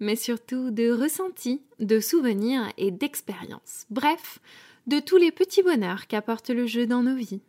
mais 0.00 0.16
surtout 0.16 0.70
de 0.70 0.90
ressentis, 0.90 1.62
de 1.80 2.00
souvenirs 2.00 2.72
et 2.76 2.90
d'expériences. 2.90 3.86
Bref, 3.90 4.38
de 4.86 5.00
tous 5.00 5.16
les 5.16 5.32
petits 5.32 5.62
bonheurs 5.62 6.06
qu'apporte 6.06 6.50
le 6.50 6.66
jeu 6.66 6.86
dans 6.86 7.02
nos 7.02 7.16
vies. 7.16 7.40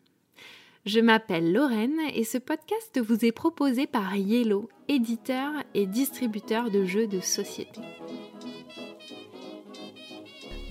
Je 0.86 1.00
m'appelle 1.00 1.52
Lorraine 1.52 2.00
et 2.14 2.24
ce 2.24 2.38
podcast 2.38 3.00
vous 3.00 3.26
est 3.26 3.32
proposé 3.32 3.86
par 3.86 4.16
Yellow, 4.16 4.70
éditeur 4.88 5.52
et 5.74 5.86
distributeur 5.86 6.72
de 6.72 6.86
jeux 6.86 7.08
de 7.08 7.20
société. 7.20 7.82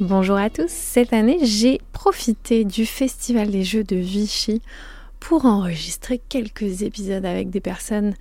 Bonjour 0.01 0.37
à 0.37 0.49
tous, 0.49 0.71
cette 0.71 1.13
année 1.13 1.39
j'ai 1.43 1.81
profité 1.93 2.65
du 2.65 2.87
Festival 2.87 3.51
des 3.51 3.65
Jeux 3.65 3.85
de 3.85 3.97
Vichy 3.97 4.63
pour 5.21 5.45
enregistrer 5.45 6.19
quelques 6.29 6.83
épisodes 6.83 7.27
avec 7.27 7.51
des 7.51 7.61
personnes 7.61 8.15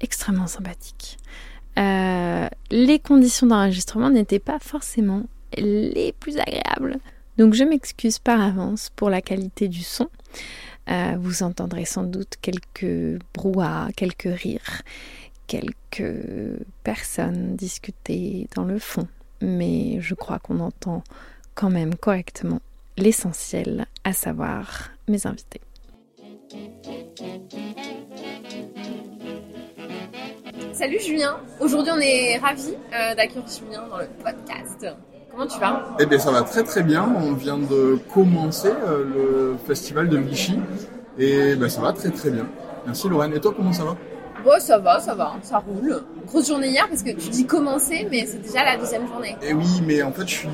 extrêmement 0.00 0.46
sympathiques. 0.46 1.16
Euh, 1.78 2.48
les 2.70 2.98
conditions 2.98 3.46
d'enregistrement 3.46 4.10
n'étaient 4.10 4.38
pas 4.38 4.58
forcément 4.58 5.24
les 5.56 6.14
plus 6.18 6.38
agréables. 6.38 6.98
Donc 7.38 7.54
je 7.54 7.64
m'excuse 7.64 8.18
par 8.18 8.40
avance 8.40 8.90
pour 8.94 9.10
la 9.10 9.22
qualité 9.22 9.68
du 9.68 9.82
son. 9.82 10.08
Euh, 10.90 11.16
vous 11.18 11.42
entendrez 11.42 11.84
sans 11.84 12.02
doute 12.02 12.34
quelques 12.42 13.18
brouhahs, 13.34 13.90
quelques 13.96 14.28
rires, 14.28 14.82
quelques 15.46 16.14
personnes 16.82 17.56
discuter 17.56 18.48
dans 18.54 18.64
le 18.64 18.78
fond. 18.78 19.06
Mais 19.40 20.00
je 20.00 20.14
crois 20.14 20.38
qu'on 20.38 20.60
entend 20.60 21.02
quand 21.54 21.70
même 21.70 21.94
correctement 21.94 22.60
l'essentiel, 22.96 23.86
à 24.04 24.12
savoir 24.12 24.90
mes 25.08 25.26
invités. 25.26 25.60
Salut 30.82 30.98
Julien, 30.98 31.36
aujourd'hui 31.60 31.92
on 31.94 32.00
est 32.00 32.38
ravis 32.38 32.74
euh, 32.92 33.14
d'accueillir 33.14 33.44
Julien 33.46 33.84
dans 33.88 33.98
le 33.98 34.06
podcast. 34.20 34.84
Comment 35.30 35.46
tu 35.46 35.60
vas? 35.60 35.94
Eh 36.00 36.06
bien 36.06 36.18
ça 36.18 36.32
va 36.32 36.42
très 36.42 36.64
très 36.64 36.82
bien, 36.82 37.08
on 37.22 37.34
vient 37.34 37.56
de 37.56 38.00
commencer 38.12 38.72
euh, 38.84 39.04
le 39.04 39.56
festival 39.64 40.08
de 40.08 40.16
Vichy 40.16 40.58
et 41.16 41.54
ben, 41.54 41.68
ça 41.68 41.82
va 41.82 41.92
très 41.92 42.10
très 42.10 42.30
bien. 42.30 42.48
Merci 42.84 43.08
Lorraine, 43.08 43.32
et 43.32 43.38
toi 43.38 43.54
comment 43.56 43.72
ça 43.72 43.84
va? 43.84 43.96
Bon, 44.44 44.58
ça 44.58 44.78
va, 44.78 44.98
ça 44.98 45.14
va, 45.14 45.34
ça 45.42 45.58
roule. 45.58 46.02
Grosse 46.26 46.48
journée 46.48 46.70
hier 46.70 46.88
parce 46.88 47.04
que 47.04 47.10
tu 47.10 47.28
dis 47.28 47.46
commencer, 47.46 48.08
mais 48.10 48.26
c'est 48.26 48.42
déjà 48.42 48.64
la 48.64 48.76
deuxième 48.76 49.06
journée. 49.06 49.36
Et 49.40 49.54
oui, 49.54 49.82
mais 49.86 50.02
en 50.02 50.10
fait, 50.10 50.26
je 50.26 50.34
suis 50.34 50.48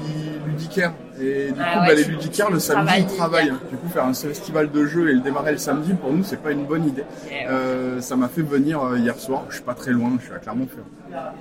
ludicaire. 0.46 0.92
Et 1.20 1.52
du 1.52 1.54
Ah 1.60 1.74
coup, 1.74 1.80
ouais, 1.80 1.86
bah, 1.88 1.94
les 1.94 2.04
tu 2.04 2.42
le 2.52 2.58
samedi, 2.58 2.92
ils 2.98 3.06
travaillent. 3.16 3.52
Du 3.70 3.76
coup, 3.76 3.88
faire 3.92 4.04
un 4.04 4.14
festival 4.14 4.70
de 4.70 4.84
jeux 4.86 5.10
et 5.10 5.14
le 5.14 5.20
démarrer 5.20 5.52
le 5.52 5.58
samedi, 5.58 5.92
pour 5.94 6.12
nous, 6.12 6.22
c'est 6.24 6.40
pas 6.40 6.52
une 6.52 6.64
bonne 6.64 6.86
idée. 6.86 7.04
Eh 7.26 7.30
ouais. 7.30 7.46
Euh, 7.48 8.00
ça 8.00 8.16
m'a 8.16 8.28
fait 8.28 8.42
venir 8.42 8.82
euh, 8.82 8.98
hier 8.98 9.16
soir. 9.18 9.44
Je 9.48 9.54
suis 9.56 9.64
pas 9.64 9.74
très 9.74 9.90
loin, 9.90 10.12
je 10.20 10.24
suis 10.26 10.34
à 10.34 10.38
Clermont-Ferrand. 10.38 11.32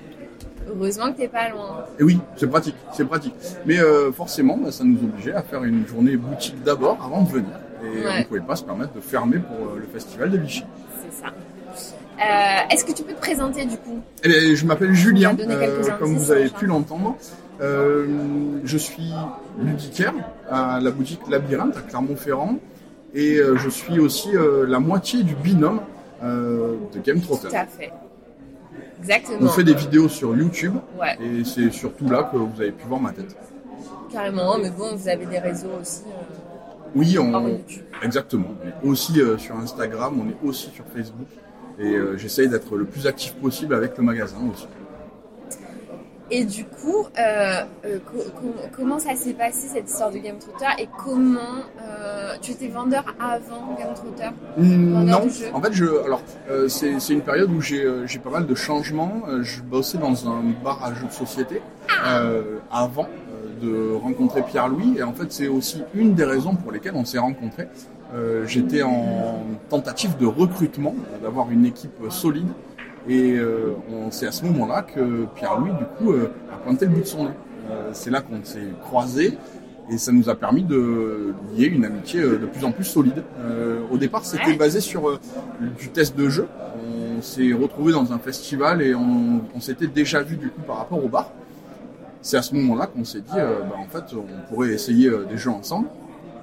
Heureusement 0.69 1.11
que 1.13 1.17
t'es 1.17 1.27
pas 1.29 1.49
loin. 1.49 1.85
Et 1.99 2.03
oui, 2.03 2.19
c'est 2.35 2.47
pratique, 2.47 2.75
c'est 2.91 3.05
pratique. 3.05 3.33
Mais 3.65 3.79
euh, 3.79 4.11
forcément, 4.11 4.57
bah, 4.57 4.71
ça 4.71 4.83
nous 4.83 4.97
obligeait 4.97 5.33
à 5.33 5.41
faire 5.41 5.63
une 5.63 5.87
journée 5.87 6.17
boutique 6.17 6.61
d'abord, 6.63 6.97
avant 7.05 7.21
de 7.21 7.29
venir. 7.29 7.49
Et 7.83 7.87
Ouais. 8.05 8.11
on 8.15 8.19
ne 8.19 8.23
pouvait 8.25 8.39
pas 8.41 8.55
se 8.55 8.63
permettre 8.63 8.93
de 8.93 8.99
fermer 8.99 9.37
pour 9.37 9.75
le 9.75 9.85
festival 9.93 10.31
de 10.31 10.37
Vichy. 10.37 10.65
C'est 11.01 11.23
ça. 11.23 11.27
Euh, 12.19 12.73
Est-ce 12.73 12.83
que 12.83 12.91
tu 12.91 13.03
peux 13.03 13.13
te 13.13 13.19
présenter 13.19 13.65
du 13.65 13.77
coup? 13.77 13.99
Eh 14.23 14.27
bien, 14.27 14.55
je 14.55 14.65
m'appelle 14.65 14.93
Julien, 14.93 15.35
comme 15.99 16.15
vous 16.15 16.31
avez 16.31 16.49
pu 16.49 16.65
l'entendre. 16.65 17.15
Euh, 17.61 18.59
je 18.63 18.77
suis 18.77 19.11
ludicaire 19.59 20.13
à 20.49 20.79
la 20.79 20.91
boutique 20.91 21.21
Labyrinthe 21.29 21.75
à 21.77 21.81
Clermont-Ferrand 21.81 22.57
et 23.13 23.37
euh, 23.37 23.55
je 23.57 23.69
suis 23.69 23.99
aussi 23.99 24.29
euh, 24.35 24.65
la 24.67 24.79
moitié 24.79 25.23
du 25.23 25.33
binôme 25.35 25.79
de 26.21 26.99
Game 27.03 27.19
Trotter. 27.21 27.47
Tout 27.49 27.55
à 27.55 27.65
fait. 27.65 27.91
Exactement. 28.99 29.37
On 29.41 29.47
fait 29.49 29.63
des 29.63 29.73
vidéos 29.75 30.09
sur 30.09 30.35
YouTube 30.35 30.73
Ouais, 30.99 31.17
et 31.21 31.43
c'est 31.43 31.71
surtout 31.71 32.09
là 32.09 32.23
que 32.31 32.37
vous 32.37 32.59
avez 32.61 32.71
pu 32.71 32.85
voir 32.87 32.99
ma 32.99 33.11
tête. 33.11 33.35
carrément. 34.11 34.57
Mais 34.59 34.71
bon, 34.71 34.95
vous 34.95 35.07
avez 35.07 35.25
des 35.25 35.39
réseaux 35.39 35.69
aussi. 35.81 36.01
euh, 36.07 36.89
Oui, 36.95 37.17
hors 37.17 37.25
on, 37.25 37.47
YouTube. 37.49 37.83
exactement. 38.03 38.49
On 38.63 38.87
est 38.87 38.91
aussi 38.91 39.19
euh, 39.21 39.37
sur 39.37 39.55
Instagram, 39.55 40.19
on 40.19 40.29
est 40.29 40.47
aussi 40.49 40.69
sur 40.71 40.83
Facebook 40.95 41.27
et 41.79 41.93
euh, 41.95 42.17
j'essaye 42.17 42.49
d'être 42.49 42.75
le 42.75 42.85
plus 42.85 43.05
actif 43.05 43.33
possible 43.35 43.75
avec 43.75 43.95
le 43.97 44.03
magasin 44.03 44.37
aussi. 44.51 44.67
Et 46.29 46.43
du 46.43 46.65
coup, 46.65 47.05
euh, 47.17 47.63
euh, 47.85 47.99
co- 48.05 48.17
co- 48.35 48.53
comment 48.75 48.99
ça 48.99 49.15
s'est 49.15 49.31
passé 49.33 49.67
cette 49.73 49.89
histoire 49.89 50.11
de 50.11 50.17
Game 50.17 50.37
Trotter 50.39 50.65
et 50.79 50.89
comment 50.97 51.39
euh, 51.81 52.33
tu 52.41 52.51
étais 52.51 52.67
vendeur 52.67 53.05
avant 53.19 53.75
Game 53.79 53.93
Trotter 53.95 54.29
Vendeur 54.57 55.21
Non, 55.21 55.27
en 55.53 55.61
fait, 55.61 55.71
je, 55.73 55.85
alors 56.03 56.21
c'est 56.67 56.97
une 57.13 57.21
période 57.21 57.49
où 57.51 57.61
j'ai 57.61 57.85
pas 58.23 58.29
mal 58.29 58.45
de 58.45 58.55
changements. 58.55 59.21
Je 59.41 59.61
bossais 59.61 59.97
dans 59.97 60.27
un 60.29 60.41
bar 60.63 60.83
à 60.83 60.93
jeux 60.93 61.07
de 61.07 61.13
société 61.13 61.61
euh, 62.05 62.57
avant 62.71 63.07
de 63.61 63.93
rencontrer 63.95 64.43
Pierre-Louis, 64.43 64.97
et 64.99 65.03
en 65.03 65.13
fait, 65.13 65.31
c'est 65.31 65.47
aussi 65.47 65.81
une 65.95 66.13
des 66.13 66.25
raisons 66.25 66.55
pour 66.55 66.71
lesquelles 66.71 66.93
on 66.95 67.05
s'est 67.05 67.17
rencontrés. 67.19 67.67
J'étais 68.45 68.83
en 68.83 69.39
tentative 69.69 70.17
de 70.17 70.25
recrutement, 70.25 70.93
d'avoir 71.23 71.49
une 71.51 71.65
équipe 71.65 71.91
solide, 72.09 72.47
et 73.07 73.37
euh, 73.37 73.73
c'est 74.11 74.27
à 74.27 74.31
ce 74.31 74.45
moment-là 74.45 74.81
que 74.81 75.25
Pierre-Louis, 75.35 75.71
du 75.71 75.85
coup, 75.97 76.11
euh, 76.11 76.31
a 76.53 76.57
pointé 76.57 76.85
le 76.85 76.91
bout 76.91 77.01
de 77.01 77.05
son 77.05 77.25
nez. 77.25 77.31
Euh, 77.69 77.89
c'est 77.93 78.09
là 78.09 78.21
qu'on 78.21 78.43
s'est 78.43 78.59
croisés. 78.81 79.37
Et 79.89 79.97
ça 79.97 80.11
nous 80.11 80.27
a 80.29 80.35
permis 80.35 80.63
de 80.63 81.33
lier 81.55 81.67
une 81.67 81.85
amitié 81.85 82.19
euh, 82.21 82.37
de 82.37 82.45
plus 82.45 82.65
en 82.65 82.73
plus 82.73 82.83
solide. 82.83 83.23
Euh, 83.39 83.79
au 83.89 83.97
départ, 83.97 84.25
c'était 84.25 84.53
basé 84.53 84.81
sur 84.81 85.07
euh, 85.07 85.17
du 85.79 85.87
test 85.89 86.17
de 86.17 86.27
jeu. 86.27 86.47
On 87.17 87.21
s'est 87.21 87.53
retrouvé 87.53 87.93
dans 87.93 88.11
un 88.11 88.19
festival 88.19 88.81
et 88.81 88.93
on, 88.93 89.41
on 89.55 89.59
s'était 89.61 89.87
déjà 89.87 90.21
vu 90.21 90.35
du 90.35 90.49
coup 90.49 90.61
par 90.61 90.77
rapport 90.77 91.03
au 91.03 91.07
bar. 91.07 91.31
C'est 92.21 92.35
à 92.35 92.41
ce 92.41 92.53
moment-là 92.55 92.87
qu'on 92.87 93.05
s'est 93.05 93.21
dit, 93.21 93.37
euh, 93.37 93.61
bah, 93.61 93.75
en 93.77 93.87
fait, 93.87 94.13
on 94.13 94.53
pourrait 94.53 94.73
essayer 94.73 95.07
euh, 95.07 95.23
des 95.23 95.37
jeux 95.37 95.51
ensemble. 95.51 95.87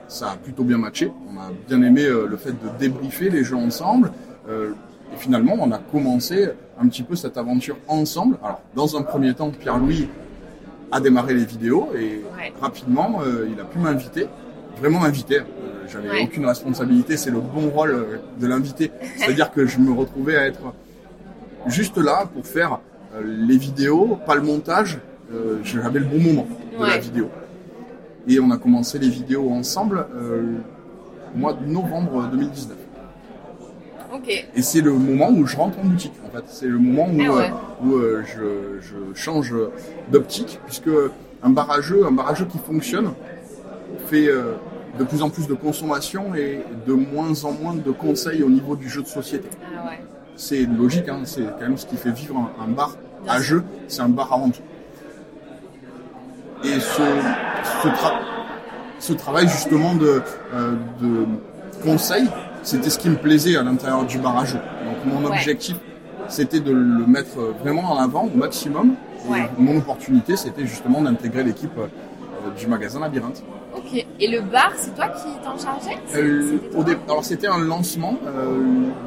Ça 0.09 0.31
a 0.31 0.37
plutôt 0.37 0.65
bien 0.65 0.79
matché. 0.79 1.13
On 1.31 1.39
a 1.39 1.51
bien 1.69 1.83
aimé 1.83 2.05
euh, 2.05 2.27
le 2.27 2.39
fait 2.39 2.53
de 2.53 2.79
débriefer 2.79 3.29
les 3.29 3.45
jeux 3.45 3.57
ensemble. 3.57 4.11
Et 5.15 5.17
finalement, 5.17 5.55
on 5.61 5.71
a 5.71 5.79
commencé 5.79 6.49
un 6.81 6.89
petit 6.89 7.03
peu 7.03 7.15
cette 7.15 7.37
aventure 7.37 7.77
ensemble. 7.89 8.37
Alors, 8.43 8.61
dans 8.75 8.97
un 8.97 9.03
premier 9.03 9.33
temps, 9.35 9.51
Pierre-Louis 9.51 10.09
a 10.91 11.01
démarré 11.01 11.35
les 11.35 11.45
vidéos 11.45 11.89
et 11.95 12.23
Ouais. 12.37 12.53
rapidement, 12.61 13.21
euh, 13.25 13.49
il 13.53 13.61
a 13.61 13.65
pu 13.65 13.79
m'inviter, 13.79 14.27
vraiment 14.79 15.01
m'inviter. 15.01 15.39
Euh, 15.39 15.43
J'avais 15.89 16.09
Ouais. 16.11 16.23
aucune 16.25 16.47
responsabilité, 16.47 17.17
c'est 17.17 17.31
le 17.31 17.41
bon 17.41 17.69
rôle 17.69 17.91
euh, 17.91 18.17
de 18.41 18.47
l'invité. 18.47 18.91
C'est-à-dire 19.19 19.53
que 19.53 19.67
je 19.67 19.79
me 19.79 19.93
retrouvais 19.93 20.37
à 20.37 20.47
être 20.47 20.73
juste 21.67 21.99
là 21.99 22.27
pour 22.33 22.47
faire 22.47 22.81
euh, 23.15 23.23
les 23.25 23.57
vidéos, 23.59 24.19
pas 24.27 24.35
le 24.35 24.43
montage. 24.43 24.99
J'avais 25.65 25.99
le 25.99 26.05
bon 26.07 26.21
moment 26.21 26.47
de 26.79 26.85
la 26.87 26.99
vidéo. 26.99 27.29
Et 28.29 28.39
on 28.39 28.51
a 28.53 28.57
commencé 28.57 29.01
les 29.01 29.09
vidéos 29.09 29.51
ensemble 29.51 30.07
au 31.35 31.39
mois 31.39 31.55
de 31.55 31.65
novembre 31.67 32.29
2019. 32.31 32.77
Et 34.55 34.63
c'est 34.63 34.81
le 34.81 34.93
moment 34.93 35.31
où 35.31 35.47
je 35.47 35.57
rentre 35.57 35.79
en 35.79 35.85
boutique, 35.85 36.13
en 36.27 36.37
fait. 36.37 36.45
C'est 36.47 36.67
le 36.67 36.79
moment 36.79 37.09
où, 37.13 37.21
Ah 37.27 37.33
ouais. 37.37 37.51
euh, 37.51 37.85
où 37.87 37.95
euh, 37.97 38.23
je, 38.27 38.87
je 38.87 39.15
change 39.19 39.55
d'optique, 40.11 40.61
puisque 40.67 40.89
un 41.43 41.51
bar 41.51 41.71
à 41.71 41.81
jeu, 41.81 42.07
un 42.07 42.11
bar 42.13 42.29
à 42.31 42.35
jeu 42.35 42.45
qui 42.47 42.59
fonctionne, 42.59 43.13
fait 44.07 44.29
euh, 44.29 44.53
de 44.99 45.05
plus 45.05 45.23
en 45.23 45.31
plus 45.31 45.47
de 45.49 45.55
consommation 45.55 46.35
et 46.35 46.61
de 46.87 46.93
moins 46.93 47.45
en 47.45 47.53
moins 47.53 47.75
de 47.75 47.91
conseils 47.91 48.43
au 48.43 48.49
niveau 48.51 48.77
du 48.77 48.89
jeu 48.89 49.03
de 49.03 49.07
société. 49.09 49.49
Ah 49.77 49.89
ouais. 49.89 50.01
C'est 50.37 50.63
logique, 50.67 51.09
hein, 51.09 51.21
c'est 51.25 51.43
quand 51.45 51.61
même 51.63 51.77
ce 51.79 51.87
qui 51.87 51.97
fait 51.97 52.11
vivre 52.11 52.37
un, 52.37 52.65
un 52.65 52.69
bar 52.69 52.97
à 53.29 53.41
jeu, 53.41 53.63
c'est 53.89 54.03
un 54.03 54.09
bar 54.09 54.33
avant 54.33 54.51
tout. 54.51 54.63
Et 56.65 56.81
ce, 56.81 57.03
ce, 57.83 57.89
tra- 57.89 58.21
ce 58.99 59.13
travail 59.13 59.49
justement 59.49 59.95
de, 59.95 60.23
euh, 60.55 60.75
de 61.01 61.27
conseil, 61.85 62.25
c'était 62.65 62.91
ce 62.91 62.99
qui 62.99 63.09
me 63.09 63.17
plaisait 63.17 63.57
à 63.57 63.63
l'intérieur 63.63 64.05
du 64.05 64.19
bar 64.19 64.37
à 64.39 64.45
jeu. 64.45 64.59
Donc 64.85 65.05
mon 65.15 65.21
Ouais. 65.25 65.29
objectif, 65.37 65.77
c'était 66.29 66.61
de 66.61 66.73
le 66.73 67.07
mettre 67.07 67.39
vraiment 67.63 67.93
en 67.93 67.97
avant 67.99 68.25
au 68.25 68.37
maximum. 68.37 68.95
Et 69.27 69.31
Ouais. 69.31 69.49
mon 69.59 69.79
opportunité, 69.79 70.37
c'était 70.37 70.67
justement 70.67 71.01
d'intégrer 71.01 71.45
l'équipe 71.45 71.77
euh, 71.79 71.87
du 72.59 72.67
magasin 72.67 73.01
Labyrinthe. 73.01 73.43
Ok. 73.77 74.05
Et 74.21 74.29
le 74.29 74.41
bar, 74.43 74.73
c'est 74.77 74.95
toi 74.95 75.09
qui 75.09 75.29
t'en 75.43 75.57
chargeais? 75.57 75.97
Euh, 76.17 76.59
au 76.77 76.85
dé- 76.85 76.97
alors 77.09 77.25
c'était 77.25 77.47
un 77.47 77.59
lancement 77.59 78.17
euh, 78.27 78.59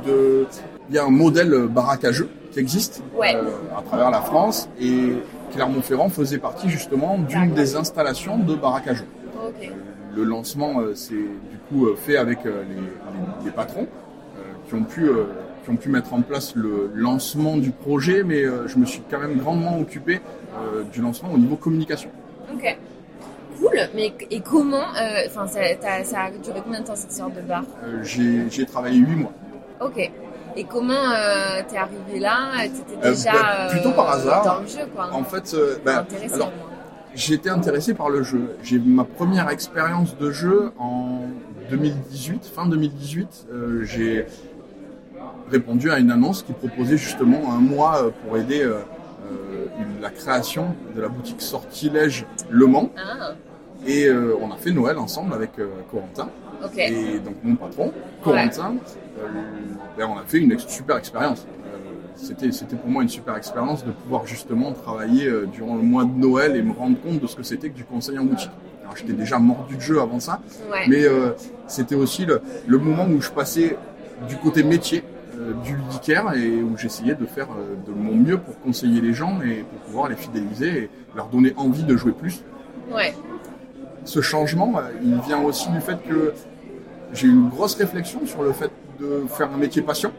de. 0.05 0.47
Il 0.89 0.95
y 0.95 0.99
a 0.99 1.05
un 1.05 1.09
modèle 1.11 1.53
baraque 1.69 2.05
à 2.05 2.11
jeux 2.11 2.29
qui 2.51 2.59
existe 2.59 3.03
Ouais. 3.15 3.35
euh, 3.35 3.49
à 3.77 3.81
travers 3.81 4.09
la 4.09 4.21
France 4.21 4.69
et 4.81 5.13
Clermont-Ferrand 5.53 6.09
faisait 6.09 6.37
partie 6.39 6.69
justement 6.69 7.17
d'une 7.19 7.51
des 7.53 7.75
installations 7.75 8.37
de 8.37 8.55
Baraque 8.55 8.87
à. 8.87 8.93
Le 10.17 10.23
lancement 10.23 10.79
euh, 10.79 10.93
c'est 10.95 11.13
du 11.13 11.57
coup 11.69 11.85
euh, 11.85 11.95
fait 11.95 12.17
avec 12.17 12.39
euh, 12.47 12.63
les, 12.67 12.75
les- 12.75 13.45
les 13.45 13.51
patrons 13.51 13.85
euh, 14.37 14.41
qui 14.67 14.73
ont 14.73 14.83
pu 14.83 15.03
euh, 15.07 15.25
qui 15.63 15.69
ont 15.69 15.75
pu 15.75 15.89
mettre 15.89 16.11
en 16.15 16.21
place 16.21 16.55
le 16.55 16.89
lancement 16.95 17.55
du 17.57 17.69
projet, 17.69 18.23
mais 18.23 18.43
euh, 18.43 18.67
je 18.67 18.77
me 18.79 18.85
suis 18.85 19.01
quand 19.11 19.19
même 19.19 19.37
grandement 19.37 19.77
occupé 19.79 20.19
euh, 20.55 20.81
du 20.91 21.01
lancement 21.01 21.29
au 21.33 21.37
niveau 21.37 21.55
communication. 21.55 22.09
Ok. 22.51 22.77
Cool. 23.59 23.77
Mais 23.93 24.11
et 24.31 24.39
comment 24.41 24.77
euh, 24.99 25.27
Enfin, 25.27 25.45
ça, 25.45 25.59
a 25.59 26.31
duré 26.31 26.61
combien 26.63 26.79
de 26.81 26.85
temps 26.87 26.95
cette 26.95 27.11
sorte 27.11 27.35
de 27.35 27.41
bar? 27.41 27.63
Euh, 27.83 28.03
J'ai 28.03 28.65
travaillé 28.65 28.97
huit 28.97 29.15
mois. 29.17 29.33
Ok. 29.81 30.09
Et 30.55 30.63
comment 30.63 30.93
euh, 30.93 31.61
t'es 31.67 31.77
arrivé 31.77 32.19
là? 32.19 32.37
T'étais 32.63 33.05
Euh, 33.05 33.09
déjà 33.11 33.31
bah, 33.33 33.67
plutôt 33.69 33.91
par 33.91 34.09
euh, 34.09 34.13
hasard. 34.15 34.43
dans 34.45 34.61
le 34.61 34.67
jeu, 34.67 34.87
quoi. 34.95 35.09
En 35.13 35.23
fait, 35.23 35.53
euh, 35.53 35.75
bah, 35.85 35.99
Intéressant. 35.99 36.35
alors, 36.35 36.51
J'étais 37.17 37.49
intéressé 37.49 37.95
par 37.95 38.11
le 38.11 38.21
jeu. 38.21 38.55
J'ai 38.61 38.77
ma 38.77 39.03
première 39.03 39.49
expérience 39.49 40.15
de 40.17 40.29
jeu 40.29 40.71
en 40.77 41.21
2018, 41.71 42.45
fin 42.45 42.67
2018. 42.67 43.47
euh, 43.51 43.83
j'ai 43.85 44.27
répondu 45.49 45.89
à 45.89 45.97
une 45.97 46.11
annonce 46.11 46.43
qui 46.43 46.53
proposait 46.53 46.97
justement 46.97 47.51
un 47.51 47.57
mois 47.59 48.03
euh, 48.03 48.09
pour 48.23 48.37
aider 48.37 48.61
euh, 48.61 48.81
la 49.99 50.11
création 50.11 50.75
de 50.95 51.01
la 51.01 51.07
boutique 51.07 51.41
Sortilège 51.41 52.27
Le 52.51 52.67
Mans. 52.67 52.91
Ah, 52.95 53.31
Et 53.87 54.05
euh, 54.05 54.35
on 54.39 54.51
a 54.51 54.55
fait 54.55 54.71
Noël 54.71 54.99
ensemble 54.99 55.33
avec 55.33 55.53
Corentin 55.89 56.29
et 56.77 57.19
donc 57.19 57.35
mon 57.43 57.55
patron, 57.55 57.93
Corentin. 58.23 58.75
ben, 59.97 60.07
on 60.07 60.19
a 60.19 60.23
fait 60.27 60.37
une 60.37 60.57
super 60.59 60.97
expérience. 60.97 61.47
C'était, 62.17 62.51
c'était 62.51 62.75
pour 62.75 62.89
moi 62.89 63.03
une 63.03 63.09
super 63.09 63.35
expérience 63.37 63.85
de 63.85 63.91
pouvoir 63.91 64.25
justement 64.25 64.71
travailler 64.73 65.27
euh, 65.27 65.45
durant 65.45 65.75
le 65.75 65.83
mois 65.83 66.03
de 66.03 66.11
Noël 66.11 66.55
et 66.55 66.61
me 66.63 66.73
rendre 66.73 66.99
compte 66.99 67.19
de 67.21 67.27
ce 67.27 67.35
que 67.35 67.43
c'était 67.43 67.69
que 67.69 67.75
du 67.75 67.83
conseil 67.83 68.17
en 68.19 68.25
boutique. 68.25 68.49
Alors 68.83 68.95
j'étais 68.97 69.13
déjà 69.13 69.37
mordu 69.39 69.75
de 69.75 69.81
jeu 69.81 70.01
avant 70.01 70.19
ça, 70.19 70.39
Ouais. 70.71 70.85
mais 70.89 71.03
euh, 71.05 71.31
c'était 71.67 71.95
aussi 71.95 72.25
le, 72.25 72.41
le 72.67 72.77
moment 72.79 73.05
où 73.05 73.21
je 73.21 73.29
passais 73.29 73.77
du 74.27 74.35
côté 74.37 74.63
métier 74.63 75.03
euh, 75.37 75.53
du 75.63 75.75
ludicaire 75.75 76.33
et 76.35 76.61
où 76.63 76.75
j'essayais 76.77 77.13
de 77.13 77.25
faire 77.27 77.47
euh, 77.51 77.75
de 77.87 77.93
mon 77.93 78.15
mieux 78.15 78.37
pour 78.39 78.59
conseiller 78.61 78.99
les 79.01 79.13
gens 79.13 79.39
et 79.41 79.57
pour 79.63 79.79
pouvoir 79.81 80.09
les 80.09 80.15
fidéliser 80.15 80.83
et 80.83 80.89
leur 81.15 81.27
donner 81.27 81.53
envie 81.57 81.83
de 81.83 81.95
jouer 81.95 82.13
plus 82.13 82.43
Ouais. 82.91 83.13
ce 84.05 84.21
changement, 84.21 84.73
il 85.03 85.19
vient 85.27 85.41
aussi 85.43 85.69
du 85.69 85.81
fait 85.81 85.97
que 86.07 86.33
j'ai 87.13 87.27
eu 87.27 87.31
une 87.31 87.49
grosse 87.49 87.75
réflexion 87.75 88.25
sur 88.25 88.41
le 88.41 88.53
fait 88.53 88.71
de 88.99 89.23
faire 89.27 89.51
un 89.53 89.57
métier 89.57 89.81
passion. 89.83 90.11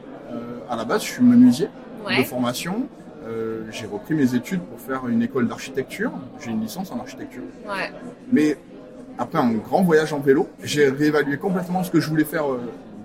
À 0.71 0.77
la 0.77 0.85
base, 0.85 1.03
je 1.03 1.09
suis 1.13 1.23
menuisier 1.25 1.69
de 2.17 2.23
formation. 2.25 2.89
Euh, 3.27 3.63
j'ai 3.71 3.87
repris 3.87 4.15
mes 4.15 4.35
études 4.35 4.61
pour 4.61 4.81
faire 4.81 5.07
une 5.09 5.23
école 5.23 5.49
d'architecture. 5.49 6.13
J'ai 6.41 6.51
une 6.51 6.61
licence 6.61 6.93
en 6.93 6.99
architecture. 6.99 7.43
Ouais. 7.67 7.93
Mais 8.33 8.57
après 9.19 9.39
un 9.39 9.53
grand 9.53 9.83
voyage 9.83 10.13
en 10.13 10.21
vélo, 10.21 10.49
j'ai 10.63 10.89
réévalué 10.89 11.37
complètement 11.37 11.83
ce 11.83 11.91
que 11.91 12.01
je 12.01 12.09
voulais 12.09 12.25
faire 12.25 12.51
euh, 12.51 12.61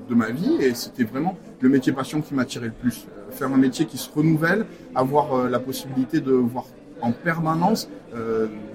de 0.09 0.15
ma 0.15 0.29
vie 0.29 0.57
et 0.59 0.73
c'était 0.75 1.03
vraiment 1.03 1.35
le 1.61 1.69
métier 1.69 1.91
passion 1.91 2.21
qui 2.21 2.33
m'attirait 2.33 2.67
le 2.67 2.71
plus. 2.71 3.07
Euh, 3.07 3.31
faire 3.31 3.51
un 3.51 3.57
métier 3.57 3.85
qui 3.85 3.97
se 3.97 4.09
renouvelle, 4.13 4.65
avoir 4.95 5.50
la 5.50 5.59
possibilité 5.59 6.19
de 6.19 6.31
voir 6.31 6.65
en 7.01 7.11
permanence 7.11 7.89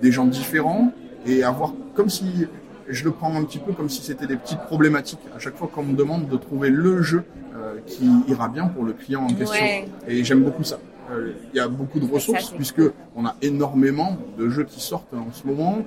des 0.03 0.11
gens 0.11 0.27
différents 0.27 0.93
et 1.25 1.45
avoir 1.45 1.73
comme 1.95 2.11
si 2.11 2.49
je 2.89 3.05
le 3.05 3.11
prends 3.13 3.35
un 3.35 3.45
petit 3.45 3.59
peu 3.59 3.73
comme 3.73 3.89
si 3.89 4.03
c'était 4.03 4.27
des 4.27 4.37
petites 4.37 4.61
problématiques 4.63 5.21
à 5.35 5.39
chaque 5.39 5.57
fois 5.57 5.69
qu'on 5.73 5.83
me 5.85 5.97
demande 5.97 6.29
de 6.29 6.37
trouver 6.37 6.71
le 6.71 7.03
jeu 7.03 7.25
euh, 7.57 7.77
qui 7.87 8.09
ira 8.29 8.49
bien 8.49 8.67
pour 8.67 8.85
le 8.85 8.93
client 8.93 9.23
en 9.23 9.29
question 9.35 9.65
Ouais. 9.65 9.89
et 10.07 10.25
j'aime 10.25 10.43
beaucoup 10.43 10.65
ça. 10.65 10.79
Euh, 11.11 11.33
Il 11.53 11.57
y 11.57 11.61
a 11.61 11.69
beaucoup 11.69 12.01
de 12.01 12.11
ressources 12.11 12.51
puisque 12.51 12.83
on 13.17 13.25
a 13.27 13.35
énormément 13.43 14.17
de 14.39 14.49
jeux 14.49 14.65
qui 14.65 14.81
sortent 14.81 15.13
en 15.15 15.33
ce 15.33 15.47
moment. 15.47 15.79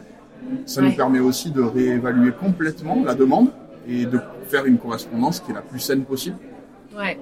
Ça 0.66 0.82
Ouais. 0.82 0.90
nous 0.90 0.96
permet 0.96 1.20
aussi 1.20 1.52
de 1.52 1.62
réévaluer 1.62 2.32
complètement 2.32 3.04
la 3.06 3.14
demande 3.14 3.50
et 3.88 4.06
de 4.06 4.20
faire 4.48 4.66
une 4.66 4.78
correspondance 4.78 5.40
qui 5.40 5.52
est 5.52 5.56
la 5.56 5.62
plus 5.62 5.80
saine 5.80 6.04
possible. 6.04 6.38
Ouais. 6.98 7.18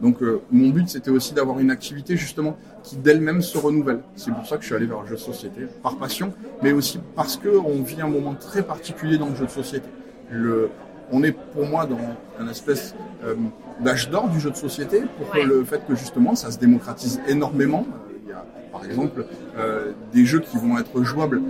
Donc 0.00 0.22
euh, 0.22 0.40
mon 0.50 0.68
but 0.68 0.88
c'était 0.88 1.10
aussi 1.10 1.34
d'avoir 1.34 1.58
une 1.58 1.70
activité 1.70 2.16
justement 2.16 2.56
qui 2.84 2.96
d'elle-même 2.96 3.42
se 3.42 3.58
renouvelle. 3.58 4.00
C'est 4.14 4.32
pour 4.32 4.46
ça 4.46 4.56
que 4.56 4.62
je 4.62 4.66
suis 4.66 4.74
allé 4.76 4.86
vers 4.86 5.00
le 5.02 5.08
jeu 5.08 5.14
de 5.16 5.20
société, 5.20 5.62
par 5.82 5.96
passion, 5.96 6.32
mais 6.62 6.72
aussi 6.72 7.00
parce 7.16 7.36
que 7.36 7.48
on 7.48 7.82
vit 7.82 8.00
un 8.00 8.08
moment 8.08 8.34
très 8.34 8.62
particulier 8.62 9.18
dans 9.18 9.28
le 9.28 9.34
jeu 9.34 9.46
de 9.46 9.50
société. 9.50 9.88
Le, 10.30 10.70
on 11.10 11.22
est 11.24 11.32
pour 11.32 11.66
moi 11.66 11.86
dans 11.86 11.98
un 12.38 12.48
espèce 12.48 12.94
euh, 13.24 13.34
d'âge 13.80 14.08
d'or 14.10 14.28
du 14.28 14.38
jeu 14.38 14.50
de 14.50 14.56
société 14.56 15.02
pour 15.18 15.34
Ouais. 15.34 15.44
le 15.44 15.64
fait 15.64 15.84
que 15.86 15.94
justement 15.96 16.34
ça 16.36 16.50
se 16.50 16.58
démocratise 16.58 17.20
énormément. 17.26 17.84
Il 18.24 18.28
y 18.28 18.32
a 18.32 18.44
par 18.70 18.84
exemple 18.84 19.24
euh, 19.56 19.92
des 20.12 20.24
jeux 20.26 20.40
qui 20.40 20.58
vont 20.58 20.78
être 20.78 21.02
jouables 21.02 21.40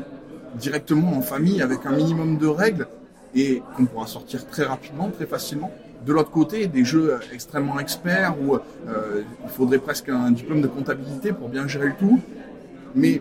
directement 0.54 1.12
en 1.16 1.20
famille 1.20 1.60
avec 1.60 1.80
un 1.84 1.92
minimum 1.92 2.38
de 2.38 2.46
règles 2.46 2.86
et 3.34 3.62
qu'on 3.76 3.84
pourra 3.84 4.06
sortir 4.06 4.46
très 4.46 4.64
rapidement, 4.64 5.10
très 5.10 5.26
facilement. 5.26 5.70
De 6.06 6.12
l'autre 6.12 6.30
côté, 6.30 6.66
des 6.68 6.84
jeux 6.84 7.14
euh, 7.14 7.18
extrêmement 7.32 7.78
experts 7.80 8.34
où 8.40 8.54
euh, 8.54 9.22
il 9.44 9.50
faudrait 9.50 9.78
presque 9.78 10.08
un 10.08 10.30
diplôme 10.30 10.60
de 10.62 10.68
comptabilité 10.68 11.32
pour 11.32 11.48
bien 11.48 11.66
gérer 11.66 11.88
le 11.88 11.94
tout. 11.98 12.20
Mais 12.94 13.20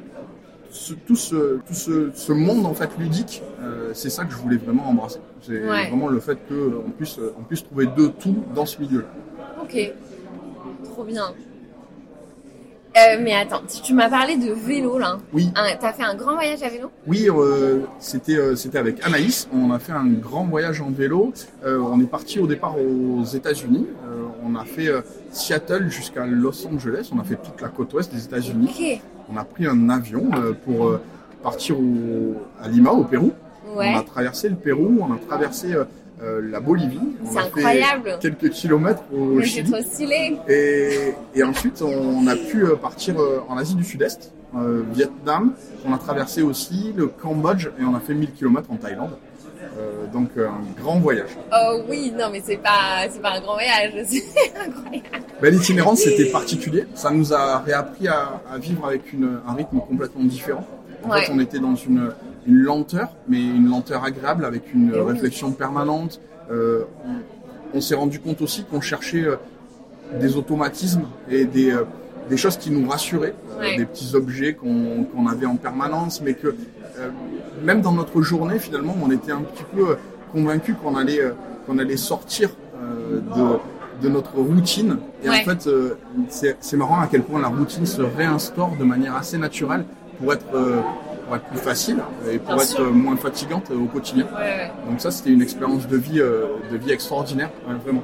ce- 0.70 0.94
tout, 0.94 1.16
ce, 1.16 1.58
tout 1.66 1.74
ce, 1.74 2.12
ce 2.14 2.32
monde 2.34 2.66
en 2.66 2.74
fait 2.74 2.90
ludique, 3.00 3.42
euh, 3.62 3.92
c'est 3.94 4.10
ça 4.10 4.26
que 4.26 4.32
je 4.32 4.38
voulais 4.38 4.58
vraiment 4.58 4.88
embrasser. 4.88 5.20
C'est 5.42 5.68
Ouais. 5.68 5.88
vraiment 5.90 6.08
le 6.08 6.20
fait 6.20 6.38
qu'on 6.48 6.92
puisse, 6.92 7.20
on 7.40 7.44
puisse 7.44 7.64
trouver 7.64 7.88
de 7.88 8.08
tout 8.08 8.36
dans 8.56 8.66
ce 8.66 8.80
milieu-là. 8.82 9.08
Ok. 9.64 9.94
Trop 10.86 11.04
bien. 11.04 11.24
Euh, 12.98 13.18
mais 13.22 13.36
attends, 13.36 13.62
tu, 13.84 13.94
m'as 13.94 14.10
parlé 14.10 14.38
de 14.38 14.52
vélo 14.52 14.98
là. 14.98 15.18
Oui, 15.32 15.52
T'as 15.54 15.94
fait 15.94 16.04
un 16.04 16.16
grand 16.16 16.34
voyage 16.34 16.64
à 16.64 16.70
vélo? 16.70 16.90
Oui, 17.06 17.30
euh, 17.30 17.82
c'était 18.00 18.38
euh, 18.38 18.56
c'était 18.56 18.80
avec 18.80 19.06
Anaïs. 19.06 19.48
On 19.54 19.72
a 19.72 19.78
fait 19.78 19.92
un 19.92 20.08
grand 20.08 20.46
voyage 20.46 20.82
en 20.82 20.90
vélo. 20.90 21.32
On 21.64 22.02
est 22.02 22.10
parti 22.10 22.40
au 22.40 22.48
départ 22.48 22.76
aux 22.78 23.24
États-Unis. 23.24 23.88
On 24.44 24.56
a 24.56 24.66
fait 24.66 24.90
Seattle 25.32 25.90
jusqu'à 25.90 26.26
Los 26.26 26.66
Angeles. 26.66 27.10
On 27.14 27.20
a 27.20 27.24
fait 27.24 27.36
toute 27.36 27.62
la 27.62 27.68
côte 27.68 27.94
ouest 27.94 28.12
des 28.12 28.24
États-Unis. 28.24 28.70
Ok. 28.70 29.02
On 29.32 29.38
a 29.38 29.44
pris 29.44 29.68
un 29.68 29.90
avion 29.90 30.30
pour 30.66 30.98
partir 31.44 31.80
au, 31.80 32.36
à 32.62 32.68
Lima, 32.68 32.92
au 32.92 33.04
Pérou. 33.04 33.34
Ouais. 33.76 33.92
On 33.94 34.00
a 34.00 34.04
traversé 34.04 34.50
le 34.50 34.56
Pérou. 34.56 34.98
On 35.02 35.14
a 35.14 35.18
traversé 35.18 35.76
euh, 36.22 36.42
Vietnam. 36.42 37.14
On 37.24 37.32
C'est 37.32 37.38
a 37.38 37.42
fait 37.44 37.48
incroyable. 37.48 38.18
quelques 38.22 38.50
kilomètres 38.50 39.04
au 39.14 39.26
Mais 39.36 39.46
Chili. 39.46 39.70
trop 39.72 39.82
stylé. 39.82 40.38
Et, 40.48 41.14
et 41.36 41.44
ensuite, 41.44 41.82
on 41.82 42.26
a 42.28 42.36
pu 42.36 42.64
euh, 42.66 42.76
partir 42.76 43.20
euh, 43.20 43.42
en 43.50 43.58
Asie 43.58 43.76
du 43.76 43.84
Sud-Est, 43.84 44.34
euh, 44.56 44.84
Vietnam. 44.94 45.54
On 45.86 45.94
a 45.94 45.98
traversé 45.98 46.42
aussi 46.42 46.94
le 46.96 47.08
Cambodge 47.08 47.68
et 47.80 47.84
on 47.84 47.96
a 47.96 48.00
fait 48.00 48.14
1000 48.14 48.32
km 48.34 48.72
en 48.72 48.76
Thaïlande. 48.78 49.12
Euh, 49.80 50.06
donc 50.12 50.30
un 50.38 50.82
grand 50.82 51.00
voyage. 51.00 51.30
Oh 51.52 51.82
oui, 51.90 52.12
non 52.18 52.28
mais 52.32 52.42
c'est 52.44 52.58
pas, 52.58 53.08
c'est 53.10 53.22
pas 53.22 53.34
un 53.34 53.42
grand 53.42 53.54
voyage, 53.56 53.92
c'est 54.08 54.24
incroyable. 54.56 55.26
Ben, 55.42 55.54
L'itinérance 55.54 56.00
c'était 56.00 56.26
particulier. 56.32 56.86
Ça 56.96 57.12
nous 57.12 57.34
a 57.34 57.60
réappris 57.60 58.08
à, 58.08 58.42
à 58.52 58.58
vivre 58.58 58.86
avec 58.88 59.12
une, 59.14 59.40
un 59.48 59.54
rythme 59.54 59.80
complètement 59.80 60.24
différent. 60.24 60.66
En 61.04 61.10
Ouais. 61.12 61.22
fait, 61.22 61.32
on 61.32 61.40
était 61.40 61.60
dans 61.60 61.76
une, 61.76 62.12
une 62.48 62.60
lenteur, 62.60 63.10
mais 63.28 63.40
une 63.40 63.70
lenteur 63.70 64.04
agréable 64.04 64.46
avec 64.46 64.74
une 64.74 64.92
oui. 64.92 65.00
réflexion 65.00 65.52
permanente. 65.52 66.20
Euh, 66.52 66.84
on 67.06 67.12
on 67.74 67.82
s'est 67.82 67.96
rendu 67.96 68.20
compte 68.20 68.42
aussi 68.42 68.64
qu'on 68.64 68.80
cherchait 68.80 69.26
euh, 69.26 69.36
des 70.22 70.38
automatismes 70.38 71.04
et 71.30 71.44
des, 71.44 71.72
euh, 71.72 71.84
des 72.30 72.38
choses 72.38 72.56
qui 72.56 72.72
nous 72.72 72.88
rassuraient, 72.88 73.36
des 73.78 73.86
petits 73.86 74.16
objets 74.16 74.54
qu'on 74.54 75.28
avait 75.28 75.46
en 75.46 75.58
permanence, 75.58 76.22
mais 76.22 76.34
que 76.34 76.56
même 77.64 77.82
dans 77.82 77.92
notre 77.92 78.22
journée, 78.22 78.58
finalement, 78.58 78.96
on 79.04 79.12
était 79.12 79.34
un 79.34 79.42
petit 79.42 79.66
peu 79.76 79.98
convaincu 80.32 80.76
qu'on 80.76 80.96
allait, 80.96 81.20
qu'on 81.66 81.78
allait 81.78 81.98
sortir 81.98 82.50
de, 83.36 83.60
de 84.02 84.10
notre 84.10 84.36
routine. 84.38 84.98
Et 85.24 85.30
en 85.30 85.34
fait, 85.34 85.70
c'est 86.30 86.78
marrant 86.78 87.02
à 87.02 87.08
quel 87.08 87.24
point 87.24 87.42
la 87.42 87.50
routine 87.50 87.86
se 87.86 88.02
réinstaure 88.02 88.72
de 88.80 88.86
manière 88.86 89.16
assez 89.16 89.38
naturelle 89.38 89.84
pour 90.20 90.34
être, 90.34 90.46
pour 91.28 91.36
être 91.36 91.46
plus 91.46 91.58
facile 91.60 91.98
et 92.32 92.40
pour 92.40 92.56
Bien 92.56 92.64
être 92.64 92.70
sûr. 92.70 92.92
moins 92.94 93.18
fatigante 93.18 93.70
au 93.72 93.86
quotidien. 93.86 94.26
Ouais, 94.34 94.42
ouais, 94.42 94.72
Donc 94.90 95.02
ça, 95.02 95.12
c'était 95.12 95.30
une 95.32 95.42
expérience 95.42 95.88
de 95.88 95.98
vie, 95.98 96.22
euh, 96.22 96.46
de 96.72 96.78
vie 96.78 96.92
extraordinaire, 96.92 97.50
vraiment. 97.84 98.04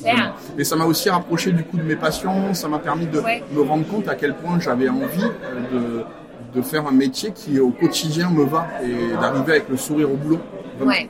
clair. 0.00 0.34
Et 0.58 0.64
ça 0.64 0.76
m'a 0.76 0.84
aussi 0.84 1.08
rapproché 1.10 1.50
du 1.52 1.64
coup 1.64 1.78
de 1.78 1.82
mes 1.82 1.96
passions, 1.96 2.52
ça 2.54 2.68
m'a 2.68 2.78
permis 2.78 3.06
de 3.06 3.18
Ouais. 3.20 3.42
me 3.52 3.62
rendre 3.62 3.86
compte 3.88 4.06
à 4.08 4.14
quel 4.14 4.34
point 4.34 4.60
j'avais 4.60 4.88
envie 4.88 5.24
euh, 5.24 6.04
de, 6.54 6.58
de 6.60 6.62
faire 6.62 6.86
un 6.86 6.92
métier 6.92 7.32
qui 7.32 7.58
au 7.58 7.70
quotidien 7.70 8.30
me 8.30 8.44
va 8.44 8.66
et 8.84 9.14
d'arriver 9.20 9.52
avec 9.52 9.68
le 9.70 9.76
sourire 9.76 10.10
au 10.12 10.16
boulot. 10.16 10.38
Vraiment. 10.76 10.90
Ouais. 10.92 11.08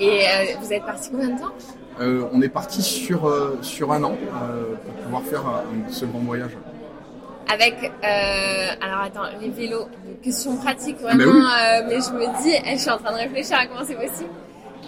Et 0.00 0.22
euh, 0.22 0.56
vous 0.62 0.72
êtes 0.72 0.84
parti 0.84 1.10
combien 1.10 1.28
de 1.34 1.38
temps? 1.40 1.52
Euh, 2.00 2.24
on 2.32 2.40
est 2.40 2.48
parti 2.48 2.80
sur, 2.82 3.26
euh, 3.28 3.58
sur 3.60 3.92
un 3.92 4.02
an 4.02 4.16
pour 4.84 4.94
pouvoir 5.04 5.22
faire 5.22 5.42
ce 5.90 6.06
grand 6.06 6.20
voyage. 6.20 6.52
Avec, 7.52 7.74
euh, 7.82 8.84
alors 8.84 9.00
attends, 9.02 9.38
les 9.40 9.50
vélos, 9.50 9.86
question 10.22 10.56
pratique 10.56 10.96
Ah, 11.00 11.14
bah 11.16 11.24
vraiment, 11.24 11.32
oui. 11.38 11.44
euh, 11.44 11.86
mais 11.88 11.94
je 11.96 12.10
me 12.12 12.42
dis, 12.42 12.54
eh, 12.66 12.76
je 12.76 12.80
suis 12.80 12.90
en 12.90 12.98
train 12.98 13.12
de 13.12 13.18
réfléchir 13.18 13.56
à 13.58 13.66
comment 13.66 13.84
c'est 13.86 13.94
possible. 13.94 14.30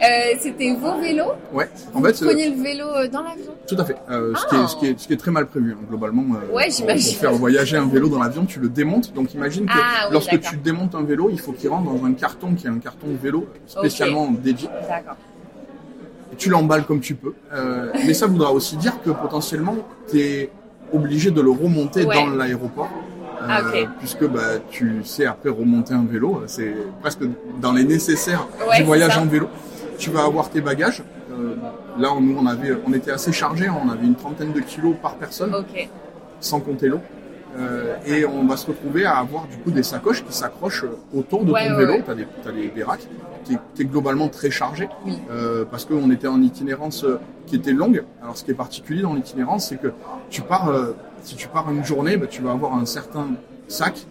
Euh, 0.03 0.35
C'était 0.41 0.75
vos 0.75 1.01
vélos? 1.01 1.33
Ouais. 1.53 1.69
En 1.95 2.01
Vous 2.01 2.07
fait, 2.07 2.25
preniez 2.25 2.51
le 2.51 2.61
vélo 2.63 2.87
dans 3.13 3.23
l'avion? 3.23 3.53
Tout 3.67 3.77
à 3.79 3.85
fait. 3.85 3.97
Euh, 4.11 4.35
ce, 4.35 4.47
qui 4.47 4.57
est, 4.57 4.67
ce, 4.67 4.77
qui 4.77 4.87
est, 4.87 4.99
ce, 4.99 5.07
qui 5.07 5.13
est, 5.13 5.17
très 5.17 5.31
mal 5.31 5.47
prévu, 5.47 5.73
hein, 5.73 5.85
globalement. 5.89 6.25
Ouais, 6.53 6.69
j'imagine. 6.71 7.13
Pour, 7.13 7.21
faire 7.21 7.33
voyager 7.33 7.77
un 7.77 7.87
vélo 7.87 8.09
dans 8.09 8.19
l'avion, 8.19 8.45
tu 8.45 8.59
le 8.59 8.69
démontes. 8.69 9.13
Donc 9.13 9.35
imagine 9.35 9.67
que 9.67 9.73
ah, 9.73 10.09
lorsque 10.11 10.41
tu 10.41 10.57
démontes 10.57 10.95
un 10.95 11.03
vélo, 11.03 11.29
il 11.31 11.39
faut 11.39 11.53
qu'il 11.53 11.69
rentre 11.71 11.93
dans 11.93 12.05
un 12.05 12.13
carton 12.13 12.55
qui 12.55 12.67
est 12.67 12.71
un 12.71 12.79
carton 12.79 13.07
de 13.07 13.17
vélo 13.17 13.47
spécialement 13.67 14.31
dédié. 14.31 14.69
D'accord. 14.89 15.17
Tu 16.39 16.51
l'emballes 16.51 16.85
comme 16.85 17.01
tu 17.01 17.15
peux. 17.15 17.35
Euh, 17.53 17.93
mais 18.07 18.15
ça 18.15 18.27
voudra 18.27 18.53
aussi 18.53 18.77
dire 18.77 19.01
que 19.05 19.11
potentiellement, 19.11 19.77
tu 20.11 20.21
es 20.21 20.51
obligé 20.95 21.31
de 21.31 21.41
le 21.41 21.51
remonter 21.51 22.05
dans 22.05 22.31
l'aéroport. 22.31 22.91
Ah, 23.47 23.61
puisque 23.99 24.27
bah, 24.27 24.59
tu 24.71 25.03
sais 25.05 25.27
après 25.27 25.51
remonter 25.51 25.93
un 25.93 26.07
vélo, 26.11 26.43
c'est 26.47 26.75
presque 27.03 27.21
dans 27.61 27.73
les 27.73 27.85
nécessaires 27.85 28.47
du 28.77 28.85
voyage 28.85 29.19
en 29.19 29.27
vélo 29.27 29.49
tu 29.99 30.11
vas 30.11 30.25
avoir 30.25 30.51
tes 30.51 30.61
bagages. 30.61 31.03
Euh, 31.33 31.55
là, 31.99 32.11
nous, 32.21 32.37
on, 32.39 32.47
avait, 32.47 32.77
on 32.87 32.93
était 32.93 33.11
assez 33.11 33.33
chargés, 33.33 33.69
on 33.69 33.89
avait 33.91 34.07
une 34.07 34.15
trentaine 34.15 34.53
de 34.53 34.61
kilos 34.61 34.95
par 35.01 35.15
personne, 35.17 35.55
sans 36.41 36.61
compter 36.61 36.89
l'eau. 36.89 37.01
Euh, 37.57 37.97
et 38.07 38.25
on 38.27 38.45
va 38.47 38.57
se 38.57 38.67
retrouver 38.67 39.05
à 39.05 39.19
avoir 39.19 39.47
du 39.47 39.57
coup 39.59 39.71
des 39.71 39.83
sacoches 39.83 40.25
qui 40.25 40.33
s'accrochent 40.33 40.85
autour 41.15 41.45
de 41.45 41.53
ton 41.53 41.77
vélo. 41.77 41.95
Tu 42.05 42.11
as, 42.11 42.15
des, 42.15 42.27
as 42.47 42.53
des, 42.75 42.83
racks 42.83 43.07
qui 43.45 43.55
est, 43.55 43.85
globalement 43.85 44.29
très 44.29 44.51
chargé 44.51 44.89
euh, 45.31 45.65
parce 45.71 45.85
qu'on 45.85 46.11
était 46.11 46.27
en 46.27 46.43
itinérance 46.43 47.07
qui 47.47 47.57
était 47.57 47.73
longue. 47.73 48.05
Alors 48.23 48.37
ce 48.37 48.45
qui 48.45 48.51
est 48.51 48.55
particulier 48.55 49.03
dans 49.03 49.15
l'itinérance, 49.15 49.69
c'est 49.69 49.81
que 49.81 49.93
tu 50.31 50.43
pars, 50.43 50.73
si 51.23 51.37
tu 51.37 51.49
pars 51.49 51.71
une 51.71 51.85
journée, 51.85 52.17
bah, 52.17 52.27
tu 52.27 52.43
vas 52.43 52.53
avoir 52.53 52.75
un 52.75 52.87
certain 52.87 53.29
sac. 53.69 54.05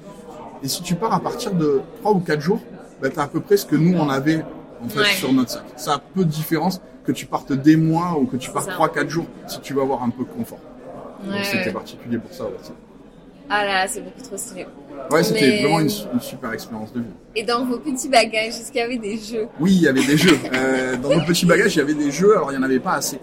Et 0.64 0.68
si 0.68 0.82
tu 0.82 0.96
pars 0.96 1.14
à 1.14 1.20
partir 1.20 1.54
de 1.54 1.82
3 2.02 2.14
ou 2.14 2.20
4 2.20 2.40
jours, 2.40 2.62
bah, 3.02 3.10
tu 3.10 3.20
as 3.20 3.24
à 3.24 3.28
peu 3.28 3.42
près 3.42 3.58
ce 3.58 3.66
que 3.66 3.76
nous 3.76 3.98
on 3.98 4.10
avait 4.10 4.44
en 4.84 4.88
fait, 4.88 5.04
sur 5.16 5.34
notre 5.34 5.52
sac. 5.52 5.64
Ça 5.76 5.96
a 5.96 6.00
peu 6.00 6.24
de 6.24 6.30
différence 6.30 6.80
que 7.06 7.12
tu 7.12 7.26
partes 7.26 7.52
des 7.52 7.76
mois 7.76 8.18
ou 8.18 8.26
que 8.26 8.38
tu 8.38 8.50
partes 8.52 8.70
3-4 8.70 9.10
jours 9.10 9.26
si 9.48 9.60
tu 9.60 9.74
veux 9.74 9.82
avoir 9.82 10.04
un 10.04 10.10
peu 10.10 10.24
de 10.24 10.30
confort. 10.30 10.60
Donc 11.26 11.44
c'était 11.44 11.72
particulier 11.72 12.18
pour 12.18 12.34
ça 12.34 12.44
aussi. 12.44 12.72
Ah 13.50 13.66
là, 13.66 13.88
c'est 13.88 14.02
beaucoup 14.02 14.22
trop 14.22 14.38
stylé. 14.38 14.66
Ouais, 15.12 15.24
c'était 15.24 15.62
vraiment 15.62 15.80
une, 15.82 15.90
super 15.90 16.54
expérience 16.54 16.94
de 16.94 17.02
vie. 17.02 17.06
Et 17.36 17.44
dans 17.44 17.66
vos 17.66 17.78
petits 17.78 18.10
bagages, 18.10 18.48
est-ce 18.60 18.72
qu'il 18.72 18.82
y 18.82 18.84
avait 18.84 18.98
des 18.98 19.18
jeux? 19.18 19.48
Oui, 19.60 19.74
il 19.74 19.82
y 19.82 19.88
avait 19.88 20.06
des 20.06 20.18
jeux. 20.18 20.38
Euh, 20.54 20.96
dans 20.98 21.10
nos 21.10 21.26
petits 21.26 21.46
bagages, 21.46 21.76
il 21.76 21.80
y 21.80 21.82
avait 21.82 21.94
des 21.94 22.12
jeux. 22.12 22.36
Alors, 22.36 22.52
il 22.52 22.58
n'y 22.58 22.60
en 22.60 22.66
avait 22.66 22.80
pas 22.80 22.94
assez. 22.94 23.20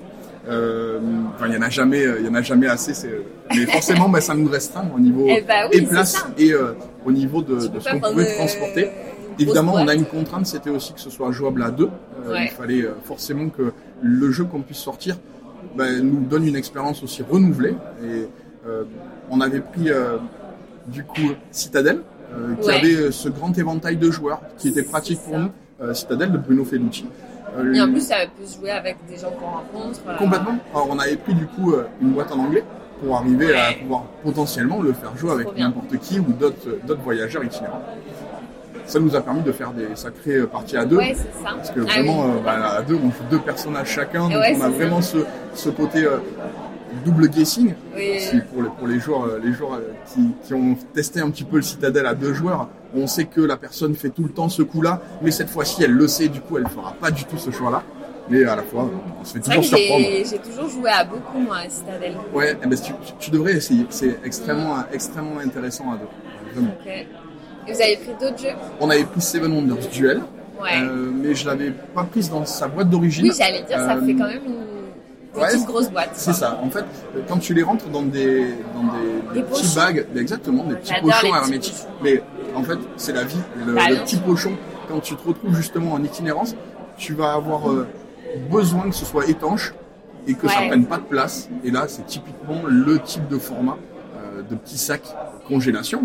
Euh, 0.48 0.98
enfin, 1.34 1.46
il 1.46 1.52
n'y 1.52 1.56
en 1.56 1.62
a 1.62 1.70
jamais, 1.70 2.04
il 2.18 2.26
y 2.26 2.28
en 2.28 2.34
a 2.34 2.42
jamais 2.42 2.66
assez. 2.66 2.92
Mais 3.54 3.66
forcément, 3.66 4.08
bah, 4.08 4.20
ça 4.20 4.34
nous 4.34 4.48
restreint 4.48 4.88
au 4.94 4.98
niveau 4.98 5.26
eh 5.28 5.42
bah 5.42 5.68
et 5.70 5.82
place 5.82 6.24
et 6.38 6.52
euh, 6.52 6.72
au 7.04 7.12
niveau 7.12 7.42
de, 7.42 7.66
de 7.66 7.80
ce 7.80 7.90
qu'on 7.90 8.00
pouvait 8.00 8.34
transporter. 8.34 8.90
Évidemment, 9.40 9.74
on 9.74 9.88
a 9.88 9.94
une 9.94 10.04
contrainte, 10.04 10.46
c'était 10.46 10.70
aussi 10.70 10.92
que 10.92 11.00
ce 11.00 11.10
soit 11.10 11.32
jouable 11.32 11.62
à 11.62 11.70
deux. 11.70 11.90
Euh, 12.26 12.36
il 12.42 12.48
fallait 12.48 12.82
euh, 12.82 12.94
forcément 13.04 13.48
que 13.48 13.72
le 14.02 14.30
jeu 14.30 14.44
qu'on 14.44 14.60
puisse 14.60 14.78
sortir 14.78 15.16
ben, 15.76 16.02
nous 16.02 16.26
donne 16.26 16.46
une 16.46 16.56
expérience 16.56 17.02
aussi 17.02 17.22
renouvelée. 17.22 17.74
Et 18.02 18.06
euh, 18.06 18.26
on 19.30 19.40
avait 19.40 19.60
pris 19.60 19.88
du 20.86 21.04
coup 21.04 21.32
Citadel, 21.50 22.00
qui 22.60 22.70
avait 22.70 23.10
ce 23.10 23.28
grand 23.28 23.56
éventail 23.56 23.96
de 23.96 24.10
joueurs 24.10 24.40
qui 24.58 24.68
était 24.68 24.82
pratique 24.82 25.20
pour 25.20 25.38
nous. 25.38 25.50
Citadel 25.94 26.32
de 26.32 26.38
Bruno 26.38 26.64
Felucci. 26.64 27.06
et 27.74 27.80
en 27.80 27.90
plus, 27.90 28.02
ça 28.06 28.16
peut 28.38 28.44
se 28.44 28.58
jouer 28.58 28.70
avec 28.70 28.96
des 29.08 29.16
gens 29.16 29.30
qu'on 29.30 29.46
rencontre. 29.46 30.00
Complètement. 30.18 30.58
Alors, 30.74 30.88
on 30.90 30.98
avait 30.98 31.16
pris 31.16 31.34
du 31.34 31.46
coup 31.46 31.74
une 32.02 32.10
boîte 32.10 32.32
en 32.32 32.38
anglais 32.38 32.64
pour 33.02 33.16
arriver 33.16 33.56
à 33.56 33.72
pouvoir 33.72 34.02
potentiellement 34.22 34.82
le 34.82 34.92
faire 34.92 35.16
jouer 35.16 35.32
avec 35.32 35.56
n'importe 35.56 35.96
qui 35.98 36.18
ou 36.18 36.32
d'autres 36.32 37.02
voyageurs 37.02 37.42
itinérants 37.42 37.82
ça 38.90 38.98
nous 38.98 39.14
a 39.14 39.20
permis 39.20 39.42
de 39.42 39.52
faire 39.52 39.70
des 39.72 39.94
sacrées 39.94 40.36
euh, 40.36 40.46
parties 40.46 40.76
à 40.76 40.84
deux. 40.84 40.96
Ouais, 40.96 41.14
c'est 41.14 41.42
ça. 41.42 41.54
Parce 41.54 41.70
que 41.70 41.80
ah 41.80 41.92
vraiment, 41.92 42.24
euh, 42.24 42.40
bah, 42.44 42.76
à 42.78 42.82
deux, 42.82 42.96
on 42.96 43.10
joue 43.10 43.24
deux 43.30 43.38
personnages 43.38 43.88
chacun. 43.88 44.28
Donc 44.28 44.42
on 44.56 44.60
a 44.60 44.68
vraiment 44.68 45.00
ce, 45.00 45.18
ce 45.54 45.70
côté 45.70 46.04
euh, 46.04 46.18
double 47.04 47.28
guessing. 47.28 47.74
pour, 48.52 48.62
les, 48.62 48.68
pour 48.68 48.86
les 48.86 48.98
joueurs, 48.98 49.38
les 49.42 49.52
joueurs 49.52 49.80
qui, 50.12 50.20
qui, 50.44 50.54
ont 50.54 50.76
testé 50.94 51.20
un 51.20 51.30
petit 51.30 51.44
peu 51.44 51.56
le 51.56 51.62
Citadel 51.62 52.06
à 52.06 52.14
deux 52.14 52.34
joueurs, 52.34 52.68
on 52.94 53.06
sait 53.06 53.24
que 53.24 53.40
la 53.40 53.56
personne 53.56 53.94
fait 53.94 54.10
tout 54.10 54.24
le 54.24 54.30
temps 54.30 54.48
ce 54.48 54.62
coup-là, 54.62 55.00
mais 55.22 55.30
cette 55.30 55.50
fois-ci, 55.50 55.82
elle 55.82 55.92
le 55.92 56.08
sait, 56.08 56.28
du 56.28 56.40
coup, 56.40 56.56
elle 56.56 56.64
ne 56.64 56.68
fera 56.68 56.92
pas 56.92 57.10
du 57.10 57.24
tout 57.24 57.38
ce 57.38 57.50
choix-là. 57.50 57.82
Mais 58.28 58.44
à 58.44 58.54
la 58.54 58.62
fois, 58.62 58.88
on 59.20 59.24
se 59.24 59.34
fait 59.34 59.40
toujours 59.40 59.64
surprendre. 59.64 60.06
J'ai 60.06 60.38
toujours 60.38 60.68
joué 60.68 60.90
à 60.90 61.02
beaucoup, 61.04 61.38
moi, 61.38 61.58
à 61.66 61.68
Citadel. 61.68 62.14
Ouais, 62.32 62.56
eh 62.62 62.66
ben, 62.66 62.78
tu, 62.78 62.92
tu, 63.18 63.30
devrais 63.30 63.54
essayer. 63.54 63.84
C'est 63.90 64.20
extrêmement, 64.24 64.76
extrêmement 64.92 65.40
intéressant 65.40 65.90
à 65.90 65.96
deux. 65.96 66.06
Vraiment. 66.54 66.74
Et 67.66 67.72
vous 67.72 67.80
avez 67.80 67.96
pris 67.96 68.12
d'autres 68.20 68.38
jeux? 68.38 68.54
On 68.80 68.88
avait 68.88 69.04
pris 69.04 69.20
Seven 69.20 69.52
Wonders 69.52 69.88
Duel, 69.92 70.20
euh, 70.62 71.10
mais 71.12 71.34
je 71.34 71.46
l'avais 71.46 71.70
pas 71.70 72.04
prise 72.04 72.30
dans 72.30 72.44
sa 72.44 72.68
boîte 72.68 72.88
d'origine. 72.88 73.24
Oui, 73.24 73.32
j'allais 73.36 73.62
dire, 73.62 73.78
ça 73.78 73.96
fait 73.96 74.14
quand 74.14 74.28
même 74.28 74.44
une 74.46 74.79
C'est 76.14 76.32
ça. 76.32 76.58
En 76.62 76.70
fait, 76.70 76.84
quand 77.28 77.38
tu 77.38 77.54
les 77.54 77.62
rentres 77.62 77.88
dans 77.88 78.02
des, 78.02 78.46
dans 78.74 79.32
des, 79.32 79.42
petits 79.42 79.74
bags, 79.74 80.06
exactement, 80.16 80.64
des 80.64 80.76
petits 80.76 80.94
pochons 81.00 81.34
hermétiques. 81.34 81.86
Mais 82.02 82.22
en 82.54 82.62
fait, 82.62 82.78
c'est 82.96 83.12
la 83.12 83.24
vie. 83.24 83.38
Le, 83.64 83.74
bah, 83.74 83.82
petit 84.04 84.16
pochon, 84.16 84.52
quand 84.88 85.00
tu 85.00 85.14
te 85.14 85.26
retrouves 85.26 85.54
justement 85.54 85.92
en 85.92 86.02
itinérance, 86.02 86.54
tu 86.96 87.14
vas 87.14 87.32
avoir 87.32 87.70
euh, 87.70 87.86
besoin 88.50 88.88
que 88.88 88.94
ce 88.94 89.04
soit 89.04 89.28
étanche 89.28 89.72
et 90.26 90.34
que 90.34 90.48
ça 90.48 90.62
prenne 90.66 90.86
pas 90.86 90.98
de 90.98 91.04
place. 91.04 91.48
Et 91.64 91.70
là, 91.70 91.84
c'est 91.88 92.06
typiquement 92.06 92.62
le 92.66 92.98
type 92.98 93.26
de 93.28 93.38
format 93.38 93.76
euh, 94.16 94.42
de 94.42 94.54
petit 94.54 94.78
sac 94.78 95.02
congélation 95.48 96.02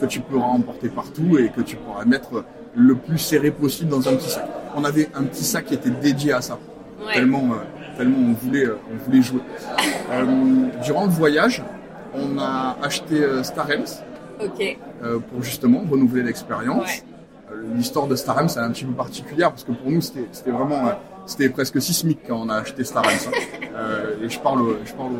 que 0.00 0.06
tu 0.06 0.20
pourras 0.20 0.46
emporter 0.46 0.88
partout 0.88 1.38
et 1.38 1.50
que 1.50 1.60
tu 1.60 1.76
pourras 1.76 2.04
mettre 2.04 2.44
le 2.74 2.94
plus 2.94 3.18
serré 3.18 3.50
possible 3.50 3.90
dans 3.90 4.08
un 4.08 4.14
petit 4.14 4.30
sac. 4.30 4.46
On 4.74 4.84
avait 4.84 5.08
un 5.14 5.24
petit 5.24 5.44
sac 5.44 5.66
qui 5.66 5.74
était 5.74 5.90
dédié 5.90 6.32
à 6.32 6.40
ça, 6.40 6.58
tellement, 7.12 7.44
euh, 7.52 7.75
tellement 7.96 8.18
on 8.18 8.32
voulait, 8.32 8.66
euh, 8.66 8.78
on 8.92 9.04
voulait 9.04 9.22
jouer. 9.22 9.40
Euh, 10.12 10.24
durant 10.84 11.04
le 11.04 11.10
voyage, 11.10 11.64
on 12.14 12.38
a 12.38 12.76
acheté 12.80 13.26
Star 13.42 13.66
pour 15.28 15.42
justement 15.42 15.82
renouveler 15.90 16.22
l'expérience. 16.22 17.02
L'histoire 17.74 18.06
de 18.06 18.14
Star 18.14 18.48
c'est 18.48 18.60
un 18.60 18.70
petit 18.70 18.84
peu 18.84 18.92
particulière 18.92 19.50
parce 19.50 19.64
que 19.64 19.72
pour 19.72 19.90
nous 19.90 20.00
c'était 20.00 20.50
vraiment 20.50 20.92
c'était 21.26 21.48
presque 21.48 21.82
sismique 21.82 22.20
quand 22.28 22.40
on 22.40 22.48
a 22.48 22.54
acheté 22.58 22.84
Star 22.84 23.04
hein. 23.04 23.30
et 24.22 24.28
je 24.28 24.38
parle, 24.38 24.76
je 24.84 24.92
parle 24.92 25.12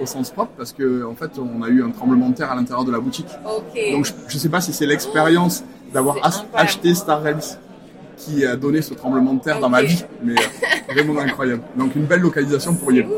au 0.00 0.06
sens 0.06 0.30
propre 0.30 0.52
parce 0.58 0.72
que 0.72 1.06
en 1.06 1.14
fait 1.14 1.30
on 1.38 1.62
a 1.62 1.68
eu 1.68 1.82
un 1.82 1.90
tremblement 1.90 2.28
de 2.28 2.34
terre 2.34 2.52
à 2.52 2.54
l'intérieur 2.54 2.84
de 2.84 2.92
la 2.92 3.00
boutique. 3.00 3.28
Donc 3.92 4.04
je, 4.04 4.12
ne 4.12 4.38
sais 4.38 4.50
pas 4.50 4.60
si 4.60 4.74
c'est 4.74 4.86
l'expérience 4.86 5.64
d'avoir 5.94 6.16
acheté 6.54 6.94
Star 6.94 7.22
qui 8.18 8.44
a 8.44 8.56
donné 8.56 8.82
ce 8.82 8.94
tremblement 8.94 9.34
de 9.34 9.40
terre 9.40 9.60
dans 9.60 9.68
ma 9.68 9.82
vie, 9.82 10.04
mais 10.22 10.34
euh, 10.34 10.92
vraiment 10.92 11.20
incroyable. 11.20 11.62
Donc 11.76 11.94
une 11.94 12.04
belle 12.04 12.20
localisation 12.20 12.74
pour 12.74 12.92
y 12.92 13.00
aller. 13.00 13.08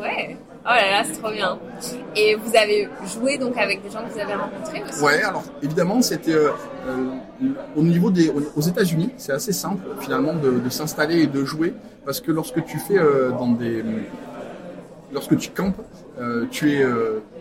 Ouais. 0.00 0.36
Oh 0.68 0.68
là 0.68 0.90
là, 0.90 1.04
c'est 1.04 1.20
trop 1.20 1.30
bien. 1.30 1.58
Et 2.16 2.34
vous 2.34 2.56
avez 2.56 2.88
joué 3.06 3.38
donc 3.38 3.56
avec 3.56 3.82
des 3.82 3.90
gens 3.90 4.00
que 4.04 4.12
vous 4.12 4.18
avez 4.18 4.34
rencontrés 4.34 4.82
aussi? 4.82 5.02
Ouais, 5.02 5.22
alors 5.22 5.44
évidemment, 5.62 6.02
c'était 6.02 6.34
euh, 6.34 6.50
euh, 6.88 7.48
au 7.76 7.82
niveau 7.82 8.10
des 8.10 8.32
aux 8.54 8.60
États-Unis, 8.60 9.10
c'est 9.16 9.32
assez 9.32 9.52
simple 9.52 9.82
finalement 10.00 10.34
de, 10.34 10.68
s'installer 10.68 11.22
et 11.22 11.26
de 11.28 11.44
jouer 11.44 11.72
parce 12.04 12.20
que 12.20 12.32
lorsque 12.32 12.64
tu 12.64 12.78
fais 12.78 12.98
dans 13.30 13.52
des 13.52 13.84
lorsque 15.12 15.38
tu 15.38 15.50
campes, 15.50 15.80
tu, 16.50 16.72
es, 16.72 16.84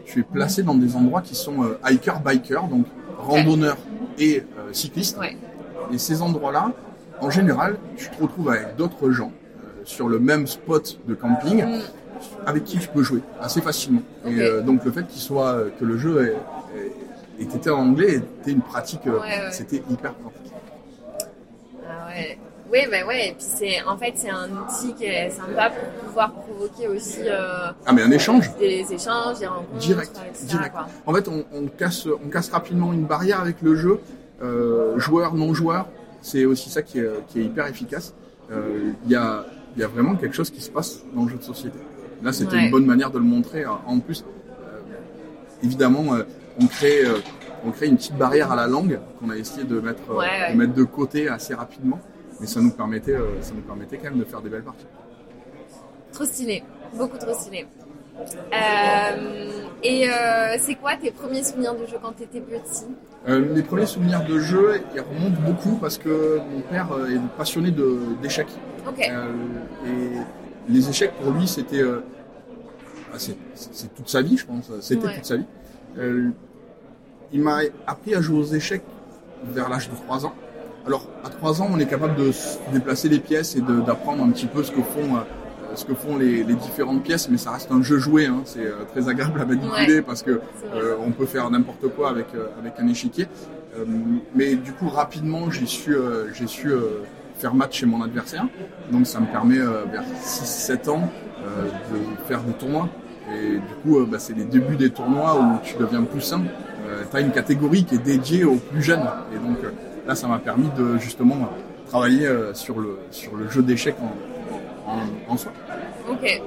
tu 0.05 0.19
es 0.19 0.23
placé 0.23 0.61
dans 0.61 0.75
des 0.75 0.95
endroits 0.95 1.21
qui 1.21 1.35
sont 1.35 1.63
euh, 1.63 1.79
hiker-biker, 1.83 2.67
donc 2.67 2.85
randonneurs 3.17 3.77
et 4.19 4.43
cyclistes. 4.71 5.17
Et 5.91 5.97
ces 5.97 6.21
endroits-là, 6.21 6.71
en 7.21 7.29
général, 7.29 7.77
tu 7.97 8.09
te 8.09 8.21
retrouves 8.21 8.49
avec 8.49 8.75
d'autres 8.75 9.11
gens 9.11 9.31
sur 9.83 10.09
le 10.09 10.19
même 10.19 10.47
spot 10.47 10.99
de 11.07 11.13
camping 11.13 11.63
mm. 11.63 11.81
avec 12.45 12.63
qui 12.63 12.79
tu 12.79 12.87
peux 12.87 13.03
jouer 13.03 13.21
assez 13.39 13.61
facilement. 13.61 14.01
Et 14.25 14.61
donc 14.61 14.83
le 14.83 14.91
fait 14.91 15.05
qu'il 15.07 15.21
soit 15.21 15.65
que 15.79 15.85
le 15.85 15.97
jeu 15.97 16.35
ait, 17.39 17.39
été 17.39 17.69
en 17.69 17.79
anglais 17.79 18.15
était 18.15 18.51
une 18.51 18.61
pratique, 18.61 19.01
c'était 19.51 19.83
hyper 19.89 20.13
pratique. 20.13 20.53
Ah 21.87 22.07
ouais. 22.07 22.39
Oui, 22.71 22.79
ben 22.89 23.05
ouais, 23.05 23.29
et 23.29 23.31
puis 23.33 23.45
c'est 23.45 23.83
en 23.83 23.95
fait 23.95 24.13
c'est 24.15 24.31
un 24.31 24.49
outil 24.49 24.93
qui 24.95 25.05
est 25.05 25.29
sympa 25.29 25.69
pour 25.69 25.87
pouvoir 26.03 26.31
provoquer 26.31 26.87
aussi 26.87 27.21
euh, 27.21 27.71
ah 27.85 27.93
mais 27.93 28.01
un 28.01 28.09
échange, 28.09 28.49
des 28.57 28.91
échanges, 28.91 29.39
des 29.39 29.45
rencontres, 29.45 29.77
direct, 29.77 30.19
direct. 30.43 30.75
En 31.05 31.13
fait, 31.13 31.27
on, 31.27 31.45
on, 31.53 31.67
casse 31.67 32.07
on 32.07 32.27
casse 32.29 32.49
rapidement 32.49 32.91
une 32.91 33.05
barrière 33.05 33.39
avec 33.39 33.61
le 33.61 33.75
jeu, 33.75 33.91
euh, 33.91 34.14
joueur 34.97 35.33
non 35.35 35.53
joueur, 35.53 35.87
c'est 36.21 36.45
aussi 36.45 36.69
ça 36.69 36.81
qui 36.81 36.99
est, 36.99 37.09
qui 37.27 37.39
est 37.39 37.43
hyper 37.45 37.67
efficace. 37.67 38.13
Euh, 38.51 38.91
il 39.05 39.11
y 39.11 39.15
a 39.15 39.45
il 39.75 39.81
y 39.81 39.83
a 39.83 39.87
vraiment 39.87 40.15
quelque 40.15 40.33
chose 40.33 40.49
qui 40.49 40.61
se 40.61 40.69
passe 40.69 41.03
dans 41.13 41.23
le 41.23 41.29
jeu 41.29 41.37
de 41.37 41.43
société. 41.43 41.77
Là, 42.23 42.31
c'était 42.31 42.57
une 42.57 42.71
bonne 42.71 42.85
manière 42.85 43.11
de 43.11 43.17
le 43.17 43.25
montrer. 43.25 43.65
En 43.65 43.99
plus, 43.99 44.23
euh, 44.23 44.79
évidemment, 45.61 46.13
euh, 46.13 46.23
on 46.61 46.67
crée 46.67 47.03
on 47.65 47.71
crée 47.71 47.87
une 47.87 47.97
petite 47.97 48.17
barrière 48.17 48.51
à 48.51 48.55
la 48.55 48.67
langue 48.67 48.99
qu'on 49.19 49.29
a 49.29 49.35
essayé 49.35 49.65
de 49.65 49.79
mettre, 49.81 50.01
de 50.07 50.55
mettre 50.55 50.73
de 50.73 50.83
côté 50.83 51.27
assez 51.27 51.53
rapidement 51.53 51.99
mais 52.39 52.47
ça 52.47 52.61
nous 52.61 52.71
permettait, 52.71 53.15
euh, 53.15 53.41
ça 53.41 53.53
nous 53.53 53.61
permettait 53.61 53.97
quand 53.97 54.05
même 54.05 54.19
de 54.19 54.25
faire 54.25 54.41
des 54.41 54.49
belles 54.49 54.63
parties. 54.63 54.85
Trop 56.11 56.25
stylé, 56.25 56.63
beaucoup 56.93 57.17
trop 57.17 57.33
stylé. 57.33 57.65
Euh, 58.19 59.63
et 59.83 60.09
euh, 60.09 60.55
c'est 60.59 60.75
quoi 60.75 60.95
tes 60.95 61.11
premiers 61.11 61.43
souvenirs 61.43 61.75
de 61.75 61.85
jeu 61.85 61.97
quand 62.01 62.13
tu 62.15 62.23
étais 62.23 62.39
petit? 62.39 62.85
Euh, 63.27 63.53
Mes 63.53 63.61
premiers 63.61 63.85
souvenirs 63.85 64.23
de 64.25 64.39
jeu, 64.39 64.81
ils 64.93 65.01
remontent 65.01 65.41
beaucoup 65.41 65.77
parce 65.77 65.97
que 65.97 66.39
mon 66.53 66.61
père 66.61 66.87
est 67.09 67.37
passionné 67.37 67.73
d'échecs. 68.21 68.47
Okay. 68.87 69.11
et 69.85 70.71
les 70.71 70.89
échecs, 70.89 71.11
pour 71.21 71.31
lui, 71.31 71.47
c'était 71.47 71.81
ah, 73.13 73.17
c'est 73.17 73.95
toute 73.95 74.09
sa 74.09 74.21
vie, 74.21 74.37
je 74.37 74.45
pense. 74.45 74.71
C'était 74.81 75.13
toute 75.13 75.25
sa 75.25 75.37
vie. 75.37 75.45
il 77.33 77.41
m'a 77.41 77.59
appris 77.87 78.15
à 78.15 78.21
jouer 78.21 78.39
aux 78.39 78.45
échecs 78.45 78.83
vers 79.43 79.69
l'âge 79.69 79.89
de 79.89 79.95
3 79.95 80.25
ans. 80.25 80.33
Alors, 80.85 81.07
à 81.23 81.29
3 81.29 81.61
ans, 81.61 81.69
on 81.71 81.79
est 81.79 81.87
capable 81.87 82.15
de 82.15 82.31
déplacer 82.71 83.09
les 83.09 83.19
pièces 83.19 83.55
et 83.55 83.61
d'apprendre 83.61 84.23
un 84.23 84.29
petit 84.29 84.45
peu 84.45 84.63
ce 84.63 84.71
que 84.71 84.81
font 84.81 85.17
ce 85.75 85.85
que 85.85 85.93
font 85.93 86.17
les, 86.17 86.43
différentes 86.43 87.03
pièces, 87.03 87.29
mais 87.29 87.37
ça 87.37 87.51
reste 87.51 87.71
un 87.71 87.81
jeu 87.81 87.97
joué. 87.97 88.25
Hein. 88.25 88.41
C'est 88.45 88.65
euh, 88.65 88.83
très 88.93 89.09
agréable 89.09 89.39
à 89.41 89.45
manipuler 89.45 90.01
parce 90.01 90.23
que 90.23 90.39
euh, 90.73 90.95
on 91.05 91.11
peut 91.11 91.25
faire 91.25 91.49
n'importe 91.49 91.87
quoi 91.95 92.09
avec 92.09 92.27
euh, 92.35 92.47
avec 92.59 92.73
un 92.79 92.87
échiquier. 92.87 93.27
mais 94.33 94.55
du 94.55 94.71
coup, 94.71 94.89
rapidement, 94.89 95.51
j'ai 95.51 95.65
su 95.65 95.95
j'ai 96.33 96.47
su 96.47 96.71
faire 97.37 97.53
match 97.53 97.79
chez 97.79 97.85
mon 97.85 98.01
adversaire. 98.01 98.47
Donc 98.91 99.05
ça 99.05 99.19
me 99.19 99.25
permet 99.25 99.59
vers 99.91 100.05
6-7 100.23 100.89
ans 100.89 101.09
de 101.91 102.27
faire 102.27 102.41
des 102.41 102.53
tournois. 102.53 102.87
Et 103.33 103.55
du 103.55 103.75
coup, 103.83 104.05
bah, 104.05 104.17
c'est 104.17 104.33
les 104.33 104.45
débuts 104.45 104.77
des 104.77 104.91
tournois 104.91 105.37
où 105.41 105.59
tu 105.61 105.75
deviens 105.77 106.03
plus 106.03 106.21
sain. 106.21 106.43
tu 107.11 107.17
as 107.17 107.19
une 107.19 107.31
catégorie 107.31 107.83
qui 107.83 107.95
est 107.95 108.05
dédiée 108.13 108.45
aux 108.45 108.55
plus 108.55 108.81
jeunes. 108.81 109.07
Et 109.33 109.39
donc 109.45 109.57
là, 110.07 110.15
ça 110.15 110.27
m'a 110.27 110.39
permis 110.39 110.69
de 110.77 110.97
justement 110.97 111.49
travailler 111.89 112.29
sur, 112.53 112.79
le, 112.79 112.97
sur 113.11 113.35
le 113.35 113.49
jeu 113.49 113.61
d'échecs 113.61 113.97
en, 115.27 115.37
soi. 115.37 115.51
Ok. 116.09 116.41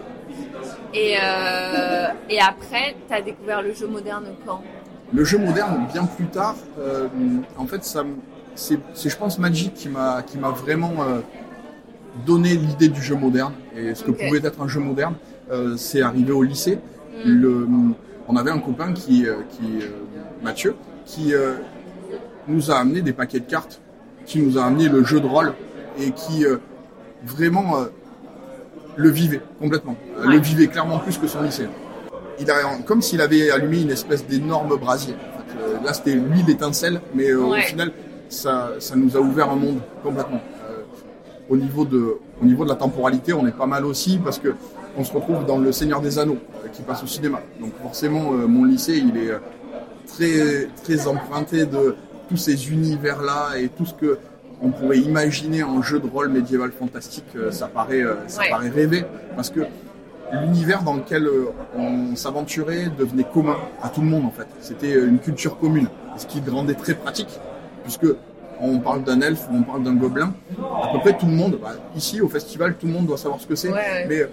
Et, 0.94 1.16
euh, 1.22 2.06
et 2.30 2.40
après, 2.40 2.96
tu 3.06 3.14
as 3.14 3.20
découvert 3.20 3.62
le 3.62 3.74
jeu 3.74 3.86
moderne 3.86 4.24
quand? 4.46 4.62
Le 5.12 5.24
jeu 5.24 5.38
moderne, 5.38 5.86
bien 5.92 6.04
plus 6.04 6.26
tard. 6.26 6.56
Euh, 6.78 7.08
en 7.56 7.66
fait, 7.66 7.84
ça, 7.84 8.04
c'est, 8.54 8.78
je 8.94 9.16
pense, 9.16 9.38
Magic 9.38 9.74
qui 9.74 9.88
m'a, 9.88 10.22
qui 10.22 10.38
m'a 10.38 10.50
vraiment 10.50 10.92
euh, 11.00 11.20
donné 12.26 12.54
l'idée 12.54 12.88
du 12.88 13.02
jeu 13.02 13.14
moderne 13.14 13.52
et 13.76 13.94
ce 13.94 14.04
que 14.04 14.10
pouvait 14.10 14.46
être 14.46 14.60
un 14.60 14.68
jeu 14.68 14.80
moderne. 14.80 15.14
c'est 15.76 16.02
arrivé 16.02 16.32
au 16.32 16.42
lycée. 16.42 16.78
Hmm. 17.24 17.30
Le, 17.30 17.68
on 18.28 18.36
avait 18.36 18.50
un 18.50 18.58
copain 18.58 18.92
qui, 18.92 19.26
qui 19.50 19.84
Mathieu, 20.42 20.74
qui 21.06 21.32
nous 22.46 22.70
a 22.70 22.76
amené 22.76 23.00
des 23.00 23.12
paquets 23.12 23.40
de 23.40 23.46
cartes, 23.50 23.80
qui 24.26 24.40
nous 24.40 24.58
a 24.58 24.64
amené 24.64 24.88
le 24.88 25.04
jeu 25.04 25.20
de 25.20 25.26
rôle 25.26 25.54
et 25.98 26.10
qui 26.10 26.44
vraiment 27.24 27.76
le 28.99 29.09
vivait 29.11 29.40
complètement. 29.61 29.97
Euh, 30.19 30.26
le 30.26 30.38
vivait 30.38 30.67
clairement 30.67 30.99
plus 30.99 31.17
que 31.17 31.26
son 31.26 31.43
lycée. 31.43 31.69
Il 32.40 32.50
a, 32.50 32.57
comme 32.85 33.00
s'il 33.00 33.21
avait 33.21 33.50
allumé 33.50 33.81
une 33.83 33.90
espèce 33.90 34.26
d'énorme 34.26 34.76
brasier. 34.76 35.14
Euh, 35.61 35.83
là, 35.85 35.93
c'était 35.95 36.14
lui 36.14 36.43
l'étincelle, 36.47 37.00
mais 37.14 37.31
euh, 37.31 37.40
au 37.40 37.55
final, 37.55 37.93
ça, 38.28 38.73
ça 38.81 38.97
nous 38.97 39.17
a 39.17 39.21
ouvert 39.21 39.50
un 39.50 39.57
monde 39.57 39.81
complètement. 40.02 40.40
au, 41.49 41.57
niveau 41.57 41.85
de, 41.85 42.19
au 42.43 42.45
niveau 42.45 42.64
de 42.64 42.69
la 42.69 42.75
temporalité, 42.75 43.33
on 43.33 43.47
est 43.47 43.57
pas 43.57 43.67
mal 43.67 43.85
aussi 43.87 44.19
parce 44.19 44.38
que 44.38 44.55
on 44.97 45.05
se 45.05 45.12
retrouve 45.12 45.47
dans 45.47 45.59
Le 45.59 45.71
Seigneur 45.71 46.00
des 46.00 46.19
Anneaux 46.19 46.38
qui 46.73 46.83
passe 46.83 47.02
au 47.05 47.07
cinéma. 47.07 47.40
Donc 47.61 47.71
forcément, 47.81 48.33
mon 48.33 48.64
lycée, 48.64 48.97
il 48.97 49.17
est 49.17 49.31
très, 50.09 50.69
très 50.83 51.07
emprunté 51.07 51.67
de 51.67 51.95
tous 52.28 52.37
ces 52.37 52.71
univers-là 52.71 53.59
et 53.59 53.69
tout 53.69 53.87
ce 53.87 53.95
que 53.95 54.19
on 54.62 54.70
pourrait 54.70 54.98
imaginer 54.98 55.62
un 55.62 55.82
jeu 55.82 55.98
de 56.00 56.06
rôle 56.06 56.28
médiéval 56.28 56.72
fantastique, 56.72 57.24
euh, 57.36 57.50
ça 57.50 57.68
paraît, 57.68 58.02
euh, 58.02 58.16
ça 58.26 58.42
paraît 58.50 58.68
rêvé, 58.68 59.04
parce 59.36 59.50
que 59.50 59.60
l'univers 60.32 60.82
dans 60.82 60.94
lequel 60.94 61.26
euh, 61.26 61.46
on 61.76 62.16
s'aventurait 62.16 62.90
devenait 62.98 63.24
commun 63.24 63.56
à 63.82 63.88
tout 63.88 64.00
le 64.00 64.08
monde 64.08 64.26
en 64.26 64.30
fait. 64.30 64.46
C'était 64.60 64.92
une 64.92 65.18
culture 65.18 65.58
commune, 65.58 65.88
ce 66.16 66.26
qui 66.26 66.40
rendait 66.48 66.74
très 66.74 66.94
pratique, 66.94 67.38
puisque 67.84 68.06
on 68.60 68.80
parle 68.80 69.04
d'un 69.04 69.20
elfe 69.20 69.46
ou 69.50 69.56
on 69.56 69.62
parle 69.62 69.84
d'un 69.84 69.94
gobelin, 69.94 70.34
à 70.82 70.88
peu 70.92 70.98
près 70.98 71.16
tout 71.16 71.26
le 71.26 71.32
monde, 71.32 71.58
bah, 71.62 71.74
ici 71.94 72.20
au 72.20 72.28
festival, 72.28 72.74
tout 72.74 72.86
le 72.86 72.92
monde 72.92 73.06
doit 73.06 73.18
savoir 73.18 73.40
ce 73.40 73.46
que 73.46 73.54
c'est, 73.54 73.70
mais 74.08 74.28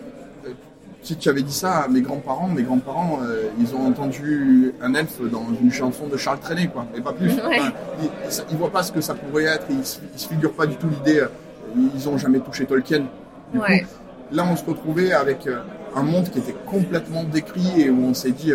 si 1.06 1.16
tu 1.16 1.30
avais 1.30 1.44
dit 1.44 1.54
ça 1.54 1.82
à 1.82 1.88
mes 1.88 2.02
grands-parents, 2.02 2.48
mes 2.48 2.64
grands-parents, 2.64 3.20
euh, 3.22 3.44
ils 3.60 3.76
ont 3.76 3.86
entendu 3.86 4.74
un 4.82 4.96
elfe 4.96 5.22
dans 5.22 5.46
une 5.62 5.72
chanson 5.72 6.08
de 6.08 6.18
Charles 6.18 6.40
Trenet, 6.40 6.68
quoi, 6.68 6.88
et 6.96 7.02
pas 7.02 7.14
plus. 7.14 7.30
ils, 8.02 8.54
ne 8.54 8.58
voient 8.58 8.72
pas 8.72 8.82
ce 8.82 8.92
que 8.92 9.02
ça 9.02 9.14
pourrait 9.14 9.44
être, 9.44 9.68
ils, 9.70 9.86
se, 9.86 10.00
se 10.16 10.28
figurent 10.28 10.54
pas 10.54 10.66
du 10.66 10.76
tout 10.78 10.88
l'idée. 10.90 11.20
Euh, 11.20 11.28
ils 11.96 12.10
ont 12.10 12.18
jamais 12.18 12.40
touché 12.40 12.66
Tolkien. 12.66 13.06
Du 13.54 13.60
coup, 13.60 13.66
là, 14.32 14.48
on 14.52 14.56
se 14.56 14.66
retrouvait 14.66 15.12
avec 15.12 15.46
euh, 15.46 15.60
un 15.96 16.02
monde 16.02 16.28
qui 16.32 16.40
était 16.40 16.56
complètement 16.66 17.24
décrit 17.24 17.82
et 17.82 17.90
où 17.92 18.04
on 18.04 18.16
s'est 18.16 18.32
dit, 18.32 18.52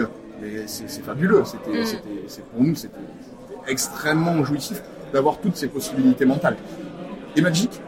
c'est 0.66 1.04
fabuleux. 1.04 1.44
C'était, 1.44 1.82
mm. 1.82 2.42
pour 2.52 2.64
nous, 2.64 2.74
c'était 2.74 2.98
extrêmement 3.68 4.42
jouissif 4.42 4.82
d'avoir 5.12 5.38
toutes 5.38 5.56
ces 5.56 5.68
possibilités 5.68 6.24
mentales. 6.24 6.56
Et 7.36 7.42
Magic 7.42 7.80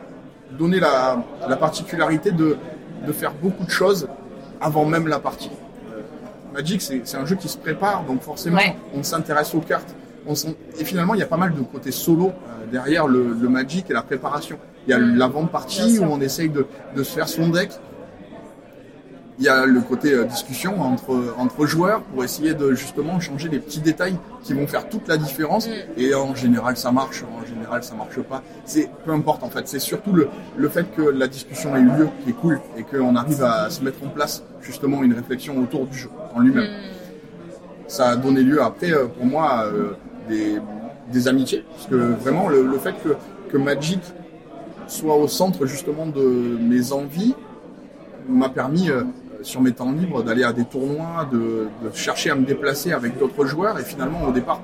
donnait 0.57 0.81
la, 0.81 1.25
la 1.49 1.57
particularité 1.57 2.31
de, 2.31 2.57
de 3.07 3.13
faire 3.13 3.33
beaucoup 3.33 3.65
de 3.65 3.71
choses 3.71 4.07
avant 4.63 4.85
même 4.85 5.09
la 5.09 5.19
partie. 5.19 5.51
Euh, 5.91 6.01
Magic, 6.55 6.81
c'est 6.81 7.17
un 7.17 7.27
jeu 7.27 7.37
qui 7.37 7.49
se 7.49 7.59
prépare, 7.59 8.05
donc 8.05 8.23
forcément, 8.23 8.61
on 8.95 9.03
s'intéresse 9.03 9.55
aux 9.55 9.61
cartes. 9.61 9.95
On 10.27 10.35
et 10.79 10.85
finalement, 10.85 11.15
il 11.15 11.21
y 11.21 11.25
a 11.25 11.27
pas 11.27 11.37
mal 11.37 11.53
de 11.53 11.61
côtés 11.63 11.91
solo 11.91 12.29
euh, 12.29 12.67
derrière 12.71 13.09
le, 13.09 13.25
Magic 13.49 13.91
et 13.91 13.93
la 13.93 14.03
préparation. 14.03 14.57
Il 14.87 14.91
y 14.91 14.95
a 14.95 14.99
mm. 14.99 15.17
l'avant-partie 15.17 15.99
où 15.99 16.05
on 16.05 16.21
essaye 16.21 16.49
de, 16.49 16.67
de, 16.95 17.03
se 17.03 17.13
faire 17.13 17.29
son 17.29 17.49
deck, 17.49 17.71
il 19.39 19.47
y 19.47 19.49
a 19.49 19.67
le 19.67 19.81
côté 19.81 20.13
euh, 20.13 20.25
discussion 20.25 20.81
entre, 20.81 21.35
entre 21.39 21.67
joueurs 21.67 22.03
pour 22.03 22.23
essayer 22.23 22.55
de 22.55 22.73
justement 22.75 23.19
changer 23.19 23.49
les 23.49 23.59
petits 23.59 23.81
détails 23.81 24.17
qui 24.45 24.53
vont 24.53 24.69
faire 24.69 24.89
toute 24.89 25.09
la 25.09 25.17
différence. 25.17 25.67
Mm. 25.67 25.73
Et 25.97 26.15
en 26.15 26.37
général, 26.37 26.77
ça 26.77 26.93
marche, 26.93 27.25
en 27.25 27.45
général, 27.45 27.83
ça 27.83 27.97
marche 27.97 28.21
pas. 28.21 28.45
C'est 28.65 28.89
peu 29.05 29.11
importe 29.11 29.43
en 29.43 29.51
fait. 29.51 29.67
C'est 29.67 29.81
surtout 29.81 30.13
le, 30.13 30.29
le 30.57 30.69
fait 30.69 30.87
que 30.95 31.03
la 31.03 31.27
discussion 31.27 31.75
ait 31.75 31.81
eu 31.81 31.91
lieu 31.91 32.09
qui 32.23 32.31
est 32.31 32.35
cool 32.35 32.61
et 32.77 32.85
qu'on 32.85 33.17
arrive 33.17 33.43
à 33.43 33.71
se 33.71 33.83
mettre 33.83 34.05
en 34.05 34.09
place 34.09 34.45
justement 34.63 35.03
une 35.03 35.15
réflexion 35.15 35.59
autour 35.61 35.87
du 35.87 35.97
jeu 35.97 36.11
en 36.35 36.41
lui-même. 36.41 36.65
Mm. 36.65 37.89
Ça 37.89 38.11
a 38.11 38.17
donné 38.17 38.43
lieu 38.43 38.63
après, 38.63 38.93
euh, 38.93 39.07
pour 39.07 39.27
moi, 39.27 39.65
euh, 39.67 39.93
des, 40.29 40.57
des 41.13 41.29
amitiés. 41.29 41.65
Parce 41.75 41.87
que 41.89 41.95
vraiment, 41.95 42.49
le, 42.49 42.63
le 42.63 42.79
fait 42.79 42.95
que, 43.03 43.17
que 43.51 43.59
Magic 43.59 44.01
soit 44.87 45.17
au 45.17 45.29
centre 45.29 45.67
justement 45.67 46.07
de 46.07 46.59
mes 46.61 46.93
envies 46.93 47.35
m'a 48.29 48.49
permis 48.49 48.89
sur 49.43 49.61
mes 49.61 49.73
temps 49.73 49.93
libres 49.93 50.23
d'aller 50.23 50.45
à 50.45 50.53
des 50.53 50.65
tournois, 50.65 51.29
de, 51.31 51.69
chercher 51.95 52.31
à 52.31 52.35
me 52.35 52.45
déplacer 52.45 52.93
avec 52.93 53.19
d'autres 53.19 53.45
joueurs. 53.47 53.79
Et 53.79 53.85
finalement, 53.85 54.23
au 54.25 54.33
départ, 54.33 54.61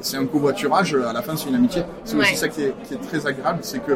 c'est 0.00 0.16
un 0.16 0.26
covoiturage. 0.26 0.94
À 0.94 1.12
la 1.12 1.22
fin, 1.22 1.36
c'est 1.36 1.48
une 1.48 1.54
amitié. 1.54 1.82
C'est 2.04 2.16
aussi 2.16 2.36
ça 2.36 2.48
qui 2.48 2.62
est, 2.62 2.74
très 3.08 3.26
agréable, 3.26 3.60
c'est 3.62 3.80
que 3.80 3.92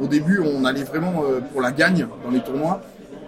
au 0.00 0.06
début, 0.06 0.40
on 0.40 0.64
allait 0.64 0.84
vraiment 0.84 1.24
euh, 1.24 1.40
pour 1.52 1.60
la 1.60 1.72
gagne 1.72 2.06
dans 2.24 2.30
les 2.30 2.40
tournois. 2.40 2.80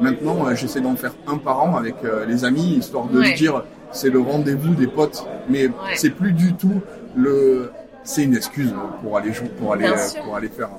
Maintenant, 0.02 0.46
euh, 0.46 0.54
j'essaie 0.54 0.80
d'en 0.80 0.96
faire 0.96 1.14
un 1.26 1.38
par 1.38 1.62
an 1.62 1.76
avec 1.76 1.94
euh, 2.04 2.26
les 2.26 2.44
amis, 2.44 2.76
histoire 2.76 3.06
de 3.06 3.22
dire 3.34 3.64
c'est 3.92 4.10
le 4.10 4.20
rendez-vous 4.20 4.74
des 4.74 4.86
potes. 4.86 5.24
Mais 5.48 5.68
c'est 5.94 6.10
plus 6.10 6.32
du 6.32 6.54
tout 6.54 6.80
le. 7.16 7.70
C'est 8.04 8.24
une 8.24 8.34
excuse 8.34 8.74
pour 9.02 9.16
aller 9.16 9.32
jouer, 9.32 9.48
pour 9.60 9.72
aller, 9.72 9.88
pour 10.24 10.34
aller 10.34 10.48
faire 10.48 10.70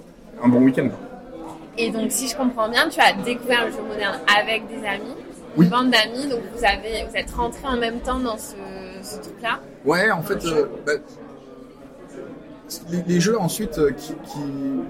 un 0.44 0.50
bon 0.50 0.62
week-end. 0.62 0.90
Et 1.78 1.90
donc, 1.90 2.12
si 2.12 2.28
je 2.28 2.36
comprends 2.36 2.68
bien, 2.68 2.90
tu 2.90 3.00
as 3.00 3.14
découvert 3.14 3.66
le 3.66 3.72
jeu 3.72 3.82
moderne 3.88 4.20
avec 4.28 4.68
des 4.68 4.86
amis 4.86 5.16
une 5.58 5.70
bande 5.70 5.92
d'amis, 5.92 6.28
donc 6.28 6.40
vous, 6.56 6.66
avez, 6.66 7.06
vous 7.10 7.16
êtes 7.16 7.32
rentrés 7.32 7.68
en 7.68 7.78
même 7.78 8.00
temps 8.00 8.20
dans 8.20 8.38
ce, 8.38 9.22
truc-là 9.22 9.60
Ouais, 9.86 10.12
en 10.12 10.22
fait, 10.22 10.44
euh, 10.46 10.66
bah, 10.86 10.94
les, 13.08 13.20
jeux 13.20 13.40
ensuite, 13.40 13.78
euh, 13.78 13.92
qui, 13.92 14.14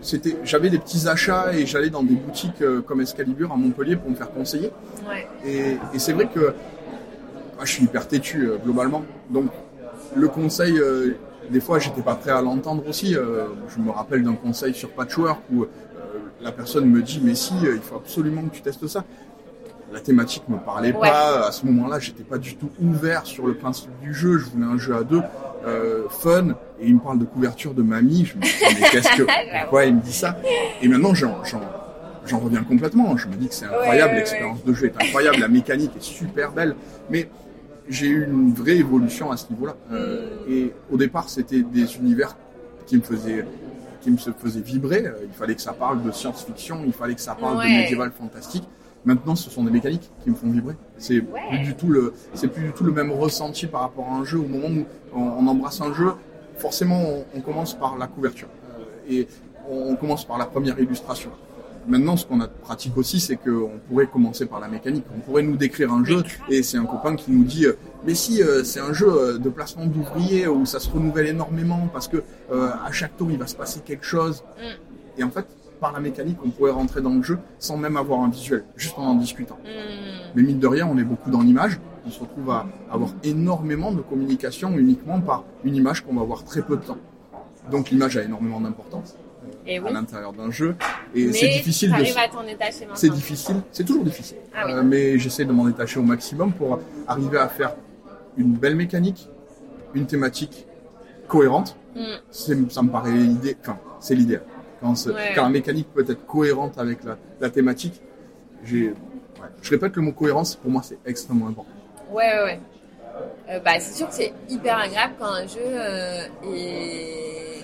c'était, 0.02 0.38
j'avais 0.44 0.70
des 0.70 0.80
petits 0.80 1.08
achats 1.08 1.54
et 1.54 1.66
j'allais 1.66 1.90
dans 1.90 2.04
des 2.04 2.16
boutiques 2.16 2.62
euh, 2.62 2.82
comme 2.82 3.02
Excalibur 3.02 3.52
à 3.52 3.56
Montpellier 3.56 3.96
pour 3.96 4.10
me 4.10 4.16
faire 4.16 4.32
conseiller. 4.32 4.72
Ouais. 5.08 5.28
Et, 5.46 5.78
c'est 6.00 6.14
vrai 6.14 6.28
que 6.34 6.54
je 7.64 7.72
suis 7.72 7.84
hyper 7.84 8.08
têtu 8.08 8.50
globalement, 8.64 9.04
donc 9.30 9.46
le 10.16 10.28
conseil, 10.28 10.82
des 11.50 11.62
fois, 11.62 11.80
j'étais 11.80 12.02
pas 12.02 12.16
prêt 12.16 12.32
à 12.32 12.42
l'entendre 12.42 12.84
aussi. 12.90 13.14
je 13.14 13.80
me 13.80 13.90
rappelle 13.90 14.24
d'un 14.24 14.34
conseil 14.34 14.74
sur 14.74 14.90
Patchwork 14.90 15.40
où 15.54 15.66
la 16.42 16.52
personne 16.52 16.90
me 16.90 17.02
dit 17.02 17.22
mais 17.24 17.36
si, 17.36 17.54
il 17.62 17.80
faut 17.80 17.96
absolument 17.96 18.42
que 18.42 18.56
tu 18.56 18.62
testes 18.62 18.86
ça 18.88 19.06
la 19.94 20.00
thématique 20.00 20.44
me 20.50 20.58
parlait 20.58 20.92
pas. 20.92 21.48
À 21.48 21.52
ce 21.52 21.66
moment-là, 21.68 22.00
j'étais 22.00 22.24
pas 22.24 22.40
du 22.40 22.56
tout 22.56 22.70
ouvert 22.82 23.26
sur 23.26 23.46
le 23.46 23.54
principe 23.54 23.92
du 24.02 24.14
jeu. 24.14 24.40
Je 24.40 24.46
voulais 24.46 24.66
un 24.66 24.78
jeu 24.78 24.96
à 24.96 25.04
deux, 25.04 25.22
euh, 25.66 26.10
fun. 26.10 26.50
Et 26.80 26.88
il 26.88 26.96
me 26.96 27.00
parle 27.00 27.20
de 27.20 27.26
couverture 27.26 27.74
de 27.74 27.84
mamie. 27.84 28.26
Je 28.26 28.36
me 28.36 28.42
dis, 28.42 28.52
mais 28.82 28.90
qu'est-ce 28.90 29.16
que, 29.16 29.24
pourquoi 29.62 29.86
il 29.86 29.96
me 29.96 30.02
dit 30.02 30.12
ça? 30.12 30.38
Et 30.82 30.88
maintenant, 30.88 31.14
j'en, 31.14 31.44
j'en, 31.46 32.40
reviens 32.40 32.64
complètement. 32.64 33.16
Je 33.16 33.28
me 33.28 33.36
dis 33.36 33.48
que 33.48 33.54
c'est 33.54 33.66
incroyable. 33.66 34.16
L'expérience 34.16 34.64
de 34.66 34.74
jeu 34.74 34.88
est 34.88 35.02
incroyable. 35.02 35.38
La 35.40 35.48
mécanique 35.48 35.92
est 35.96 36.04
super 36.04 36.52
belle. 36.52 36.76
Mais 37.12 37.30
j'ai 37.88 38.08
eu 38.08 38.26
une 38.26 38.52
vraie 38.52 38.78
évolution 38.78 39.32
à 39.32 39.38
ce 39.38 39.46
niveau-là. 39.52 39.76
Euh, 39.92 40.28
et 40.50 40.74
au 40.92 40.98
départ, 40.98 41.30
c'était 41.30 41.62
des 41.62 41.98
univers 41.98 42.36
qui 42.88 42.98
me 42.98 43.02
faisaient 43.02 43.46
qui 44.02 44.12
me 44.12 44.18
faisaient 44.18 44.60
vibrer. 44.60 45.06
Il 45.24 45.34
fallait 45.34 45.56
que 45.56 45.62
ça 45.62 45.72
parle 45.72 46.04
de 46.04 46.12
science-fiction, 46.12 46.82
il 46.86 46.92
fallait 46.92 47.16
que 47.16 47.22
ça 47.22 47.36
parle 47.36 47.64
de 47.64 47.70
médiéval 47.70 48.12
fantastique. 48.12 48.66
Maintenant, 49.06 49.36
ce 49.36 49.50
sont 49.50 49.64
des 49.64 49.72
mécaniques 49.72 50.10
qui 50.24 50.30
me 50.30 50.36
font 50.36 50.50
vibrer. 50.50 50.76
C'est 50.98 51.22
plus 51.22 51.60
du 51.60 51.76
tout 51.76 51.88
le, 51.88 52.14
c'est 52.34 52.48
plus 52.48 52.64
du 52.64 52.72
tout 52.72 52.86
le 52.86 52.94
même 52.94 53.12
ressenti 53.12 53.68
par 53.68 53.82
rapport 53.82 54.08
à 54.08 54.16
un 54.16 54.24
jeu. 54.24 54.40
Au 54.40 54.48
moment 54.48 54.68
où 54.68 54.86
on, 55.14 55.22
on 55.22 55.48
embrasse 55.48 55.82
un 55.82 55.94
jeu, 55.94 56.14
forcément, 56.58 57.02
on, 57.02 57.26
on 57.36 57.42
commence 57.42 57.74
par 57.74 57.98
la 57.98 58.08
couverture 58.08 58.48
euh, 58.80 59.12
et 59.12 59.28
on, 59.70 59.96
commence 59.96 60.26
par 60.26 60.38
la 60.38 60.46
première 60.46 60.80
illustration. 60.80 61.32
Maintenant, 61.86 62.16
ce 62.16 62.26
qu'on 62.26 62.40
a 62.40 62.48
de 62.48 62.54
pratique 62.62 62.96
aussi, 62.96 63.20
c'est 63.20 63.36
qu'on 63.36 63.72
pourrait 63.90 64.08
commencer 64.08 64.46
par 64.46 64.62
la 64.62 64.70
mécanique. 64.70 65.04
On 65.14 65.20
pourrait 65.20 65.44
nous 65.44 65.58
décrire 65.58 65.92
un 65.92 66.06
jeu 66.06 66.24
et 66.50 66.64
c'est 66.64 66.78
un 66.78 66.86
copain 66.86 67.18
qui 67.18 67.32
nous 67.32 67.44
dit 67.44 67.66
euh, 67.66 67.74
mais 68.06 68.16
si 68.16 68.42
euh, 68.42 68.64
c'est 68.64 68.80
un 68.80 68.94
jeu 68.94 69.38
de 69.38 69.50
placement 69.50 69.86
d'ouvriers 69.86 70.48
où 70.48 70.66
ça 70.66 70.80
se 70.80 70.90
renouvelle 70.90 71.28
énormément 71.28 71.90
parce 71.92 72.08
que 72.08 72.24
à 72.52 72.92
chaque 72.92 73.18
tour 73.18 73.32
il 73.32 73.38
va 73.38 73.48
se 73.48 73.56
passer 73.56 73.82
quelque 73.82 74.06
chose. 74.06 74.44
Mm. 74.58 75.20
Et 75.20 75.24
en 75.24 75.30
fait, 75.30 75.46
par 75.84 75.92
la 75.92 76.00
mécanique, 76.00 76.38
on 76.46 76.50
pourrait 76.50 76.72
rentrer 76.72 77.02
dans 77.02 77.14
le 77.14 77.22
jeu 77.22 77.38
sans 77.60 77.76
même 77.76 77.98
avoir 77.98 78.22
un 78.22 78.30
visuel, 78.30 78.64
juste 78.78 78.98
en 78.98 79.04
en 79.04 79.16
discutant. 79.16 79.58
Hmm. 79.66 80.32
Mais 80.34 80.42
mine 80.42 80.58
de 80.58 80.68
rien, 80.68 80.88
on 80.90 80.98
est 80.98 81.04
beaucoup 81.04 81.30
dans 81.30 81.42
l'image. 81.42 81.78
On 82.08 82.10
se 82.10 82.22
retrouve 82.22 82.50
à 82.52 82.66
avoir 82.90 83.10
énormément 83.22 83.92
de 83.92 84.02
communication 84.02 84.78
uniquement 84.78 85.20
par 85.20 85.44
une 85.66 85.76
image 85.76 86.00
qu'on 86.02 86.16
va 86.16 86.24
voir 86.24 86.46
très 86.46 86.62
peu 86.62 86.78
de 86.78 86.84
temps. 86.84 86.98
Donc 87.70 87.90
l'image 87.90 88.16
a 88.16 88.24
énormément 88.24 88.62
d'importance 88.62 89.18
euh, 89.68 89.86
à 89.86 89.92
l'intérieur 89.92 90.32
d'un 90.32 90.52
jeu. 90.52 90.78
Et 91.14 91.34
c'est 91.34 91.50
difficile 91.50 91.92
de. 91.92 92.06
C'est 92.94 93.10
difficile, 93.10 93.58
c'est 93.74 93.84
toujours 93.84 94.06
difficile. 94.06 94.38
Ah 94.56 94.68
euh, 94.70 94.84
mais 94.84 95.20
j'essaie 95.20 95.44
de 95.44 95.52
m'en 95.52 95.66
détacher 95.66 96.00
au 96.00 96.04
maximum 96.04 96.54
pour 96.54 96.80
arriver 97.10 97.40
à 97.40 97.50
faire 97.50 97.76
une 98.38 98.54
belle 98.54 98.78
mécanique, 98.78 99.28
une 99.94 100.06
thématique 100.06 100.66
cohérente. 101.28 101.76
Hmm. 101.94 102.20
Ça 102.32 102.82
me 102.82 102.90
paraît 102.90 103.12
l'idée, 103.12 103.58
enfin, 103.62 103.78
c'est 104.00 104.16
l'idéal 104.16 104.44
quand, 104.84 105.44
la 105.44 105.50
mécanique 105.50 105.88
peut 105.94 106.06
être 106.08 106.26
cohérente 106.26 106.78
avec 106.78 107.00
la, 107.40 107.50
thématique. 107.50 108.02
Je 108.66 108.94
répète 109.70 109.96
le 109.96 110.02
mot 110.02 110.12
cohérence, 110.12 110.56
pour 110.56 110.70
moi, 110.70 110.82
c'est 110.84 111.00
extrêmement 111.06 111.48
important. 111.48 111.72
Ouais, 112.12 112.34
ouais, 112.38 112.44
ouais. 112.44 112.60
Euh, 113.50 113.60
bah, 113.60 113.80
c'est 113.80 113.94
sûr 113.98 114.08
que 114.08 114.16
c'est 114.16 114.34
hyper 114.50 114.78
agréable 114.78 115.14
quand 115.20 115.32
un 115.32 115.48
jeu 115.48 115.60
euh, 115.62 116.26
est... 116.46 117.64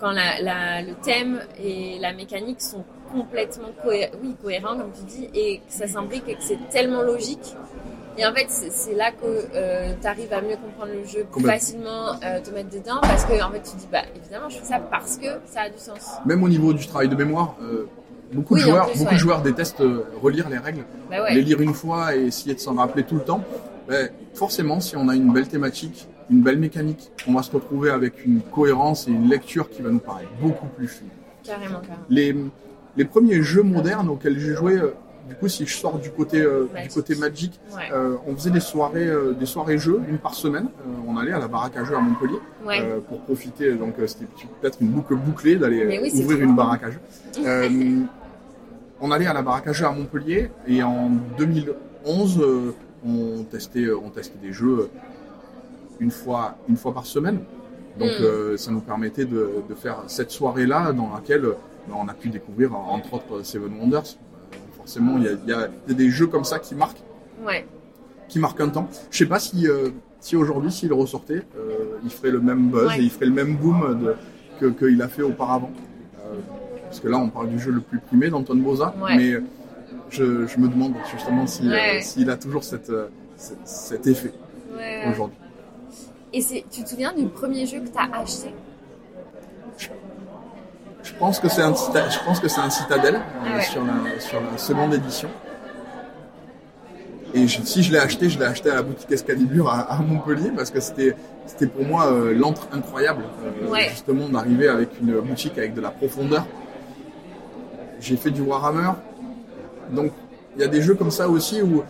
quand 0.00 0.12
le 0.12 0.92
thème 1.02 1.40
et 1.62 1.98
la 2.00 2.12
mécanique 2.12 2.60
sont 2.60 2.84
complètement 3.12 3.68
oui, 3.84 4.36
cohérents, 4.42 4.76
comme 4.76 4.92
tu 4.92 5.04
dis, 5.04 5.28
et 5.34 5.58
que 5.58 5.72
ça 5.72 5.86
s'implique 5.86 6.28
et 6.28 6.34
que 6.34 6.42
c'est 6.42 6.68
tellement 6.70 7.02
logique 7.02 7.54
et 8.20 8.26
en 8.26 8.34
fait, 8.34 8.46
c'est 8.48 8.94
là 8.94 9.12
que 9.12 9.24
euh, 9.24 9.94
tu 9.98 10.06
arrives 10.06 10.32
à 10.32 10.42
mieux 10.42 10.56
comprendre 10.56 10.92
le 10.92 11.06
jeu, 11.06 11.24
plus 11.30 11.42
facilement 11.42 12.10
euh, 12.22 12.38
te 12.40 12.50
mettre 12.50 12.68
dedans, 12.68 13.00
parce 13.00 13.24
que 13.24 13.42
en 13.42 13.50
fait, 13.50 13.62
tu 13.62 13.76
dis, 13.78 13.88
bah 13.90 14.02
évidemment, 14.14 14.50
je 14.50 14.58
fais 14.58 14.66
ça 14.66 14.78
parce 14.78 15.16
que 15.16 15.26
ça 15.46 15.62
a 15.62 15.70
du 15.70 15.78
sens. 15.78 16.16
Même 16.26 16.42
au 16.42 16.48
niveau 16.48 16.74
du 16.74 16.86
travail 16.86 17.08
de 17.08 17.16
mémoire, 17.16 17.56
euh, 17.62 17.88
beaucoup, 18.34 18.56
de, 18.56 18.60
joueurs, 18.60 18.90
beaucoup 18.94 19.14
de 19.14 19.18
joueurs 19.18 19.40
détestent 19.40 19.82
relire 20.22 20.50
les 20.50 20.58
règles, 20.58 20.84
bah 21.08 21.30
les 21.30 21.40
lire 21.40 21.62
une 21.62 21.72
fois 21.72 22.14
et 22.14 22.26
essayer 22.26 22.54
de 22.54 22.60
s'en 22.60 22.74
rappeler 22.74 23.04
tout 23.04 23.14
le 23.14 23.22
temps. 23.22 23.42
forcément, 24.34 24.80
si 24.80 24.98
on 24.98 25.08
a 25.08 25.16
une 25.16 25.32
belle 25.32 25.48
thématique, 25.48 26.06
une 26.28 26.42
belle 26.42 26.58
mécanique, 26.58 27.10
on 27.26 27.32
va 27.32 27.42
se 27.42 27.50
retrouver 27.50 27.88
avec 27.90 28.26
une 28.26 28.42
cohérence 28.42 29.08
et 29.08 29.12
une 29.12 29.30
lecture 29.30 29.70
qui 29.70 29.80
va 29.80 29.88
nous 29.88 29.98
paraître 29.98 30.30
beaucoup 30.42 30.66
plus 30.66 30.88
fine. 30.88 31.08
Carrément, 31.42 31.80
carrément. 31.80 32.04
Les, 32.10 32.36
les 32.98 33.04
premiers 33.06 33.42
jeux 33.42 33.62
modernes 33.62 34.10
auxquels 34.10 34.38
j'ai 34.38 34.54
joué 34.54 34.78
du 35.30 35.36
coup, 35.36 35.46
si 35.46 35.64
je 35.64 35.76
sors 35.76 35.96
du 36.00 36.10
côté 36.10 36.40
euh, 36.40 36.66
du 36.82 36.88
côté 36.88 37.14
Magic, 37.14 37.60
euh, 37.92 38.16
on 38.26 38.34
faisait 38.34 38.50
des 38.50 38.58
soirées 38.58 39.06
euh, 39.06 39.32
des 39.32 39.46
soirées 39.46 39.78
jeux 39.78 40.00
une 40.08 40.18
par 40.18 40.34
semaine. 40.34 40.66
on 41.06 41.16
allait 41.16 41.30
à 41.30 41.38
la 41.38 41.46
baraque 41.46 41.76
à 41.76 41.84
jeux 41.84 41.94
à 41.94 42.00
Montpellier 42.00 42.40
pour 43.08 43.20
profiter. 43.20 43.74
Donc 43.74 43.94
c'était 44.08 44.26
peut-être 44.60 44.78
une 44.80 44.88
boucle 44.88 45.14
bouclée 45.14 45.54
d'aller 45.54 45.82
ouvrir 46.14 46.40
une 46.40 46.56
baraque 46.56 46.82
à 46.82 46.90
jeux. 46.90 48.08
on 49.00 49.12
allait 49.12 49.28
à 49.28 49.32
la 49.32 49.42
baraque 49.42 49.68
à 49.68 49.72
jeux 49.72 49.86
à 49.86 49.92
Montpellier 49.92 50.50
et 50.66 50.82
en 50.82 51.10
2011, 51.38 52.44
on 53.06 53.44
testait 53.44 53.88
on 53.92 54.10
testait 54.10 54.38
des 54.42 54.52
jeux 54.52 54.90
une 56.00 56.10
fois 56.10 56.56
une 56.68 56.76
fois 56.76 56.92
par 56.92 57.06
semaine. 57.06 57.38
Donc 58.00 58.10
hmm. 58.18 58.56
ça 58.56 58.72
nous 58.72 58.80
permettait 58.80 59.26
de, 59.26 59.62
faire 59.76 60.02
cette 60.08 60.32
soirée-là 60.32 60.92
dans 60.92 61.12
laquelle 61.14 61.46
on 61.88 62.08
a 62.08 62.14
pu 62.14 62.30
découvrir 62.30 62.74
entre 62.74 63.14
autres 63.14 63.44
Seven 63.44 63.72
Wonders, 63.78 64.16
forcément, 64.90 65.18
il 65.18 65.48
y 65.48 65.52
a, 65.52 65.68
des 65.88 66.10
jeux 66.10 66.26
comme 66.26 66.44
ça 66.44 66.58
qui 66.58 66.74
marquent. 66.74 67.02
Qui 68.28 68.38
marquent 68.38 68.60
un 68.60 68.68
temps. 68.68 68.88
Je 69.10 69.18
sais 69.18 69.26
pas 69.26 69.38
si, 69.38 69.68
euh, 69.68 69.90
si 70.20 70.36
aujourd'hui, 70.36 70.70
s'il 70.70 70.92
ressortait, 70.92 71.42
euh, 71.56 71.98
il 72.04 72.10
ferait 72.10 72.30
le 72.30 72.40
même 72.40 72.70
buzz 72.70 72.92
et 72.96 73.02
il 73.02 73.10
ferait 73.10 73.26
le 73.26 73.32
même 73.32 73.56
boom 73.56 74.14
qu'il 74.58 75.02
a 75.02 75.08
fait 75.08 75.22
auparavant. 75.22 75.70
Euh, 76.18 76.34
parce 76.84 77.00
que 77.00 77.08
là, 77.08 77.18
on 77.18 77.28
parle 77.28 77.50
du 77.50 77.58
jeu 77.58 77.70
le 77.70 77.80
plus 77.80 77.98
primé 77.98 78.30
d'Anton 78.30 78.56
Boza, 78.56 78.94
mais 79.16 79.34
je, 80.10 80.24
me 80.58 80.68
demande 80.68 80.94
justement 81.12 81.46
s'il 81.46 82.30
a 82.30 82.36
toujours 82.36 82.64
cette, 82.64 82.92
cet 83.36 84.06
effet 84.06 84.32
aujourd'hui. 85.08 85.38
Et 86.32 86.42
tu 86.42 86.82
te 86.84 86.88
souviens 86.88 87.12
du 87.12 87.26
premier 87.26 87.66
jeu 87.66 87.80
que 87.80 87.88
tu 87.88 87.98
as 87.98 88.16
acheté? 88.16 88.54
Je 91.10 91.14
pense 91.18 91.40
que 91.40 91.48
c'est 91.48 91.62
un, 91.62 91.74
je 91.74 92.24
pense 92.24 92.40
que 92.40 92.48
c'est 92.48 92.60
un 92.60 92.70
Citadel 92.70 93.16
euh, 93.16 93.60
sur, 93.60 93.84
la, 93.84 94.20
sur 94.20 94.40
la 94.40 94.56
seconde 94.58 94.94
édition. 94.94 95.28
Et 97.34 97.46
si 97.46 97.82
je 97.82 97.92
l'ai 97.92 97.98
acheté, 97.98 98.28
je 98.28 98.38
l'ai 98.38 98.44
acheté 98.44 98.70
à 98.70 98.76
la 98.76 98.82
boutique 98.82 99.10
Escalibur 99.10 99.68
à, 99.68 99.98
Montpellier 100.02 100.50
parce 100.54 100.70
que 100.70 100.80
c'était 100.80 101.14
c'était 101.46 101.66
pour 101.66 101.84
moi 101.84 102.06
euh, 102.06 102.32
l'entre 102.34 102.68
incroyable 102.72 103.22
euh, 103.44 103.76
justement 103.90 104.28
d'arriver 104.28 104.68
avec 104.68 104.88
une 105.00 105.20
boutique 105.20 105.58
avec 105.58 105.74
de 105.74 105.80
la 105.80 105.90
profondeur. 105.90 106.46
J'ai 108.00 108.16
fait 108.16 108.30
du 108.30 108.40
Warhammer, 108.40 108.92
donc 109.90 110.12
il 110.56 110.62
y 110.62 110.64
a 110.64 110.68
des 110.68 110.82
jeux 110.82 110.94
comme 110.94 111.10
ça 111.10 111.28
aussi 111.28 111.60
où 111.60 111.84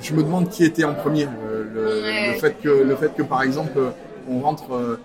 je 0.00 0.14
me 0.14 0.22
demande 0.22 0.48
qui 0.48 0.64
était 0.64 0.84
en 0.84 0.94
premier. 0.94 1.28
Le, 1.74 2.32
fait 2.40 2.56
que 2.60 2.68
le 2.68 2.96
fait 2.96 3.14
que 3.14 3.22
par 3.22 3.42
exemple 3.42 3.78
on 4.28 4.40
rentre. 4.40 4.98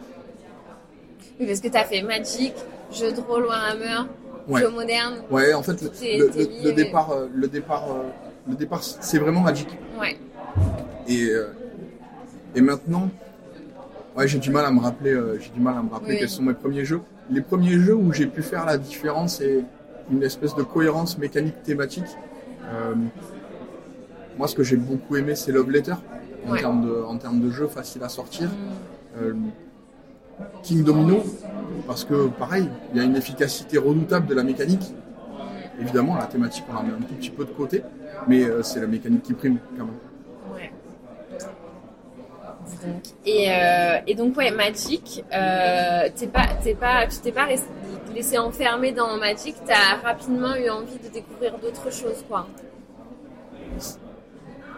oui, 1.39 1.45
parce 1.45 1.59
que 1.59 1.67
tu 1.67 1.77
as 1.77 1.85
fait 1.85 2.01
Magic, 2.01 2.53
jeu 2.93 3.11
de 3.11 3.21
rôle 3.21 3.45
Warhammer, 3.45 4.07
jeu 4.55 4.69
moderne. 4.69 5.15
Ouais, 5.29 5.53
en 5.53 5.63
fait, 5.63 5.81
le, 5.81 6.71
départ, 6.71 7.15
le 7.33 7.47
départ, 7.47 7.91
euh, 7.91 8.03
le 8.47 8.55
départ, 8.55 8.83
c'est 8.83 9.17
vraiment 9.17 9.41
Magic. 9.41 9.67
Ouais. 9.99 10.17
Et 11.07 11.29
euh, 11.29 11.47
et 12.55 12.61
maintenant, 12.61 13.09
ouais, 14.15 14.27
j'ai 14.27 14.39
du 14.39 14.51
mal 14.51 14.65
à 14.65 14.71
me 14.71 14.79
rappeler, 14.79 15.11
euh, 15.11 15.39
j'ai 15.39 15.49
du 15.49 15.59
mal 15.59 15.75
à 15.77 15.81
me 15.81 15.89
rappeler 15.89 16.19
quels 16.19 16.29
sont 16.29 16.43
mes 16.43 16.53
premiers 16.53 16.85
jeux. 16.85 17.01
Les 17.29 17.41
premiers 17.41 17.79
jeux 17.79 17.95
où 17.95 18.11
j'ai 18.13 18.27
pu 18.27 18.41
faire 18.41 18.65
la 18.65 18.77
différence 18.77 19.41
et 19.41 19.63
une 20.11 20.23
espèce 20.23 20.55
de 20.55 20.63
cohérence 20.63 21.17
mécanique 21.17 21.63
thématique. 21.63 22.05
moi, 24.37 24.47
ce 24.47 24.55
que 24.55 24.63
j'ai 24.63 24.77
beaucoup 24.77 25.15
aimé, 25.15 25.35
c'est 25.35 25.51
Love 25.51 25.71
Letter 25.71 25.95
en 26.47 26.55
termes 26.55 26.85
de 26.85 27.03
en 27.03 27.17
termes 27.17 27.39
de 27.39 27.49
jeu 27.49 27.67
facile 27.67 28.03
à 28.03 28.09
sortir. 28.09 28.49
Mm. 29.15 29.49
King 30.63 30.83
Domino, 30.83 31.23
parce 31.87 32.05
que 32.05 32.27
pareil, 32.27 32.69
il 32.91 32.97
y 32.97 33.01
a 33.01 33.03
une 33.03 33.15
efficacité 33.15 33.77
redoutable 33.77 34.27
de 34.27 34.35
la 34.35 34.43
mécanique. 34.43 34.93
Évidemment, 35.79 36.15
la 36.15 36.25
thématique, 36.25 36.65
on 36.69 36.75
la 36.75 36.81
met 36.83 36.93
un 36.93 37.01
tout 37.01 37.15
petit 37.15 37.29
peu 37.29 37.45
de 37.45 37.51
côté, 37.51 37.83
mais 38.27 38.43
euh, 38.43 38.61
c'est 38.63 38.79
la 38.79 38.87
mécanique 38.87 39.23
qui 39.23 39.33
prime 39.33 39.57
quand 39.77 39.85
même. 39.85 39.95
Ouais. 40.53 40.71
et, 43.25 43.51
euh, 43.51 43.99
et, 44.05 44.15
donc, 44.15 44.37
ouais, 44.37 44.51
Magic, 44.51 45.23
euh, 45.33 46.09
pas, 46.31 46.47
pas, 46.79 47.07
tu 47.07 47.17
t'es 47.21 47.31
pas 47.31 47.47
laissé 48.13 48.37
enfermer 48.37 48.91
dans 48.91 49.17
Magic, 49.17 49.55
tu 49.65 49.71
as 49.71 50.07
rapidement 50.07 50.55
eu 50.55 50.69
envie 50.69 50.99
de 51.03 51.11
découvrir 51.11 51.57
d'autres 51.57 51.91
choses, 51.91 52.23
quoi. 52.29 52.47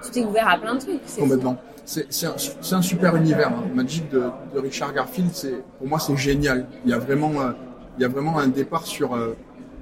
Tu 0.03 0.11
t'es 0.11 0.23
ouvert 0.23 0.47
à 0.47 0.57
plein 0.57 0.75
de 0.75 0.79
trucs. 0.79 1.01
Complètement 1.19 1.57
c'est 1.85 2.73
un, 2.73 2.81
super 2.81 3.15
univers. 3.15 3.49
Hein. 3.49 3.63
Magic 3.73 4.09
de, 4.09 4.23
Richard 4.55 4.93
Garfield, 4.93 5.31
pour 5.77 5.87
moi 5.87 5.99
c'est 5.99 6.17
génial. 6.17 6.65
Il 6.83 6.91
y 6.91 6.93
a 6.93 6.97
vraiment, 6.97 7.31
euh, 7.41 7.51
il 7.97 8.01
y 8.01 8.05
a 8.05 8.07
vraiment 8.07 8.39
un 8.39 8.47
départ 8.47 8.85
sur, 8.85 9.15
euh, 9.15 9.35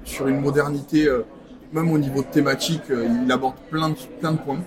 sur 0.04 0.28
une 0.28 0.40
modernité, 0.40 1.08
euh, 1.08 1.22
même 1.72 1.90
au 1.90 1.98
niveau 1.98 2.22
thématique, 2.22 2.82
il 2.90 3.32
aborde 3.32 3.56
plein 3.70 3.90
de, 3.90 3.96
plein 4.20 4.32
de 4.32 4.38
points. 4.38 4.60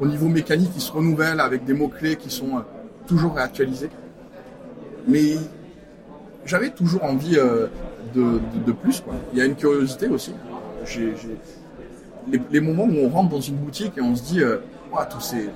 Au 0.00 0.06
niveau 0.06 0.28
mécanique, 0.28 0.70
il 0.74 0.80
se 0.80 0.92
renouvelle 0.92 1.40
avec 1.40 1.64
des 1.64 1.74
mots-clés 1.74 2.16
qui 2.16 2.30
sont 2.30 2.64
toujours 3.06 3.34
réactualisés. 3.34 3.90
Mais 5.06 5.36
j'avais 6.44 6.70
toujours 6.70 7.04
envie 7.04 7.36
de, 8.14 8.40
de, 8.66 8.72
plus. 8.72 9.02
Il 9.32 9.38
y 9.38 9.42
a 9.42 9.46
une 9.46 9.54
curiosité 9.54 10.08
aussi. 10.08 10.32
Les, 12.50 12.60
moments 12.60 12.84
où 12.84 13.06
on 13.06 13.08
rentre 13.08 13.30
dans 13.30 13.40
une 13.40 13.56
boutique 13.56 13.96
et 13.96 14.02
on 14.02 14.14
se 14.14 14.22
dit, 14.22 14.42
tous 15.10 15.20
ces 15.20 15.48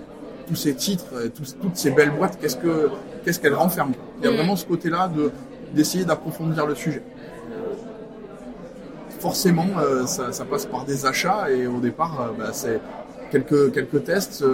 tous 0.46 0.56
ces 0.56 0.74
titres, 0.74 1.06
euh, 1.14 1.28
toutes 1.28 1.76
ces 1.76 1.90
belles 1.90 2.10
boîtes, 2.10 2.38
qu'est-ce 2.40 2.56
que 2.56 2.88
qu'est-ce 3.24 3.40
qu'elles 3.40 3.54
renferment? 3.54 3.94
Il 4.18 4.24
y 4.24 4.28
a 4.28 4.30
mm. 4.30 4.36
vraiment 4.36 4.56
ce 4.56 4.66
côté-là 4.66 5.08
de 5.08 5.30
d'essayer 5.72 6.04
d'approfondir 6.04 6.66
le 6.66 6.74
sujet. 6.74 7.02
Forcément, 9.18 9.66
euh, 9.78 10.04
ça, 10.06 10.44
passe 10.44 10.66
par 10.66 10.84
des 10.84 11.06
achats 11.06 11.50
et 11.50 11.66
au 11.66 11.80
départ, 11.80 12.20
euh, 12.20 12.38
bah, 12.38 12.50
c'est 12.52 12.80
quelques 13.30 13.72
quelques 13.72 14.04
tests. 14.04 14.44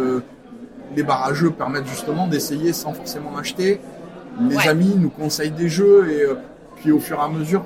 les 0.96 1.02
barrageux 1.02 1.50
permettent 1.50 1.88
justement 1.88 2.26
d'essayer 2.26 2.72
sans 2.72 2.92
forcément 2.92 3.36
acheter. 3.36 3.80
Les 4.48 4.68
amis 4.68 4.94
nous 4.96 5.10
conseillent 5.10 5.50
des 5.50 5.68
jeux 5.68 6.10
et 6.10 6.24
puis 6.76 6.92
au 6.92 7.00
fur 7.00 7.18
et 7.18 7.22
à 7.22 7.28
mesure, 7.28 7.64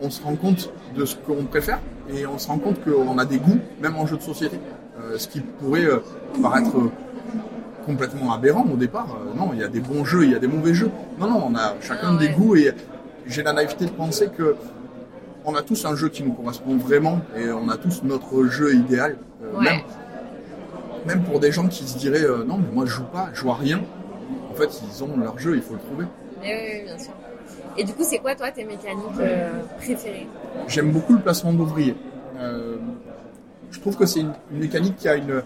on 0.00 0.10
se 0.10 0.22
rend 0.22 0.36
compte 0.36 0.70
de 0.94 1.04
ce 1.04 1.16
qu'on 1.16 1.44
préfère 1.44 1.80
et 2.14 2.26
on 2.26 2.38
se 2.38 2.48
rend 2.48 2.58
compte 2.58 2.82
qu'on 2.84 3.18
a 3.18 3.24
des 3.24 3.38
goûts, 3.38 3.58
même 3.80 3.96
en 3.96 4.06
jeu 4.06 4.16
de 4.16 4.22
société. 4.22 4.58
Euh, 5.00 5.18
ce 5.18 5.26
qui 5.26 5.40
pourrait 5.40 5.84
euh, 5.84 5.98
paraître 6.42 6.76
euh, 6.76 6.90
complètement 7.86 8.32
aberrant 8.32 8.64
au 8.72 8.76
départ. 8.76 9.08
Euh, 9.20 9.38
non, 9.38 9.50
il 9.52 9.60
y 9.60 9.64
a 9.64 9.68
des 9.68 9.80
bons 9.80 10.04
jeux, 10.04 10.24
il 10.24 10.30
y 10.32 10.34
a 10.34 10.38
des 10.38 10.46
mauvais 10.46 10.74
jeux. 10.74 10.90
Non, 11.18 11.28
non, 11.30 11.42
on 11.50 11.54
a 11.54 11.74
chacun 11.80 12.14
Ah 12.16 12.18
des 12.18 12.28
goûts 12.30 12.56
et 12.56 12.72
j'ai 13.26 13.42
la 13.42 13.52
naïveté 13.52 13.84
de 13.86 13.90
penser 13.90 14.28
que 14.36 14.56
on 15.44 15.54
a 15.54 15.62
tous 15.62 15.84
un 15.84 15.96
jeu 15.96 16.08
qui 16.08 16.22
nous 16.22 16.32
correspond 16.32 16.76
vraiment 16.76 17.20
et 17.36 17.50
on 17.50 17.68
a 17.68 17.76
tous 17.76 18.02
notre 18.04 18.44
jeu 18.46 18.74
idéal. 18.74 19.16
Euh, 19.42 19.58
Ouais. 19.58 19.64
même, 19.64 19.80
même 21.06 21.22
pour 21.24 21.40
des 21.40 21.50
gens 21.52 21.66
qui 21.66 21.84
se 21.84 21.98
diraient 21.98 22.24
euh, 22.24 22.44
non, 22.44 22.58
mais 22.58 22.72
moi 22.72 22.84
je 22.86 22.92
joue 22.92 23.04
pas, 23.04 23.28
je 23.34 23.46
à 23.48 23.54
rien. 23.54 23.80
En 24.50 24.54
fait, 24.54 24.70
ils 24.88 25.02
ont 25.02 25.16
leur 25.16 25.38
jeu, 25.38 25.56
il 25.56 25.62
faut 25.62 25.74
le 25.74 25.80
trouver. 25.80 26.04
Mais 26.40 26.54
oui, 26.54 26.78
oui, 26.80 26.84
bien 26.84 26.98
sûr. 26.98 27.12
Et 27.76 27.84
du 27.84 27.92
coup, 27.94 28.02
c'est 28.04 28.18
quoi, 28.18 28.34
toi, 28.34 28.50
tes 28.50 28.64
mécaniques 28.64 29.18
euh, 29.18 29.50
préférées? 29.78 30.26
J'aime 30.68 30.90
beaucoup 30.92 31.14
le 31.14 31.20
placement 31.20 31.52
d'ouvriers. 31.52 31.96
Je 33.70 33.80
trouve 33.80 33.96
que 33.96 34.04
c'est 34.04 34.20
une, 34.20 34.32
une 34.52 34.58
mécanique 34.58 34.96
qui 34.96 35.08
a 35.08 35.14
une 35.16 35.42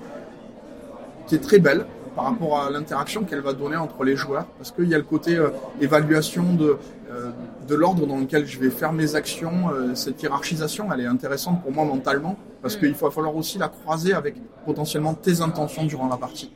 qui 1.27 1.35
est 1.37 1.41
très 1.41 1.59
belle 1.59 1.85
par 2.17 2.25
rapport 2.25 2.59
à 2.59 2.71
l'interaction 2.71 3.25
qu'elle 3.25 3.43
va 3.43 3.53
donner 3.53 3.77
entre 3.77 4.03
les 4.03 4.17
joueurs, 4.17 4.47
parce 4.57 4.73
qu'il 4.73 4.89
y 4.89 4.95
a 4.95 4.99
le 4.99 5.05
côté 5.05 5.37
euh, 5.37 5.51
évaluation 5.81 6.55
de 6.55 6.79
euh, 7.13 7.31
de 7.69 7.75
l'ordre 7.75 8.07
dans 8.07 8.19
lequel 8.19 8.47
je 8.47 8.59
vais 8.59 8.71
faire 8.71 8.93
mes 8.93 9.15
actions. 9.15 9.71
euh, 9.71 9.95
cette 9.95 10.21
hiérarchisation, 10.23 10.93
elle 10.93 11.03
est 11.03 11.07
intéressante 11.07 11.63
pour 11.63 11.73
moi 11.73 11.85
mentalement, 11.85 12.37
parce 12.63 12.77
qu'il 12.77 12.95
va 12.95 13.11
falloir 13.11 13.37
aussi 13.37 13.59
la 13.59 13.69
croiser 13.69 14.13
avec 14.15 14.35
potentiellement 14.65 15.15
tes 15.15 15.41
intentions 15.41 15.85
durant 15.85 16.09
la 16.09 16.17
partie. 16.17 16.51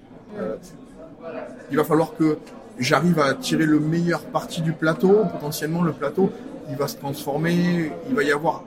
Il 1.70 1.77
va 1.77 1.85
falloir 1.85 2.16
que 2.16 2.38
j'arrive 2.79 3.18
à 3.20 3.35
tirer 3.35 3.66
le 3.66 3.79
meilleur 3.79 4.23
parti 4.23 4.62
du 4.62 4.73
plateau. 4.73 5.25
Potentiellement, 5.31 5.83
le 5.83 5.92
plateau, 5.92 6.31
il 6.70 6.77
va 6.77 6.88
se 6.88 6.96
transformer. 6.96 7.92
Il 8.09 8.14
va 8.14 8.23
y 8.23 8.33
avoir 8.33 8.64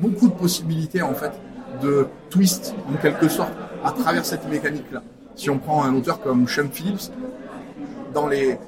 beaucoup 0.00 0.28
de 0.28 0.34
possibilités, 0.34 1.02
en 1.02 1.14
fait, 1.14 1.32
de 1.82 2.06
twist, 2.30 2.74
en 2.88 2.96
quelque 2.96 3.28
sorte, 3.28 3.52
à 3.84 3.92
travers 3.92 4.24
cette 4.24 4.48
mécanique-là. 4.48 5.02
Si 5.38 5.48
on 5.50 5.58
prend 5.58 5.84
un 5.84 5.94
auteur 5.94 6.20
comme 6.20 6.48
Sean 6.48 6.68
Phillips, 6.68 7.12
dans 8.12 8.26
les, 8.26 8.58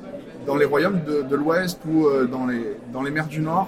dans 0.47 0.55
les 0.55 0.65
royaumes 0.65 1.01
de, 1.05 1.23
de 1.23 1.35
l'Ouest 1.35 1.81
ou 1.85 2.07
euh, 2.07 2.27
dans 2.27 2.47
les, 2.47 2.77
dans 2.93 3.03
les 3.03 3.11
mers 3.11 3.27
du 3.27 3.41
Nord, 3.41 3.67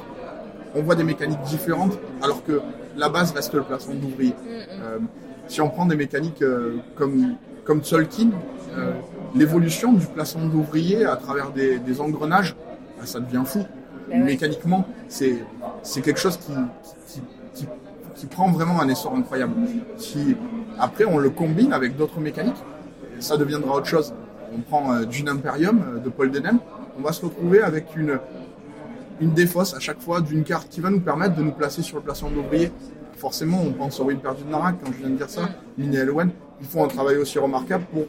on 0.76 0.82
voit 0.82 0.94
des 0.94 1.02
mécaniques 1.02 1.40
différentes, 1.40 1.98
alors 2.22 2.44
que 2.44 2.60
la 2.96 3.08
base 3.08 3.32
reste 3.32 3.54
le 3.54 3.62
placement 3.62 3.96
d'ouvrier. 3.96 4.36
Euh, 4.70 5.00
si 5.48 5.60
on 5.60 5.68
prend 5.68 5.84
des 5.84 5.96
mécaniques 5.96 6.42
euh, 6.42 6.76
comme, 6.94 7.34
comme 7.64 7.80
Tolkien, 7.80 8.30
euh, 8.78 8.92
l'évolution 9.34 9.92
du 9.92 10.06
placement 10.06 10.46
d'ouvrier 10.46 11.04
à 11.04 11.16
travers 11.16 11.50
des, 11.50 11.80
des 11.80 12.00
engrenages, 12.00 12.54
bah, 12.96 13.04
ça 13.04 13.18
devient 13.18 13.42
fou. 13.44 13.64
Ouais. 14.08 14.18
Mécaniquement, 14.18 14.86
c'est 15.08 15.38
c'est 15.82 16.02
quelque 16.02 16.20
chose 16.20 16.36
qui, 16.36 16.52
qui, 17.08 17.20
qui, 17.54 17.66
qui 18.14 18.26
prend 18.26 18.48
vraiment 18.52 18.80
un 18.80 18.88
essor 18.88 19.12
incroyable. 19.16 19.54
Si, 19.96 20.36
après, 20.78 21.04
on 21.04 21.18
le 21.18 21.30
combine 21.30 21.72
avec 21.72 21.96
d'autres 21.96 22.20
mécaniques, 22.20 22.62
ça 23.22 23.37
deviendra 23.37 23.76
autre 23.76 23.87
chose. 23.87 24.14
On 24.54 24.61
prend 24.61 24.92
euh, 24.92 25.04
Dune 25.04 25.28
Imperium 25.28 25.82
euh, 25.82 25.98
de 25.98 26.08
Paul 26.11 26.30
Denem, 26.30 26.58
on 26.98 27.02
va 27.02 27.12
se 27.12 27.24
retrouver 27.24 27.62
avec 27.62 27.96
une, 27.96 28.18
une 29.20 29.32
défausse 29.32 29.74
à 29.74 29.80
chaque 29.80 30.00
fois 30.00 30.20
d'une 30.20 30.44
carte 30.44 30.68
qui 30.68 30.80
va 30.80 30.90
nous 30.90 31.00
permettre 31.00 31.37
de 31.37 31.42
nous 31.42 31.52
placer 31.52 31.82
sur 31.82 31.96
le 31.96 32.02
placement 32.02 32.30
d'ouvrier. 32.30 32.70
Forcément, 33.16 33.62
on 33.62 33.72
pense 33.72 34.00
au 34.00 34.04
Ruine 34.04 34.18
perdue 34.18 34.42
de 34.42 34.50
Narak 34.50 34.76
quand 34.85 34.92
je 34.92 34.98
viens 34.98 35.11
de 35.11 35.16
dire 35.16 35.30
ça. 35.30 35.48
Mine 35.78 35.94
et 35.94 35.98
Elwen, 35.98 36.30
ils 36.61 36.66
font 36.66 36.85
un 36.85 36.88
travail 36.88 37.16
aussi 37.16 37.38
remarquable 37.38 37.85
pour 37.92 38.04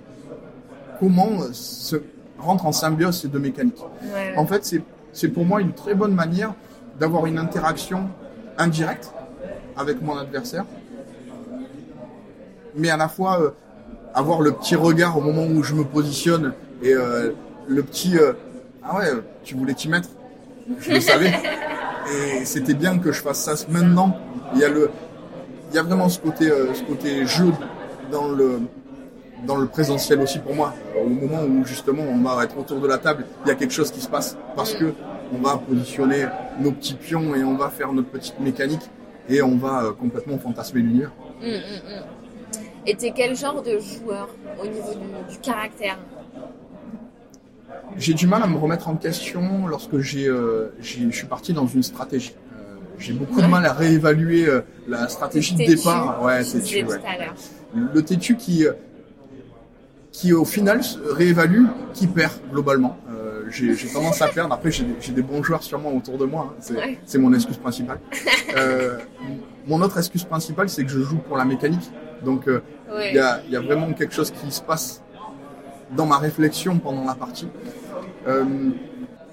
comment 0.99 1.41
euh, 1.41 1.49
se 1.53 1.97
rentre 2.37 2.65
en 2.65 2.71
symbiose 2.71 3.21
ces 3.21 3.27
deux 3.27 3.39
mécaniques. 3.39 3.81
Ouais. 4.13 4.33
En 4.35 4.45
fait, 4.45 4.65
c'est 4.65 4.81
c'est 5.13 5.29
pour 5.29 5.45
moi 5.45 5.61
une 5.61 5.73
très 5.73 5.93
bonne 5.93 6.13
manière 6.13 6.55
d'avoir 6.99 7.27
une 7.27 7.37
interaction 7.37 8.09
indirecte 8.57 9.11
avec 9.77 10.01
mon 10.01 10.17
adversaire, 10.17 10.65
mais 12.75 12.89
à 12.89 12.97
la 12.97 13.07
fois 13.07 13.39
euh, 13.39 13.51
avoir 14.13 14.41
le 14.41 14.51
petit 14.51 14.75
regard 14.75 15.17
au 15.17 15.21
moment 15.21 15.45
où 15.45 15.63
je 15.63 15.73
me 15.73 15.83
positionne 15.83 16.53
et 16.81 16.93
euh, 16.93 17.31
le 17.67 17.83
petit 17.83 18.17
euh, 18.17 18.33
ah 18.83 18.97
ouais, 18.97 19.07
tu 19.43 19.55
voulais 19.55 19.73
t'y 19.73 19.87
mettre, 19.87 20.09
je 20.79 20.91
le 20.91 20.99
savais, 20.99 21.31
et 22.41 22.45
c'était 22.45 22.73
bien 22.73 22.99
que 22.99 23.11
je 23.11 23.21
fasse 23.21 23.43
ça 23.43 23.53
maintenant. 23.69 24.17
Il 24.53 24.59
y 24.59 24.65
a 24.65 24.69
le, 24.69 24.89
il 25.71 25.75
y 25.75 25.79
a 25.79 25.83
vraiment 25.83 26.09
ce 26.09 26.19
côté, 26.19 26.49
euh, 26.51 26.73
ce 26.73 26.83
côté 26.83 27.25
jeu 27.25 27.51
dans 28.11 28.27
le 28.27 28.59
dans 29.47 29.57
le 29.57 29.67
présentiel 29.67 30.21
aussi 30.21 30.39
pour 30.39 30.53
moi. 30.55 30.73
Au 30.97 31.07
moment 31.07 31.43
où 31.43 31.65
justement 31.65 32.03
on 32.03 32.21
va 32.21 32.43
être 32.43 32.57
autour 32.57 32.79
de 32.79 32.87
la 32.87 32.97
table, 32.97 33.25
il 33.45 33.49
y 33.49 33.51
a 33.51 33.55
quelque 33.55 33.73
chose 33.73 33.91
qui 33.91 34.01
se 34.01 34.09
passe 34.09 34.37
parce 34.55 34.73
que 34.73 34.93
on 35.33 35.41
va 35.41 35.57
positionner 35.57 36.27
nos 36.59 36.71
petits 36.71 36.93
pions 36.93 37.33
et 37.35 37.43
on 37.43 37.55
va 37.55 37.69
faire 37.69 37.91
notre 37.91 38.09
petite 38.09 38.39
mécanique 38.39 38.89
et 39.29 39.41
on 39.41 39.55
va 39.57 39.85
euh, 39.85 39.91
complètement 39.93 40.37
fantasmer 40.37 40.81
l'univers. 40.81 41.11
Hum, 41.41 41.49
hum, 41.49 42.03
t'es 42.85 43.11
quel 43.15 43.35
genre 43.35 43.61
de 43.61 43.79
joueur 43.79 44.29
au 44.61 44.65
niveau 44.67 44.93
du, 44.93 45.33
du 45.33 45.39
caractère 45.39 45.97
J'ai 47.97 48.13
du 48.13 48.27
mal 48.27 48.43
à 48.43 48.47
me 48.47 48.57
remettre 48.57 48.87
en 48.89 48.95
question 48.95 49.67
lorsque 49.67 49.99
j'ai, 49.99 50.27
euh, 50.27 50.73
je 50.81 51.09
suis 51.11 51.27
parti 51.27 51.53
dans 51.53 51.67
une 51.67 51.83
stratégie. 51.83 52.33
Euh, 52.59 52.75
j'ai 52.97 53.13
beaucoup 53.13 53.41
de 53.41 53.47
mal 53.47 53.65
à 53.65 53.73
réévaluer 53.73 54.47
euh, 54.47 54.61
la 54.87 55.07
stratégie 55.07 55.53
de 55.53 55.59
Têtu, 55.59 55.75
départ. 55.77 56.21
Ouais, 56.23 56.43
tu 56.43 56.49
c'est 56.49 56.59
disais 56.59 56.83
tu, 56.83 56.85
ouais. 56.87 56.99
le 57.93 58.01
têtu 58.03 58.35
qui, 58.35 58.65
qui 60.11 60.33
au 60.33 60.45
final 60.45 60.81
réévalue, 61.11 61.65
qui 61.93 62.07
perd 62.07 62.33
globalement. 62.51 62.97
J'ai 63.49 63.75
tendance 63.93 64.21
à 64.21 64.29
perdre. 64.29 64.53
Après, 64.53 64.71
j'ai 64.71 64.83
des- 64.83 64.95
j'ai 64.99 65.11
des 65.11 65.21
bons 65.21 65.43
joueurs 65.43 65.61
sûrement 65.61 65.93
autour 65.95 66.17
de 66.17 66.25
moi. 66.25 66.53
hein. 66.57 66.59
C'est 67.05 67.17
Ouais. 67.17 67.21
mon 67.23 67.33
excuse 67.33 67.57
principale. 67.57 67.99
Mon 69.67 69.81
autre 69.81 69.97
excuse 69.99 70.23
principale, 70.23 70.69
c'est 70.69 70.83
que 70.83 70.89
je 70.89 70.99
joue 71.01 71.17
pour 71.17 71.37
la 71.37 71.45
mécanique. 71.45 71.89
Donc, 72.23 72.47
euh, 72.47 72.61
il 72.89 72.93
Ouais. 72.93 73.13
y, 73.13 73.19
a, 73.19 73.41
il 73.45 73.51
y 73.51 73.55
a 73.55 73.59
vraiment 73.61 73.91
quelque 73.93 74.13
chose 74.13 74.31
qui 74.31 74.51
se 74.51 74.61
passe 74.61 75.01
dans 75.91 76.05
ma 76.05 76.17
réflexion 76.17 76.77
pendant 76.79 77.05
la 77.05 77.15
partie. 77.15 77.47
Euh, 78.27 78.43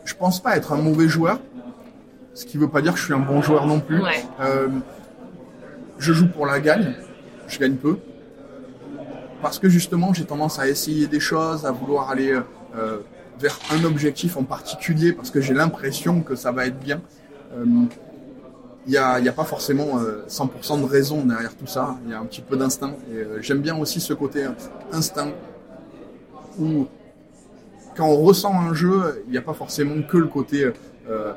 je 0.04 0.14
pense 0.14 0.42
pas 0.42 0.56
être 0.56 0.72
un 0.72 0.76
mauvais 0.78 1.08
joueur, 1.08 1.38
ce 2.34 2.44
qui 2.46 2.56
veut 2.58 2.68
pas 2.68 2.80
dire 2.82 2.92
que 2.94 2.98
je 2.98 3.04
suis 3.04 3.14
un 3.14 3.18
bon 3.20 3.42
joueur 3.42 3.66
non 3.66 3.80
plus. 3.80 4.00
Ouais. 4.02 4.24
Euh, 4.40 4.68
je 5.98 6.12
joue 6.12 6.28
pour 6.28 6.46
la 6.46 6.58
gagne, 6.60 6.94
je 7.48 7.58
gagne 7.58 7.74
peu. 7.76 7.98
Parce 9.42 9.58
que 9.58 9.68
justement, 9.68 10.12
j'ai 10.12 10.24
tendance 10.24 10.58
à 10.58 10.68
essayer 10.68 11.06
des 11.06 11.20
choses, 11.20 11.64
à 11.64 11.70
vouloir 11.70 12.10
aller 12.10 12.32
euh, 12.76 12.98
vers 13.38 13.58
un 13.72 13.84
objectif 13.84 14.36
en 14.36 14.44
particulier, 14.44 15.12
parce 15.12 15.30
que 15.30 15.40
j'ai 15.40 15.54
l'impression 15.54 16.20
que 16.22 16.34
ça 16.34 16.52
va 16.52 16.66
être 16.66 16.78
bien. 16.78 17.00
Euh, 18.80 18.86
Il 18.86 18.90
n'y 18.92 18.96
a, 18.98 19.20
y 19.20 19.28
a 19.28 19.32
pas 19.32 19.44
forcément 19.44 19.98
euh, 19.98 20.24
100% 20.28 20.80
de 20.80 20.86
raison 20.86 21.24
derrière 21.24 21.54
tout 21.56 21.66
ça, 21.66 21.98
il 22.04 22.10
y 22.10 22.14
a 22.14 22.18
un 22.20 22.24
petit 22.24 22.40
peu 22.40 22.56
d'instinct. 22.56 22.94
Et 23.12 23.16
euh, 23.16 23.42
j'aime 23.42 23.60
bien 23.60 23.76
aussi 23.76 24.00
ce 24.00 24.14
côté 24.14 24.44
euh, 24.44 24.50
instinct, 24.92 25.32
où 26.58 26.86
quand 27.96 28.06
on 28.06 28.16
ressent 28.22 28.54
un 28.58 28.72
jeu, 28.74 29.22
il 29.26 29.32
n'y 29.32 29.38
a 29.38 29.42
pas 29.42 29.52
forcément 29.54 30.00
que 30.02 30.16
le 30.16 30.26
côté 30.28 30.70
euh, 31.08 31.32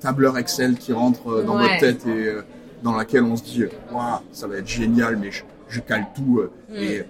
tableur 0.00 0.36
Excel 0.38 0.76
qui 0.76 0.92
rentre 0.92 1.28
euh, 1.30 1.42
dans 1.44 1.56
Ouais. 1.56 1.62
notre 1.68 1.80
tête 1.80 2.06
et 2.06 2.26
euh, 2.26 2.42
dans 2.82 2.94
laquelle 2.96 3.22
on 3.24 3.36
se 3.36 3.44
dit 3.44 3.62
euh, 3.64 3.68
Ouah, 3.92 4.22
ça 4.32 4.46
va 4.46 4.56
être 4.56 4.68
génial, 4.68 5.16
mais 5.16 5.30
je, 5.30 5.42
je 5.68 5.80
cale 5.80 6.06
tout 6.14 6.40
euh, 6.40 6.50
Mm. 6.70 6.74
et 6.76 7.04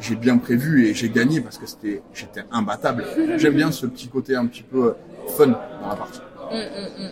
j'ai 0.00 0.16
bien 0.16 0.38
prévu 0.38 0.86
et 0.88 0.94
j'ai 0.94 1.08
gagné 1.08 1.40
parce 1.40 1.56
que 1.58 1.66
c'était 1.66 2.02
j'étais 2.12 2.42
imbattable. 2.50 3.04
J'aime 3.36 3.54
bien 3.54 3.70
ce 3.70 3.86
petit 3.86 4.08
côté 4.08 4.34
un 4.34 4.46
petit 4.46 4.62
peu 4.64 4.86
euh, 4.88 4.92
fun 5.36 5.46
dans 5.48 5.88
la 5.88 5.94
partie. 5.96 6.20
Hum, 6.50 6.58
hum. 6.98 7.10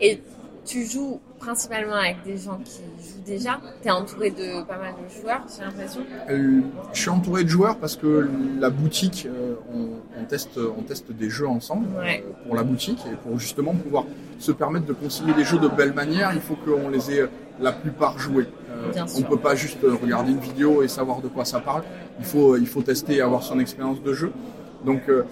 Et 0.00 0.20
tu 0.64 0.84
joues 0.86 1.20
principalement 1.46 1.94
avec 1.96 2.22
des 2.24 2.36
gens 2.36 2.58
qui 2.64 2.78
jouent 3.02 3.24
déjà. 3.26 3.60
T'es 3.82 3.90
entouré 3.90 4.30
de 4.30 4.62
pas 4.64 4.78
mal 4.78 4.94
de 4.94 5.20
joueurs, 5.20 5.42
j'ai 5.56 5.64
l'impression. 5.64 6.00
Euh, 6.30 6.60
je 6.92 7.00
suis 7.00 7.10
entouré 7.10 7.44
de 7.44 7.48
joueurs 7.48 7.76
parce 7.76 7.96
que 7.96 8.28
la 8.60 8.70
boutique, 8.70 9.26
euh, 9.26 9.54
on, 9.74 10.20
on 10.20 10.24
teste, 10.24 10.58
on 10.78 10.82
teste 10.82 11.10
des 11.12 11.30
jeux 11.30 11.48
ensemble 11.48 11.86
Ouais. 11.98 12.24
euh, 12.26 12.46
pour 12.46 12.56
la 12.56 12.62
boutique 12.62 13.00
et 13.12 13.16
pour 13.16 13.38
justement 13.38 13.74
pouvoir 13.74 14.04
se 14.38 14.52
permettre 14.52 14.86
de 14.86 14.92
concilier 14.92 15.34
les 15.36 15.44
jeux 15.44 15.58
de 15.58 15.68
belle 15.68 15.92
manière, 15.92 16.32
il 16.34 16.40
faut 16.40 16.56
qu'on 16.56 16.88
les 16.88 17.10
ait 17.12 17.28
la 17.60 17.72
plupart 17.72 18.18
joués. 18.18 18.46
On 19.16 19.20
ne 19.20 19.24
peut 19.24 19.36
pas 19.38 19.54
juste 19.54 19.78
regarder 19.82 20.32
une 20.32 20.40
vidéo 20.40 20.82
et 20.82 20.88
savoir 20.88 21.20
de 21.20 21.28
quoi 21.28 21.44
ça 21.44 21.60
parle. 21.60 21.82
Il 22.18 22.24
faut, 22.24 22.56
il 22.56 22.66
faut 22.66 22.82
tester 22.82 23.16
et 23.16 23.20
avoir 23.20 23.42
son 23.42 23.60
expérience 23.60 24.02
de 24.02 24.12
jeu. 24.12 24.32
Donc 24.84 25.02
euh, 25.08 25.22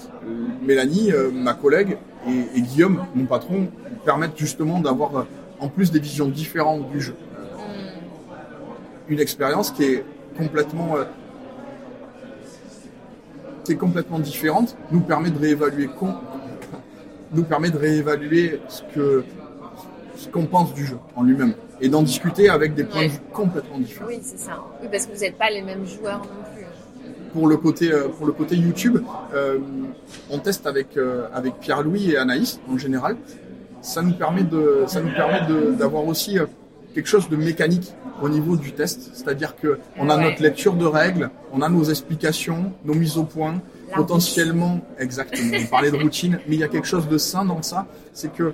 Mélanie, 0.62 1.10
euh, 1.12 1.30
ma 1.32 1.54
collègue, 1.54 1.96
et, 2.28 2.58
et 2.58 2.60
Guillaume, 2.62 3.04
mon 3.16 3.24
patron, 3.24 3.66
permettent 4.04 4.38
justement 4.38 4.78
d'avoir 4.78 5.26
en 5.60 5.68
plus 5.68 5.90
des 5.90 6.00
visions 6.00 6.28
différentes 6.28 6.90
du 6.90 7.00
jeu. 7.00 7.14
Euh, 7.58 7.90
une 9.08 9.20
expérience 9.20 9.70
qui 9.70 9.84
est 9.84 10.04
complètement 10.36 10.96
euh, 10.96 11.04
qui 13.64 13.72
est 13.72 13.76
complètement 13.76 14.18
différente 14.18 14.76
nous 14.90 15.00
permet 15.00 15.30
de 15.30 15.38
réévaluer 15.38 15.86
con- 15.88 16.14
nous 17.32 17.44
permet 17.44 17.70
de 17.70 17.78
réévaluer 17.78 18.60
ce 18.68 18.82
que 18.94 19.24
ce 20.16 20.28
qu'on 20.28 20.46
pense 20.46 20.74
du 20.74 20.84
jeu 20.86 20.98
en 21.16 21.22
lui-même 21.22 21.54
et 21.80 21.88
d'en 21.88 22.02
discuter 22.02 22.50
avec 22.50 22.74
des 22.74 22.84
points 22.84 23.00
Ouais. 23.00 23.06
de 23.08 23.12
vue 23.12 23.20
complètement 23.32 23.78
différents. 23.78 24.08
Oui, 24.08 24.18
c'est 24.22 24.38
ça. 24.38 24.62
Oui, 24.82 24.88
parce 24.92 25.06
que 25.06 25.14
vous 25.14 25.20
n'êtes 25.20 25.38
pas 25.38 25.48
les 25.50 25.62
mêmes 25.62 25.86
joueurs 25.86 26.18
non 26.18 26.42
plus. 26.54 26.66
Pour 27.32 27.46
le 27.46 27.56
côté 27.56 27.92
euh, 27.92 28.08
pour 28.08 28.26
le 28.26 28.32
côté 28.32 28.56
YouTube, 28.56 28.98
euh, 29.34 29.58
on 30.30 30.38
teste 30.38 30.66
avec 30.66 30.96
euh, 30.96 31.28
avec 31.32 31.54
Pierre-Louis 31.60 32.10
et 32.12 32.16
Anaïs 32.18 32.60
en 32.68 32.76
général. 32.76 33.16
Ça 33.82 34.02
nous 34.02 34.12
permet 34.12 34.42
de 34.44 34.84
ça 34.86 35.00
nous 35.00 35.12
permet 35.12 35.40
d'avoir 35.78 36.04
aussi 36.04 36.38
euh, 36.38 36.46
quelque 36.94 37.06
chose 37.08 37.28
de 37.28 37.36
mécanique 37.36 37.92
au 38.22 38.28
niveau 38.28 38.56
du 38.56 38.72
test, 38.72 39.10
c'est-à-dire 39.14 39.56
que 39.56 39.78
on 39.98 40.10
a 40.10 40.16
Ouais. 40.16 40.24
notre 40.24 40.42
lecture 40.42 40.74
de 40.74 40.84
règles, 40.84 41.30
on 41.52 41.62
a 41.62 41.68
nos 41.68 41.84
explications, 41.84 42.72
nos 42.84 42.94
mises 42.94 43.16
au 43.16 43.24
point, 43.24 43.54
La 43.90 43.96
potentiellement, 43.96 44.80
exactement. 44.98 45.56
On 45.62 45.66
parlait 45.66 45.90
de 45.90 45.96
routine, 45.96 46.38
mais 46.46 46.56
il 46.56 46.60
y 46.60 46.64
a 46.64 46.68
quelque 46.68 46.86
chose 46.86 47.08
de 47.08 47.16
sain 47.16 47.44
dans 47.46 47.62
ça, 47.62 47.86
c'est 48.12 48.32
que 48.32 48.52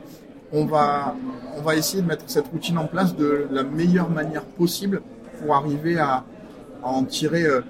on 0.53 0.65
va, 0.65 1.17
on 1.59 1.63
va 1.63 1.75
essayer 1.75 2.03
de 2.03 2.07
mettre 2.07 2.23
cette 2.29 2.47
routine 2.47 2.79
en 2.79 2.87
place 2.87 3.17
de 3.17 3.49
la 3.51 3.65
meilleure 3.65 4.09
manière 4.09 4.45
possible 4.45 5.03
pour 5.41 5.57
arriver 5.57 5.99
à, 5.99 6.23
à 6.85 6.87
en 6.89 7.03
tirer 7.03 7.43
euh, 7.45 7.63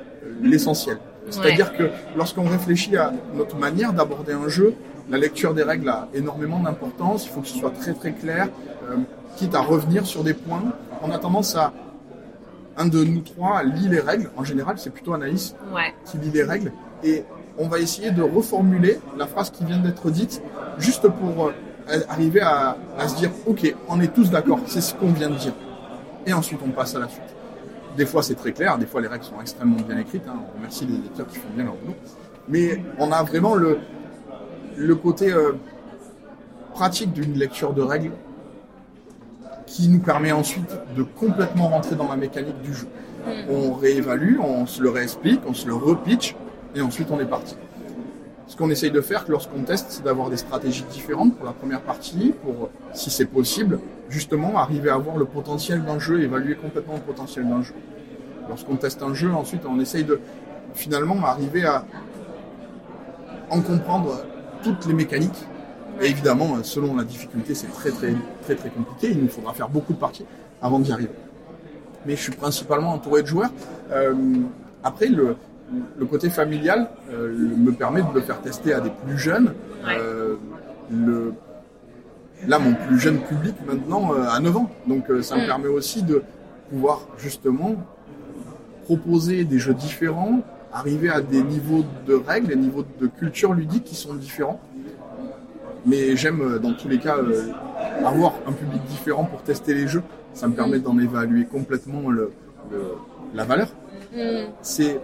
l'essentiel. 0.42 0.99
C'est-à-dire 1.31 1.73
que 1.77 1.85
lorsqu'on 2.16 2.45
réfléchit 2.49 2.97
à 2.99 3.12
notre 3.35 3.57
manière 3.57 3.92
d'aborder 3.95 4.35
un 4.35 4.49
jeu, 4.49 4.75
la 5.09 5.19
lecture 5.19 5.55
des 5.55 5.62
règles 5.62 5.88
a 5.88 6.09
énormément 6.14 6.59
d'importance. 6.61 7.25
Il 7.27 7.31
faut 7.31 7.40
que 7.40 7.49
ce 7.49 7.59
soit 7.59 7.71
très 7.71 7.92
très 7.95 8.12
clair, 8.12 8.49
euh, 8.90 8.97
quitte 9.37 9.55
à 9.55 9.61
revenir 9.61 10.07
sur 10.07 10.25
des 10.25 10.35
points. 10.35 10.62
On 11.03 11.11
a 11.11 11.19
tendance 11.19 11.55
à 11.57 11.73
un 12.77 12.87
de 12.87 13.03
nous 13.05 13.21
trois 13.21 13.62
lit 13.62 13.88
les 13.88 14.01
règles. 14.01 14.31
En 14.37 14.45
général, 14.45 14.79
c'est 14.79 14.90
plutôt 14.90 15.14
Anaïs 15.14 15.55
Ouais. 15.75 15.95
qui 16.05 16.19
lit 16.19 16.31
les 16.31 16.42
règles 16.42 16.73
et 17.05 17.25
on 17.59 17.69
va 17.69 17.79
essayer 17.79 18.11
de 18.11 18.23
reformuler 18.23 18.99
la 19.16 19.27
phrase 19.27 19.51
qui 19.51 19.64
vient 19.64 19.79
d'être 19.79 20.11
dite 20.11 20.42
juste 20.79 21.09
pour 21.09 21.47
euh, 21.47 22.01
arriver 22.09 22.40
à, 22.40 22.77
à 22.99 23.09
se 23.09 23.16
dire 23.16 23.31
ok 23.47 23.75
on 23.88 24.01
est 24.01 24.12
tous 24.14 24.31
d'accord 24.31 24.59
c'est 24.66 24.81
ce 24.83 24.92
qu'on 24.95 25.12
vient 25.12 25.31
de 25.31 25.37
dire 25.37 25.53
et 26.27 26.33
ensuite 26.35 26.61
on 26.66 26.71
passe 26.71 26.95
à 26.97 26.99
la 26.99 27.09
suite 27.09 27.23
des 27.97 28.05
fois 28.07 28.23
c'est 28.23 28.35
très 28.35 28.53
clair 28.53 28.77
des 28.79 28.85
fois 28.87 29.01
les 29.01 29.09
règles 29.09 29.25
sont 29.25 29.40
extrêmement 29.40 29.77
bien 29.87 29.99
écrites 29.99 30.25
hein. 30.29 30.35
on 30.53 30.57
remercie 30.59 30.85
les 30.87 30.95
éditeurs 30.97 31.27
qui 31.29 31.37
font 31.37 31.49
bien 31.55 31.64
leur 31.64 31.75
boulot 31.75 31.95
mais 32.49 32.83
on 32.99 33.11
a 33.12 33.23
vraiment 33.23 33.55
le 33.55 33.79
le 34.77 34.95
côté 34.95 35.33
euh, 35.33 35.53
pratique 36.73 37.12
d'une 37.12 37.35
lecture 37.35 37.73
de 37.73 37.83
règles 37.83 38.12
qui 39.67 39.89
nous 39.89 39.99
permet 39.99 40.33
ensuite 40.33 40.71
de 40.97 41.03
complètement 41.03 41.69
rentrer 41.69 41.97
dans 41.97 42.09
la 42.09 42.17
mécanique 42.17 42.61
du 42.62 42.73
jeu. 42.73 42.87
On 43.51 43.73
réévalue, 43.73 44.39
on 44.39 44.67
se 44.67 44.81
le 44.83 44.91
réexplique, 44.91 45.41
on 45.47 45.55
se 45.55 45.67
le 45.67 45.75
repitch, 45.75 46.37
et 46.75 46.81
ensuite 46.81 47.09
on 47.11 47.19
est 47.19 47.27
parti. 47.27 47.57
Ce 48.47 48.57
qu'on 48.57 48.71
essaye 48.71 48.93
de 48.93 49.01
faire 49.01 49.25
lorsqu'on 49.29 49.62
teste, 49.62 49.87
c'est 49.89 50.05
d'avoir 50.05 50.31
des 50.31 50.37
stratégies 50.37 50.85
différentes 50.85 51.35
pour 51.35 51.45
la 51.45 51.53
première 51.53 51.81
partie, 51.81 52.33
pour, 52.45 52.69
si 52.93 53.11
c'est 53.11 53.27
possible, 53.27 53.81
justement 54.09 54.57
arriver 54.59 54.91
à 54.91 54.97
voir 54.99 55.17
le 55.17 55.25
potentiel 55.25 55.85
d'un 55.85 55.99
jeu, 55.99 56.23
évaluer 56.23 56.55
complètement 56.55 56.95
le 56.95 57.01
potentiel 57.01 57.49
d'un 57.49 57.62
jeu. 57.62 57.75
Lorsqu'on 58.49 58.77
teste 58.77 59.03
un 59.03 59.15
jeu, 59.15 59.33
ensuite 59.33 59.62
on 59.69 59.81
essaye 59.81 60.05
de 60.05 60.21
finalement 60.75 61.25
arriver 61.25 61.65
à 61.65 61.85
en 63.51 63.61
comprendre 63.61 64.25
toutes 64.62 64.87
les 64.87 64.95
mécaniques. 64.95 65.45
Et 66.01 66.07
évidemment, 66.07 66.62
selon 66.62 66.95
la 66.97 67.05
difficulté, 67.05 67.55
c'est 67.55 67.73
très 67.73 67.90
très 67.90 68.14
très 68.42 68.55
très 68.55 68.69
compliqué. 68.71 69.09
Il 69.12 69.23
nous 69.23 69.29
faudra 69.29 69.53
faire 69.55 69.69
beaucoup 69.69 69.95
de 69.95 69.99
parties 69.99 70.27
avant 70.61 70.79
d'y 70.79 70.92
arriver. 70.92 71.11
Mais 72.05 72.16
je 72.16 72.23
suis 72.23 72.33
principalement 72.33 72.92
entouré 72.92 73.23
de 73.23 73.27
joueurs. 73.27 73.51
Euh, 73.92 74.14
après, 74.85 75.07
le, 75.07 75.37
le 75.99 76.07
côté 76.07 76.29
familial 76.31 76.88
euh, 77.12 77.35
me 77.37 77.73
permet 77.73 78.03
de 78.03 78.09
le 78.14 78.21
faire 78.21 78.40
tester 78.42 78.73
à 78.75 78.81
des 78.81 78.90
plus 78.90 79.19
jeunes. 79.19 79.55
Euh, 79.88 80.37
le, 80.90 81.33
là, 82.47 82.59
mon 82.59 82.75
plus 82.75 82.99
jeune 83.01 83.21
public 83.21 83.55
maintenant 83.66 84.12
euh, 84.12 84.29
a 84.29 84.38
9 84.38 84.57
ans. 84.57 84.71
Donc 84.87 85.11
euh, 85.11 85.23
ça 85.23 85.37
me 85.37 85.42
Mm. 85.45 85.47
permet 85.47 85.69
aussi 85.69 86.03
de 86.03 86.23
pouvoir 86.71 87.01
justement 87.19 87.75
proposer 88.85 89.45
des 89.45 89.59
jeux 89.59 89.75
différents, 89.75 90.40
arriver 90.77 91.09
à 91.11 91.21
des 91.21 91.43
niveaux 91.43 91.85
de 92.07 92.15
règles, 92.15 92.49
des 92.49 92.57
niveaux 92.57 92.85
de 93.01 93.07
culture 93.07 93.53
ludique 93.55 93.85
qui 93.85 93.95
sont 93.95 94.15
différents. 94.15 94.61
Mais 95.87 96.17
j'aime 96.17 96.41
euh, 96.43 96.59
dans 96.59 96.73
tous 96.75 96.89
les 96.89 96.99
cas 96.99 97.17
euh, 97.17 97.53
avoir 98.05 98.35
un 98.47 98.53
public 98.53 98.83
différent 98.87 99.25
pour 99.25 99.43
tester 99.43 99.73
les 99.73 99.87
jeux. 99.87 100.03
Ça 100.35 100.49
me 100.49 100.55
permet 100.55 100.79
d'en 100.81 100.99
évaluer 100.99 101.45
complètement 101.47 102.11
le, 102.11 102.33
le- 102.71 102.95
la 103.35 103.45
valeur. 103.45 103.69
Mm. 104.15 104.49
C'est, 104.62 105.01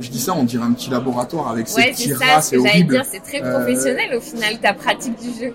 je 0.00 0.10
dis 0.10 0.18
ça, 0.20 0.34
on 0.34 0.44
dirait 0.44 0.64
un 0.64 0.72
petit 0.72 0.90
laboratoire 0.90 1.48
avec 1.48 1.68
ses 1.68 1.76
Ouais, 1.80 1.90
petits 1.92 2.12
rats, 2.14 2.40
ce 2.40 2.50
c'est 2.50 2.56
horrible. 2.58 2.94
dire, 2.94 3.04
c'est 3.04 3.20
très 3.22 3.42
Euh, 3.42 3.52
professionnel 3.52 4.14
au 4.16 4.20
final, 4.20 4.58
ta 4.60 4.72
pratique 4.74 5.18
du 5.20 5.30
jeu. 5.38 5.52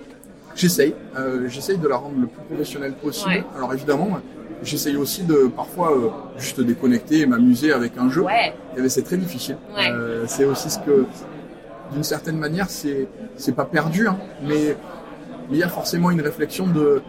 J'essaye, 0.54 0.94
euh, 1.16 1.48
j'essaye 1.48 1.78
de 1.78 1.86
la 1.86 1.96
rendre 1.96 2.16
le 2.20 2.26
plus 2.26 2.42
professionnelle 2.48 2.92
possible. 2.94 3.30
Ouais. 3.30 3.44
Alors 3.56 3.74
évidemment, 3.74 4.08
j'essaye 4.62 4.96
aussi 4.96 5.22
de 5.24 5.46
parfois 5.54 5.92
euh, 5.92 6.08
juste 6.38 6.60
déconnecter 6.60 7.20
et 7.20 7.26
m'amuser 7.26 7.72
avec 7.72 7.92
un 7.98 8.10
jeu. 8.10 8.22
Ouais, 8.22 8.52
Eh 8.76 8.80
ben, 8.80 8.88
c'est 8.88 9.02
très 9.02 9.16
difficile. 9.16 9.56
Ouais. 9.76 9.90
Euh, 9.90 10.24
c'est 10.26 10.44
aussi 10.44 10.70
ce 10.70 10.78
que, 10.80 11.06
d'une 11.92 12.02
certaine 12.04 12.36
manière, 12.38 12.68
c'est 12.68 13.08
c'est 13.36 13.54
pas 13.54 13.64
perdu, 13.64 14.08
hein, 14.08 14.18
mais 14.42 14.76
il 15.50 15.56
y 15.56 15.62
a 15.62 15.68
forcément 15.68 16.10
une 16.10 16.20
réflexion 16.20 16.66
de 16.66 17.00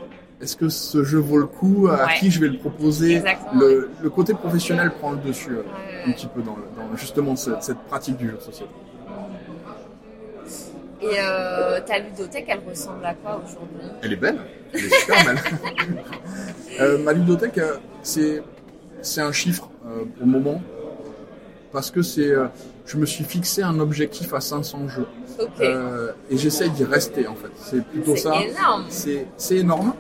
est-ce 0.41 0.55
que 0.55 0.69
ce 0.69 1.03
jeu 1.03 1.19
vaut 1.19 1.37
le 1.37 1.47
coup, 1.47 1.87
à 1.91 2.05
Ouais. 2.05 2.13
qui 2.19 2.31
je 2.31 2.39
vais 2.39 2.47
le 2.47 2.57
proposer? 2.57 3.21
Le, 3.53 3.89
le 4.01 4.09
côté 4.09 4.33
professionnel 4.33 4.91
prend 4.91 5.11
le 5.11 5.17
dessus 5.17 5.51
euh, 5.51 5.63
un 6.07 6.11
petit 6.13 6.27
peu 6.27 6.41
dans, 6.41 6.55
le- 6.55 6.63
dans 6.77 6.95
justement 6.95 7.35
cette, 7.35 7.61
cette 7.61 7.79
pratique 7.89 8.15
du 8.15 8.27
jeu 8.29 8.37
de 8.37 8.41
société. 8.41 8.71
Et 11.01 11.15
euh, 11.17 11.79
ta 11.81 11.99
ludothèque, 11.99 12.45
elle 12.49 12.61
ressemble 12.67 13.05
à 13.05 13.13
quoi 13.13 13.41
aujourd'hui? 13.43 13.87
Elle 14.01 14.13
est 14.13 14.17
belle, 14.17 14.39
elle 14.73 14.85
est 14.85 14.89
super 14.89 15.25
belle. 15.25 15.39
Euh, 16.79 16.97
ma 16.99 17.11
ludothèque, 17.11 17.57
euh, 17.57 17.75
c'est 18.03 18.41
c'est 19.01 19.19
un 19.19 19.33
chiffre 19.33 19.69
euh, 19.85 20.05
pour 20.05 20.25
le 20.25 20.31
moment 20.31 20.61
parce 21.73 21.91
que 21.91 22.01
c'est 22.01 22.31
je 22.85 22.97
me 22.97 23.05
suis 23.05 23.25
fixé 23.25 23.63
un 23.63 23.79
objectif 23.79 24.33
à 24.33 24.39
500 24.39 24.87
jeux. 24.87 25.07
Et 26.29 26.37
j'essaye 26.37 26.69
d'y 26.69 26.85
rester 26.85 27.27
en 27.27 27.35
fait. 27.35 27.51
C'est 27.57 27.83
plutôt 27.85 28.15
c'est 28.15 28.21
ça. 28.21 28.41
énorme. 28.41 28.85
C'est 28.87 29.27
c'est 29.35 29.57
énorme. 29.57 29.93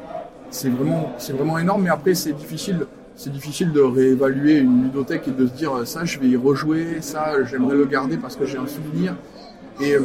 C'est 0.51 0.69
vraiment 0.69 1.13
c'est 1.17 1.33
vraiment 1.33 1.59
énorme. 1.59 1.83
Mais 1.83 1.89
après 1.89 2.15
c'est 2.15 2.33
difficile 2.33 2.85
c'est 3.17 3.31
difficile 3.31 3.73
de 3.73 3.81
réévaluer 3.81 4.57
une 4.59 4.83
ludothèque 4.83 5.27
et 5.27 5.31
de 5.31 5.47
se 5.47 5.51
dire 5.51 5.85
ça 5.85 6.05
je 6.05 6.17
vais 6.19 6.27
y 6.27 6.37
rejouer, 6.37 7.01
ça 7.01 7.43
j'aimerais 7.43 7.75
le 7.75 7.85
garder 7.85 8.15
parce 8.15 8.37
que 8.37 8.45
j'ai 8.45 8.57
un 8.57 8.67
souvenir. 8.67 9.15
Et, 9.81 9.93
euh, 9.95 9.99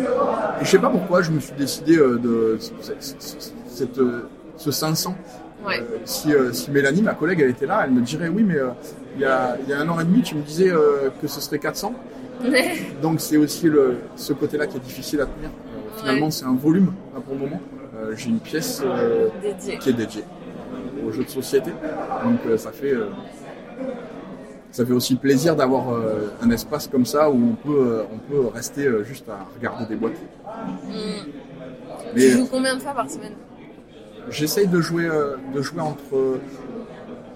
et 0.60 0.64
je 0.64 0.70
sais 0.70 0.78
pas 0.78 0.88
pourquoi 0.90 1.22
je 1.22 1.30
me 1.30 1.40
suis 1.40 1.54
décidé 1.54 1.96
euh, 1.98 2.18
de 2.18 2.58
cette, 3.68 3.98
euh, 3.98 4.28
ce 4.56 4.70
500. 4.70 5.14
Ouais. 5.66 5.80
Euh, 5.80 5.98
si, 6.04 6.32
euh, 6.32 6.52
si 6.52 6.70
Mélanie, 6.70 7.02
ma 7.02 7.14
collègue, 7.14 7.40
elle 7.40 7.50
était 7.50 7.66
là, 7.66 7.82
elle 7.84 7.90
me 7.92 8.00
dirait 8.02 8.28
oui, 8.28 8.42
mais 8.42 8.56
euh, 8.56 8.68
il 9.16 9.22
y, 9.22 9.24
a, 9.24 9.56
il 9.62 9.68
y 9.68 9.72
a 9.72 9.80
un 9.80 9.88
an 9.88 9.98
et 9.98 10.04
demi, 10.04 10.22
tu 10.22 10.34
me 10.36 10.42
disais 10.42 10.70
euh, 10.70 11.08
que 11.20 11.26
ce 11.26 11.40
serait 11.40 11.58
400. 11.58 11.94
Donc 13.02 13.20
c'est 13.20 13.36
aussi 13.36 13.68
le, 13.68 13.96
ce 14.16 14.32
côté-là 14.32 14.66
qui 14.66 14.76
est 14.76 14.80
difficile 14.80 15.20
à 15.22 15.26
tenir. 15.26 15.48
Euh, 15.48 15.98
finalement, 15.98 16.26
Ouais. 16.26 16.30
c'est 16.32 16.44
un 16.44 16.54
volume 16.54 16.92
là, 17.14 17.20
pour 17.24 17.34
le 17.34 17.40
moment. 17.40 17.60
Euh, 17.96 18.12
J'ai 18.16 18.28
une 18.30 18.40
pièce 18.40 18.82
euh, 18.84 19.28
qui 19.80 19.90
est 19.90 19.92
dédiée 19.94 20.24
euh, 20.24 21.08
aux 21.08 21.12
jeux 21.12 21.24
de 21.24 21.28
société. 21.30 21.70
Donc 22.24 22.40
euh, 22.46 22.56
ça 22.58 22.70
fait 22.72 22.92
euh, 22.92 23.06
ça 24.74 24.84
fait 24.84 24.92
aussi 24.92 25.14
plaisir 25.14 25.54
d'avoir 25.54 25.94
euh, 25.94 26.32
un 26.42 26.50
espace 26.50 26.88
comme 26.88 27.06
ça 27.06 27.30
où 27.30 27.34
on 27.34 27.54
peut 27.54 27.80
euh, 27.80 28.02
on 28.12 28.18
peut 28.18 28.48
rester 28.48 28.84
euh, 28.84 29.04
juste 29.04 29.28
à 29.28 29.46
regarder 29.54 29.86
des 29.86 29.94
boîtes. 29.94 30.18
Mm. 30.88 30.92
Mais 32.12 32.20
Tu 32.20 32.30
joues 32.30 32.48
combien 32.50 32.74
de 32.74 32.80
fois 32.82 32.92
par 32.92 33.08
semaine? 33.08 33.34
j'essaye 34.30 34.66
de 34.66 34.80
jouer 34.80 35.08
de 35.54 35.62
jouer 35.62 35.80
entre 35.80 36.40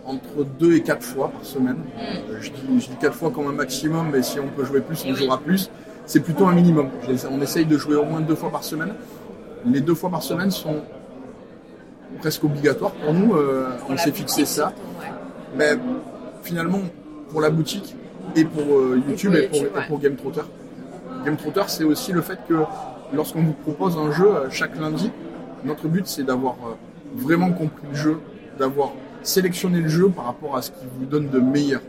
entre 0.05 0.43
deux 0.59 0.75
et 0.75 0.83
quatre 0.83 1.05
fois 1.05 1.29
par 1.31 1.45
semaine. 1.45 1.77
Euh, 2.01 2.39
je, 2.41 2.51
dis, 2.51 2.81
je 2.81 2.89
dis 2.89 2.97
quatre 3.01 3.15
fois 3.15 3.31
comme 3.31 3.47
un 3.47 3.53
maximum, 3.53 4.11
mais 4.11 4.23
si 4.23 4.41
on 4.41 4.49
peut 4.49 4.65
jouer 4.65 4.81
plus, 4.81 5.05
on 5.07 5.15
jouera 5.15 5.39
plus. 5.39 5.71
C'est 6.07 6.21
plutôt 6.21 6.47
un 6.47 6.55
minimum. 6.55 6.89
On 7.31 7.41
essaye 7.41 7.67
de 7.67 7.79
jouer 7.79 7.95
au 7.95 8.05
moins 8.05 8.21
deux 8.21 8.35
fois 8.35 8.51
par 8.51 8.65
semaine. 8.65 8.95
Les 9.65 9.81
deux 9.81 9.95
fois 9.95 10.11
par 10.11 10.25
semaine 10.25 10.51
sont 10.51 10.81
presque 12.21 12.43
obligatoires 12.43 12.93
pour 12.93 13.13
nous. 13.15 13.35
on 13.89 13.97
s'est 13.97 14.13
fixé 14.13 14.45
ça. 14.45 14.73
Mais 15.55 15.79
finalement, 16.43 16.81
pour 17.31 17.41
la 17.41 17.51
boutique 17.51 17.95
et 18.37 18.45
pour 18.45 18.63
euh, 18.63 19.01
YouTube 19.09 19.33
pour 19.33 19.39
et 19.39 19.47
pour, 19.49 19.57
YouTube, 19.57 19.73
et 19.75 19.79
ouais. 19.79 19.87
pour 19.87 20.01
Game 20.01 20.17
Trotter, 20.17 20.43
Game 21.25 21.37
Trotter, 21.37 21.63
c'est 21.67 21.85
aussi 21.85 22.13
le 22.13 22.23
fait 22.23 22.39
que 22.49 22.55
lorsqu'on 23.13 23.43
vous 23.43 23.53
propose 23.53 23.97
un 23.97 24.13
jeu 24.13 24.29
euh, 24.29 24.51
chaque 24.51 24.79
lundi, 24.79 25.11
notre 25.65 25.89
but 25.89 26.07
c'est 26.07 26.25
d'avoir 26.25 26.55
euh, 26.55 26.75
vraiment 27.15 27.53
compris 27.53 27.87
le 27.91 27.97
jeu, 27.97 28.19
d'avoir 28.59 28.93
sélectionné 29.23 29.81
le 29.81 29.89
jeu 29.89 30.09
par 30.09 30.27
rapport 30.27 30.57
à 30.57 30.63
ce 30.63 30.71
qui 30.71 30.87
vous 30.99 31.07
donne 31.07 31.29
de 31.29 31.39
meilleur. 31.39 31.81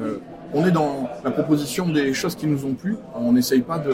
Euh, 0.00 0.18
on 0.52 0.66
est 0.66 0.70
dans 0.70 1.08
la 1.24 1.30
proposition 1.30 1.88
des 1.88 2.12
choses 2.14 2.34
qui 2.34 2.46
nous 2.46 2.64
ont 2.64 2.74
plu. 2.74 2.96
On 3.14 3.32
n'essaye 3.32 3.62
pas 3.62 3.78
de, 3.78 3.92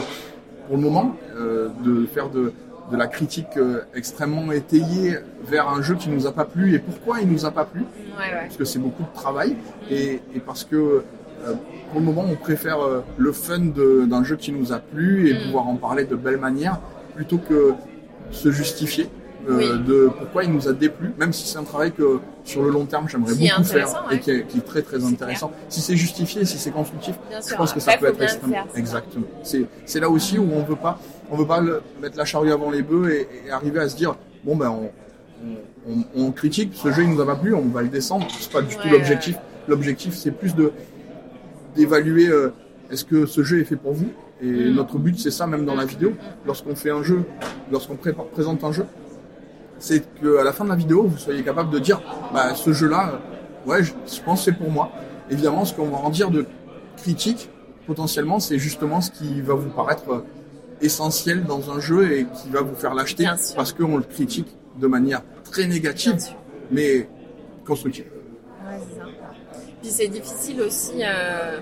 pour 0.67 0.77
le 0.77 0.83
moment, 0.83 1.17
euh, 1.37 1.69
de 1.85 2.07
faire 2.07 2.31
de, 2.31 2.53
de 2.91 2.97
la 2.97 3.07
critique 3.07 3.57
euh, 3.57 3.83
extrêmement 3.95 4.51
étayée 4.53 5.19
vers 5.45 5.69
un 5.69 5.83
jeu 5.83 5.95
qui 5.95 6.09
nous 6.09 6.27
a 6.27 6.33
pas 6.33 6.45
plu 6.45 6.75
et 6.75 6.79
pourquoi 6.79 7.21
il 7.21 7.29
nous 7.31 7.45
a 7.47 7.51
pas 7.51 7.65
plu 7.65 7.81
Ouais, 7.83 7.87
ouais. 8.35 8.41
parce 8.47 8.57
que 8.57 8.65
c'est 8.65 8.79
beaucoup 8.79 9.03
de 9.05 9.15
travail 9.15 9.57
et, 9.91 10.21
et 10.35 10.41
parce 10.45 10.65
que 10.65 10.77
euh, 10.77 11.55
pour 11.91 12.01
le 12.01 12.07
moment 12.07 12.25
on 12.29 12.37
préfère 12.37 12.81
euh, 12.81 13.01
le 13.17 13.33
fun 13.33 13.61
d'un 14.07 14.25
jeu 14.25 14.37
qui 14.37 14.53
nous 14.53 14.73
a 14.73 14.79
plu 14.79 15.31
et 15.31 15.35
Mm. 15.35 15.43
pouvoir 15.47 15.69
en 15.69 15.77
parler 15.77 16.05
de 16.05 16.17
belle 16.17 16.37
manière 16.39 16.81
plutôt 17.15 17.39
que 17.39 17.73
se 18.31 18.51
justifier 18.51 19.09
Oui. 19.49 19.67
de 19.87 20.11
pourquoi 20.19 20.45
il 20.45 20.53
nous 20.53 20.69
a 20.69 20.73
déplu, 20.73 21.13
même 21.19 21.33
si 21.33 21.47
c'est 21.49 21.57
un 21.59 21.65
travail 21.65 21.93
que 21.93 22.19
sur 22.45 22.63
le 22.63 22.71
long 22.71 22.85
terme 22.85 23.09
j'aimerais 23.09 23.35
beaucoup 23.35 23.65
faire 23.65 24.05
et 24.11 24.19
qui 24.19 24.31
est, 24.33 24.47
qui 24.47 24.59
est 24.59 24.67
très 24.73 24.83
très 24.83 25.03
intéressant. 25.05 25.51
Si 25.69 25.81
c'est 25.81 25.97
justifié, 25.97 26.45
si 26.45 26.59
c'est 26.59 26.71
constructif, 26.71 27.15
Bien 27.31 27.41
je 27.41 27.47
sûr. 27.47 27.57
pense 27.57 27.73
que 27.73 27.81
ça 27.81 27.97
peut 27.97 28.07
être 28.07 28.21
extrêmement. 28.23 28.67
Exactement. 28.77 29.27
C'est 29.43 29.65
c'est 29.87 30.01
là 30.01 30.11
aussi 30.11 30.39
où 30.39 30.47
on 30.53 30.63
veut 30.63 30.77
pas 30.77 30.99
on 31.31 31.37
veut 31.37 31.47
pas 31.47 31.61
le- 31.61 31.83
mettre 32.03 32.17
la 32.19 32.25
charrue 32.25 32.53
avant 32.53 32.71
les 32.71 32.83
bœufs 32.83 33.11
et, 33.13 33.29
et 33.47 33.51
arriver 33.51 33.81
à 33.81 33.89
se 33.89 33.97
dire 33.97 34.17
bon 34.45 34.57
ben 34.57 34.71
on, 34.71 34.91
on, 35.89 36.05
on 36.27 36.31
critique, 36.33 36.73
ce 36.75 36.91
jeu 36.93 37.03
il 37.05 37.11
nous 37.11 37.21
a 37.21 37.27
pas 37.27 37.37
plu, 37.37 37.55
on 37.55 37.63
va 37.69 37.83
le 37.83 37.89
descendre. 37.89 38.27
C'est 38.39 38.51
pas 38.53 38.63
du 38.63 38.77
tout 38.77 38.89
l'objectif. 38.91 39.37
L'objectif 39.69 40.15
c'est 40.15 40.31
plus 40.33 40.55
de 40.55 40.73
d'évaluer 41.77 42.29
euh, 42.29 42.53
est-ce 42.91 43.05
que 43.05 43.27
ce 43.27 43.43
jeu 43.43 43.61
est 43.61 43.65
fait 43.65 43.77
pour 43.77 43.93
vous? 43.93 44.09
Et 44.43 44.47
Mm. 44.51 44.75
notre 44.75 44.99
but 44.99 45.19
c'est 45.19 45.31
ça 45.31 45.47
même 45.47 45.65
dans 45.65 45.75
la 45.77 45.85
vidéo. 45.85 46.13
Lorsqu'on 46.47 46.75
fait 46.75 46.91
un 46.91 47.03
jeu, 47.03 47.23
lorsqu'on 47.71 47.97
présente 47.97 48.65
un 48.65 48.73
jeu, 48.73 48.87
c'est 49.79 50.01
qu'à 50.21 50.43
la 50.45 50.53
fin 50.53 50.65
de 50.65 50.71
la 50.71 50.77
vidéo 50.77 51.05
vous 51.05 51.19
soyez 51.19 51.43
capable 51.43 51.71
de 51.71 51.79
dire 51.79 52.01
bah 52.35 52.55
ce 52.55 52.73
jeu 52.73 52.89
là, 52.89 53.21
ouais 53.67 53.83
je, 53.85 53.93
je 54.13 54.21
pense 54.23 54.41
que 54.45 54.45
c'est 54.51 54.59
pour 54.59 54.71
moi. 54.71 54.91
Évidemment 55.31 55.65
ce 55.65 55.75
qu'on 55.75 55.89
va 55.89 55.99
en 55.99 56.11
dire 56.11 56.31
de 56.31 56.45
critique 56.97 57.49
potentiellement 57.87 58.41
c'est 58.41 58.59
justement 58.59 59.01
ce 59.01 59.11
qui 59.11 59.41
va 59.41 59.55
vous 59.55 59.71
paraître 59.71 60.11
euh, 60.11 60.25
essentiel 60.81 61.45
dans 61.45 61.71
un 61.71 61.81
jeu 61.81 62.13
et 62.13 62.27
qui 62.27 62.49
va 62.51 62.63
vous 62.63 62.75
faire 62.75 62.95
l'acheter 62.95 63.27
parce 63.57 63.73
qu'on 63.73 63.97
le 63.99 64.03
critique 64.05 64.49
de 64.79 64.87
manière 64.87 65.23
très 65.45 65.67
négative 65.67 66.17
mais 66.71 67.09
constructive. 67.67 68.07
Ouais, 68.67 68.79
ça. 68.97 69.05
Puis 69.83 69.91
c'est 69.91 70.09
difficile 70.09 70.61
aussi 70.63 70.93
euh, 71.03 71.59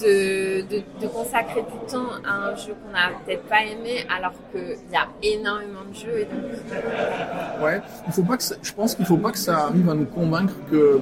de, 0.00 0.60
de, 0.68 0.82
de 1.00 1.06
consacrer 1.06 1.62
du 1.62 1.90
temps 1.92 2.08
à 2.24 2.48
un 2.50 2.56
jeu 2.56 2.74
qu'on 2.74 2.92
n'a 2.92 3.10
peut-être 3.24 3.44
pas 3.44 3.62
aimé 3.64 4.04
alors 4.14 4.32
qu'il 4.52 4.76
y 4.92 4.96
a 4.96 5.06
énormément 5.22 5.84
de 5.90 5.94
jeux 5.96 6.18
et 6.20 6.24
donc 6.24 7.62
Ouais, 7.62 7.80
il 8.06 8.12
faut 8.12 8.22
pas 8.24 8.36
que 8.36 8.42
ça- 8.42 8.56
je 8.62 8.72
pense 8.72 8.94
qu'il 8.94 9.06
faut 9.06 9.16
pas 9.16 9.30
que 9.32 9.38
ça 9.38 9.66
arrive 9.66 9.88
à 9.88 9.94
nous 9.94 10.04
convaincre 10.06 10.52
que 10.70 11.00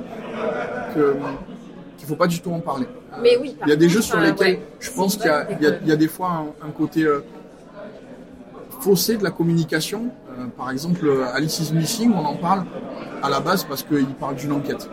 que 0.95 1.17
qu'il 1.99 2.07
faut 2.07 2.17
pas 2.17 2.27
du 2.29 2.41
tout 2.41 2.53
en 2.53 2.61
parler. 2.61 2.87
Mais 3.23 3.37
oui, 3.41 3.57
Il 3.63 3.69
y 3.69 3.73
a 3.73 3.77
des 3.77 3.89
jeux 3.89 4.03
sur 4.03 4.17
enfin, 4.17 4.27
lesquels 4.27 4.59
je 4.81 4.91
pense 4.91 5.17
qu'il 5.17 5.31
y 5.87 5.93
a, 5.93 5.97
des 5.97 6.09
fois 6.09 6.47
un, 6.63 6.71
côté 6.71 7.05
euh, 7.05 7.21
faussé 8.81 9.17
de 9.17 9.25
la 9.25 9.31
communication. 9.31 10.11
Euh, 10.39 10.47
par 10.57 10.71
exemple, 10.71 11.07
euh, 11.07 11.35
Alice 11.35 11.59
is 11.61 11.73
Missing, 11.73 12.13
on 12.13 12.25
en 12.25 12.37
parle 12.37 12.65
à 13.23 13.31
la 13.31 13.41
base 13.41 13.65
parce 13.65 13.83
qu'il 13.83 14.15
parle 14.21 14.37
d'une 14.37 14.53
enquête. 14.53 14.89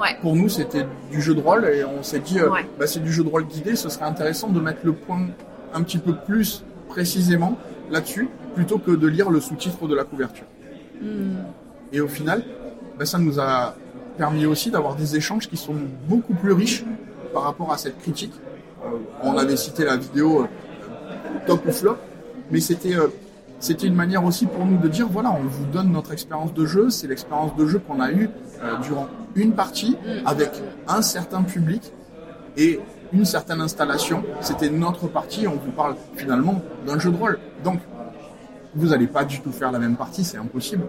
Ouais. 0.00 0.16
Pour 0.20 0.34
nous, 0.34 0.48
c'était 0.48 0.86
du 1.10 1.22
jeu 1.22 1.34
de 1.34 1.40
rôle 1.40 1.64
et 1.66 1.84
on 1.84 2.02
s'est 2.02 2.18
dit, 2.18 2.38
euh, 2.40 2.50
Ouais. 2.50 2.66
bah, 2.78 2.86
c'est 2.86 3.02
du 3.02 3.12
jeu 3.12 3.22
de 3.22 3.28
rôle 3.28 3.46
guidé, 3.46 3.76
ce 3.76 3.88
serait 3.88 4.04
intéressant 4.04 4.48
de 4.48 4.60
mettre 4.60 4.80
le 4.84 4.92
point 4.92 5.20
un 5.72 5.82
petit 5.82 5.98
peu 5.98 6.14
plus 6.14 6.64
précisément 6.88 7.56
là-dessus, 7.90 8.28
plutôt 8.54 8.78
que 8.78 8.90
de 8.90 9.06
lire 9.06 9.30
le 9.30 9.40
sous-titre 9.40 9.86
de 9.86 9.94
la 9.94 10.04
couverture. 10.04 10.46
Hmm. 11.00 11.36
Et 11.92 12.00
au 12.00 12.08
final, 12.08 12.42
bah, 12.98 13.06
ça 13.06 13.18
nous 13.18 13.38
a 13.38 13.76
permis 14.18 14.46
aussi 14.46 14.70
d'avoir 14.70 14.96
des 14.96 15.16
échanges 15.16 15.48
qui 15.48 15.56
sont 15.56 15.74
beaucoup 16.08 16.34
plus 16.34 16.52
riches 16.52 16.84
par 17.32 17.42
rapport 17.42 17.72
à 17.72 17.78
cette 17.78 17.98
critique. 17.98 18.32
On 19.22 19.36
avait 19.36 19.56
cité 19.56 19.84
la 19.84 19.96
vidéo 19.96 20.42
euh, 20.42 20.46
top 21.46 21.66
ou 21.66 21.72
flop, 21.72 21.96
mais 22.50 22.60
c'était 22.60 22.94
euh, 22.94 23.08
c'était 23.58 23.86
une 23.86 23.94
manière 23.94 24.24
aussi 24.24 24.46
pour 24.46 24.66
nous 24.66 24.76
de 24.76 24.88
dire 24.88 25.08
voilà, 25.10 25.32
on 25.32 25.46
vous 25.46 25.64
donne 25.66 25.90
notre 25.90 26.12
expérience 26.12 26.52
de 26.52 26.66
jeu, 26.66 26.90
c'est 26.90 27.06
l'expérience 27.06 27.56
de 27.56 27.66
jeu 27.66 27.78
qu'on 27.78 28.00
a 28.00 28.10
eue 28.12 28.28
euh, 28.62 28.76
durant 28.82 29.08
une 29.34 29.52
partie 29.52 29.96
avec 30.26 30.50
un 30.88 31.02
certain 31.02 31.42
public 31.42 31.92
et 32.56 32.80
une 33.12 33.24
certaine 33.24 33.60
installation. 33.60 34.22
C'était 34.40 34.68
notre 34.68 35.08
partie, 35.08 35.46
on 35.48 35.56
vous 35.56 35.72
parle 35.72 35.96
finalement 36.16 36.60
d'un 36.86 36.98
jeu 36.98 37.10
de 37.10 37.16
rôle. 37.16 37.38
Donc, 37.64 37.80
vous 38.74 38.88
n'allez 38.88 39.06
pas 39.06 39.24
du 39.24 39.40
tout 39.40 39.52
faire 39.52 39.72
la 39.72 39.78
même 39.78 39.96
partie, 39.96 40.24
c'est 40.24 40.38
impossible. 40.38 40.84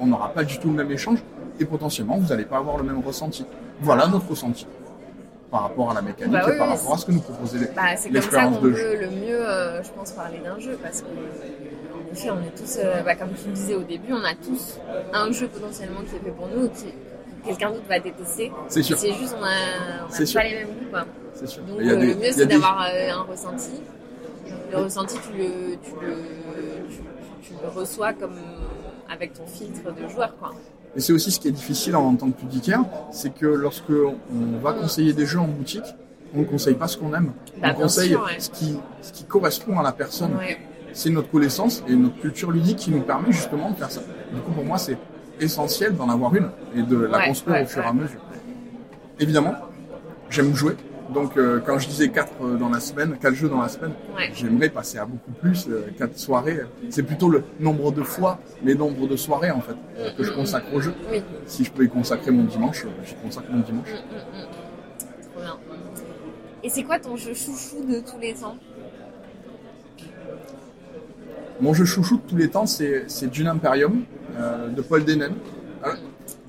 On 0.00 0.06
n'aura 0.06 0.30
pas 0.30 0.44
du 0.44 0.58
tout 0.58 0.68
le 0.68 0.74
même 0.74 0.90
échange 0.90 1.22
et 1.58 1.64
potentiellement 1.64 2.18
vous 2.18 2.28
n'allez 2.28 2.44
pas 2.44 2.58
avoir 2.58 2.76
le 2.76 2.84
même 2.84 3.00
ressenti. 3.00 3.46
Voilà 3.80 4.08
notre 4.08 4.28
ressenti 4.28 4.66
par 5.50 5.62
rapport 5.62 5.90
à 5.90 5.94
la 5.94 6.02
mécanique 6.02 6.32
Bah 6.32 6.42
et 6.46 6.50
oui, 6.52 6.58
par 6.58 6.68
oui, 6.68 6.74
rapport 6.76 6.94
à 6.94 6.98
ce 6.98 7.06
que 7.06 7.12
nous 7.12 7.20
proposait 7.20 7.58
les- 7.58 7.66
Bah, 7.66 7.96
c'est 7.96 8.10
comme 8.10 8.22
ça 8.22 8.44
qu'on 8.44 8.52
peut 8.56 8.70
le 8.70 9.10
mieux, 9.10 9.40
euh, 9.48 9.82
je 9.82 9.90
pense, 9.90 10.12
parler 10.12 10.38
d'un 10.38 10.58
jeu 10.60 10.78
parce 10.82 11.02
que, 11.02 11.06
en 11.06 12.12
effet, 12.12 12.30
on 12.30 12.40
est 12.46 12.56
tous, 12.56 12.78
euh, 12.78 13.02
bah, 13.02 13.14
comme 13.16 13.30
tu 13.34 13.48
le 13.48 13.52
disais 13.54 13.74
au 13.74 13.82
début, 13.82 14.12
on 14.12 14.24
a 14.24 14.34
tous 14.34 14.78
un 15.12 15.32
jeu 15.32 15.48
potentiellement 15.48 16.00
qui 16.00 16.16
est 16.16 16.20
fait 16.20 16.30
pour 16.30 16.48
nous, 16.48 16.68
qui 16.68 16.84
que 17.42 17.46
quelqu'un 17.46 17.70
d'autre 17.70 17.86
va 17.88 17.98
détester. 17.98 18.52
C'est 18.68 18.82
sûr. 18.82 18.98
C'est 18.98 19.12
juste, 19.14 19.34
on 19.38 19.42
a, 19.42 19.48
on 20.04 20.06
a 20.08 20.10
C'est 20.10 20.20
pas 20.24 20.26
sûr. 20.26 20.40
les 20.42 20.54
mêmes 20.54 20.68
goûts, 20.68 20.90
quoi. 20.90 21.04
C'est 21.34 21.46
sûr. 21.48 21.62
Donc, 21.62 21.80
euh, 21.80 21.96
des- 21.96 22.06
le 22.06 22.14
mieux, 22.16 22.32
c'est 22.32 22.46
des- 22.46 22.54
d'avoir 22.54 22.82
euh, 22.92 23.10
un 23.10 23.22
ressenti. 23.22 23.70
Le 24.70 24.76
ressenti, 24.78 25.16
tu 25.26 25.36
le, 25.38 25.76
tu 25.82 25.90
le, 26.02 26.16
tu, 26.90 27.48
tu 27.48 27.52
le 27.62 27.68
reçois 27.68 28.12
comme 28.12 28.36
avec 29.10 29.32
ton 29.32 29.46
filtre 29.46 29.90
de 29.92 30.06
joueur, 30.08 30.36
quoi. 30.38 30.50
Et 30.96 31.00
c'est 31.00 31.12
aussi 31.12 31.30
ce 31.30 31.38
qui 31.38 31.48
est 31.48 31.52
difficile 31.52 31.94
en, 31.96 32.14
tant 32.16 32.30
que 32.30 32.40
ludicaire, 32.42 32.80
c'est 33.12 33.32
que 33.32 33.46
lorsque 33.46 33.90
on 33.90 34.58
va 34.62 34.72
conseiller 34.72 35.12
des 35.12 35.26
jeux 35.26 35.38
en 35.38 35.46
boutique, 35.46 35.84
on 36.34 36.40
ne 36.40 36.44
conseille 36.44 36.74
pas 36.74 36.88
ce 36.88 36.96
qu'on 36.96 37.14
aime. 37.14 37.32
Bah, 37.60 37.68
on 37.76 37.82
conseille 37.82 38.10
sûr, 38.10 38.24
ouais. 38.24 38.38
ce, 38.38 38.50
qui, 38.50 38.76
ce 39.02 39.12
qui 39.12 39.24
correspond 39.24 39.78
à 39.78 39.82
la 39.82 39.92
personne. 39.92 40.36
Ouais. 40.36 40.58
C'est 40.92 41.10
notre 41.10 41.30
connaissance 41.30 41.84
et 41.88 41.94
notre 41.94 42.18
culture 42.20 42.50
ludique 42.50 42.78
qui 42.78 42.90
nous 42.90 43.02
permet 43.02 43.30
justement 43.30 43.70
de 43.70 43.76
faire 43.76 43.90
ça. 43.90 44.00
Du 44.32 44.40
coup, 44.40 44.50
pour 44.50 44.64
moi, 44.64 44.76
c'est 44.76 44.98
essentiel 45.40 45.94
d'en 45.96 46.08
avoir 46.08 46.34
une 46.34 46.48
et 46.74 46.82
de 46.82 46.96
la 46.96 47.18
Ouais, 47.18 47.28
construire 47.28 47.62
au 47.62 47.66
fur 47.66 47.82
et 47.82 47.86
à 47.86 47.92
mesure. 47.92 48.20
Évidemment, 49.20 49.54
j'aime 50.28 50.54
jouer. 50.54 50.74
Donc, 51.12 51.36
euh, 51.36 51.60
quand 51.64 51.78
je 51.78 51.88
disais 51.88 52.08
4 52.08 52.56
dans 52.58 52.68
la 52.68 52.78
semaine, 52.80 53.16
4 53.20 53.34
jeux 53.34 53.48
dans 53.48 53.60
la 53.60 53.68
semaine, 53.68 53.92
Ouais. 54.16 54.30
j'aimerais 54.32 54.68
passer 54.68 54.98
à 54.98 55.04
beaucoup 55.06 55.32
plus, 55.32 55.68
4 55.98 56.16
soirées. 56.18 56.60
C'est 56.88 57.02
plutôt 57.02 57.28
le 57.28 57.42
nombre 57.58 57.90
de 57.90 58.02
fois, 58.02 58.38
mais 58.62 58.74
nombre 58.74 59.08
de 59.08 59.16
soirées 59.16 59.50
en 59.50 59.60
fait, 59.60 59.74
euh, 59.98 60.10
que 60.16 60.22
je 60.22 60.32
consacre 60.32 60.72
au 60.72 60.80
jeu. 60.80 60.94
Oui. 61.10 61.22
Si 61.46 61.64
je 61.64 61.72
peux 61.72 61.84
y 61.84 61.88
consacrer 61.88 62.30
mon 62.30 62.44
dimanche, 62.44 62.84
euh, 62.84 62.88
j'y 63.04 63.14
consacre 63.16 63.48
mon 63.50 63.60
dimanche. 63.60 63.88
Trop 65.32 65.42
bien. 65.42 65.56
Et 66.62 66.68
c'est 66.68 66.84
quoi 66.84 66.98
ton 66.98 67.16
jeu 67.16 67.34
chouchou 67.34 67.84
de 67.84 68.00
tous 68.00 68.18
les 68.20 68.34
temps? 68.34 68.56
Mon 71.60 71.74
jeu 71.74 71.84
chouchou 71.84 72.16
de 72.18 72.22
tous 72.28 72.36
les 72.36 72.48
temps, 72.48 72.66
c'est 72.66 73.06
Dune 73.30 73.48
Imperium 73.48 74.04
euh, 74.38 74.68
de 74.68 74.80
Paul 74.80 75.04
Denen. 75.04 75.34
Alors, 75.82 75.96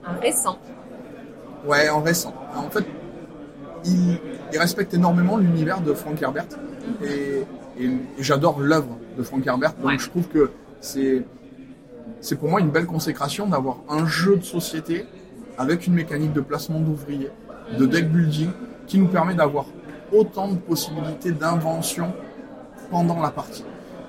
Un 0.06 0.14
récent. 0.20 0.58
Ouais, 1.66 1.90
en 1.90 2.02
récent. 2.02 2.34
En 2.56 2.70
fait, 2.70 2.86
il, 3.86 4.20
il 4.54 4.60
respecte 4.60 4.94
énormément 4.94 5.38
l'univers 5.38 5.82
de 5.82 5.94
Frank 5.94 6.22
Herbert 6.22 6.46
et, 7.04 7.44
et- 7.80 7.86
et 7.86 7.90
j'adore 8.20 8.60
l'œuvre 8.60 8.98
de 9.18 9.24
Frank 9.24 9.46
Herbert. 9.46 9.74
Donc 9.76 9.86
Ouais. 9.92 9.98
je 10.00 10.10
trouve 10.10 10.28
que 10.28 10.52
c'est 10.82 11.24
c'est 12.20 12.36
pour 12.36 12.50
moi 12.50 12.60
une 12.60 12.70
belle 12.70 12.86
consécration 12.86 13.48
d'avoir 13.48 13.78
un 13.90 14.06
jeu 14.06 14.36
de 14.38 14.44
société 14.44 15.06
avec 15.58 15.88
une 15.88 15.94
mécanique 15.94 16.34
de 16.34 16.42
placement 16.42 16.80
d'ouvriers, 16.80 17.32
de 17.80 17.86
deck 17.86 18.12
building, 18.12 18.50
qui 18.88 19.00
nous 19.00 19.08
permet 19.08 19.34
d'avoir 19.34 19.66
autant 20.12 20.48
de 20.50 20.56
possibilités 20.58 21.32
d'invention 21.32 22.14
pendant 22.92 23.20
la 23.22 23.30
partie. 23.32 23.64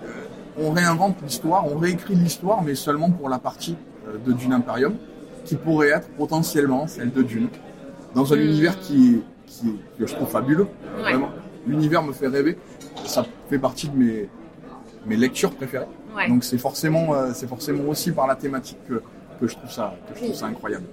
Euh, 0.04 0.08
on 0.58 0.72
réinvente 0.72 1.16
l'histoire, 1.22 1.64
on 1.72 1.78
réécrit 1.78 2.14
l'histoire, 2.14 2.62
mais 2.62 2.74
seulement 2.74 3.10
pour 3.10 3.28
la 3.28 3.38
partie 3.38 3.76
euh, 4.08 4.16
de 4.26 4.32
Dune 4.32 4.52
Imperium, 4.52 4.94
qui 5.44 5.54
pourrait 5.56 5.88
être 5.90 6.08
potentiellement 6.18 6.86
celle 6.86 7.12
de 7.12 7.22
Dune, 7.22 7.48
dans 8.14 8.32
un 8.32 8.36
Mm. 8.36 8.40
univers 8.40 8.78
qui, 8.80 9.22
qui 9.60 9.76
que 9.98 10.06
je 10.06 10.14
trouve 10.14 10.28
fabuleux. 10.28 10.66
Ouais. 10.96 11.02
Vraiment, 11.02 11.30
l'univers 11.66 12.02
me 12.02 12.12
fait 12.12 12.28
rêver. 12.28 12.56
Ça 13.04 13.24
fait 13.50 13.58
partie 13.58 13.88
de 13.88 13.96
mes 13.96 14.28
mes 15.06 15.16
lectures 15.16 15.50
préférées. 15.54 15.86
Ouais. 16.16 16.28
Donc 16.28 16.44
c'est 16.44 16.58
forcément 16.58 17.14
euh, 17.14 17.30
c'est 17.34 17.48
forcément 17.48 17.88
aussi 17.88 18.12
par 18.12 18.26
la 18.26 18.36
thématique 18.36 18.78
que, 18.88 19.02
que 19.40 19.46
je 19.48 19.56
trouve 19.56 19.70
ça 19.70 19.94
que 20.08 20.14
je 20.14 20.18
trouve 20.18 20.30
Oui. 20.30 20.36
ça 20.36 20.46
incroyable. 20.46 20.84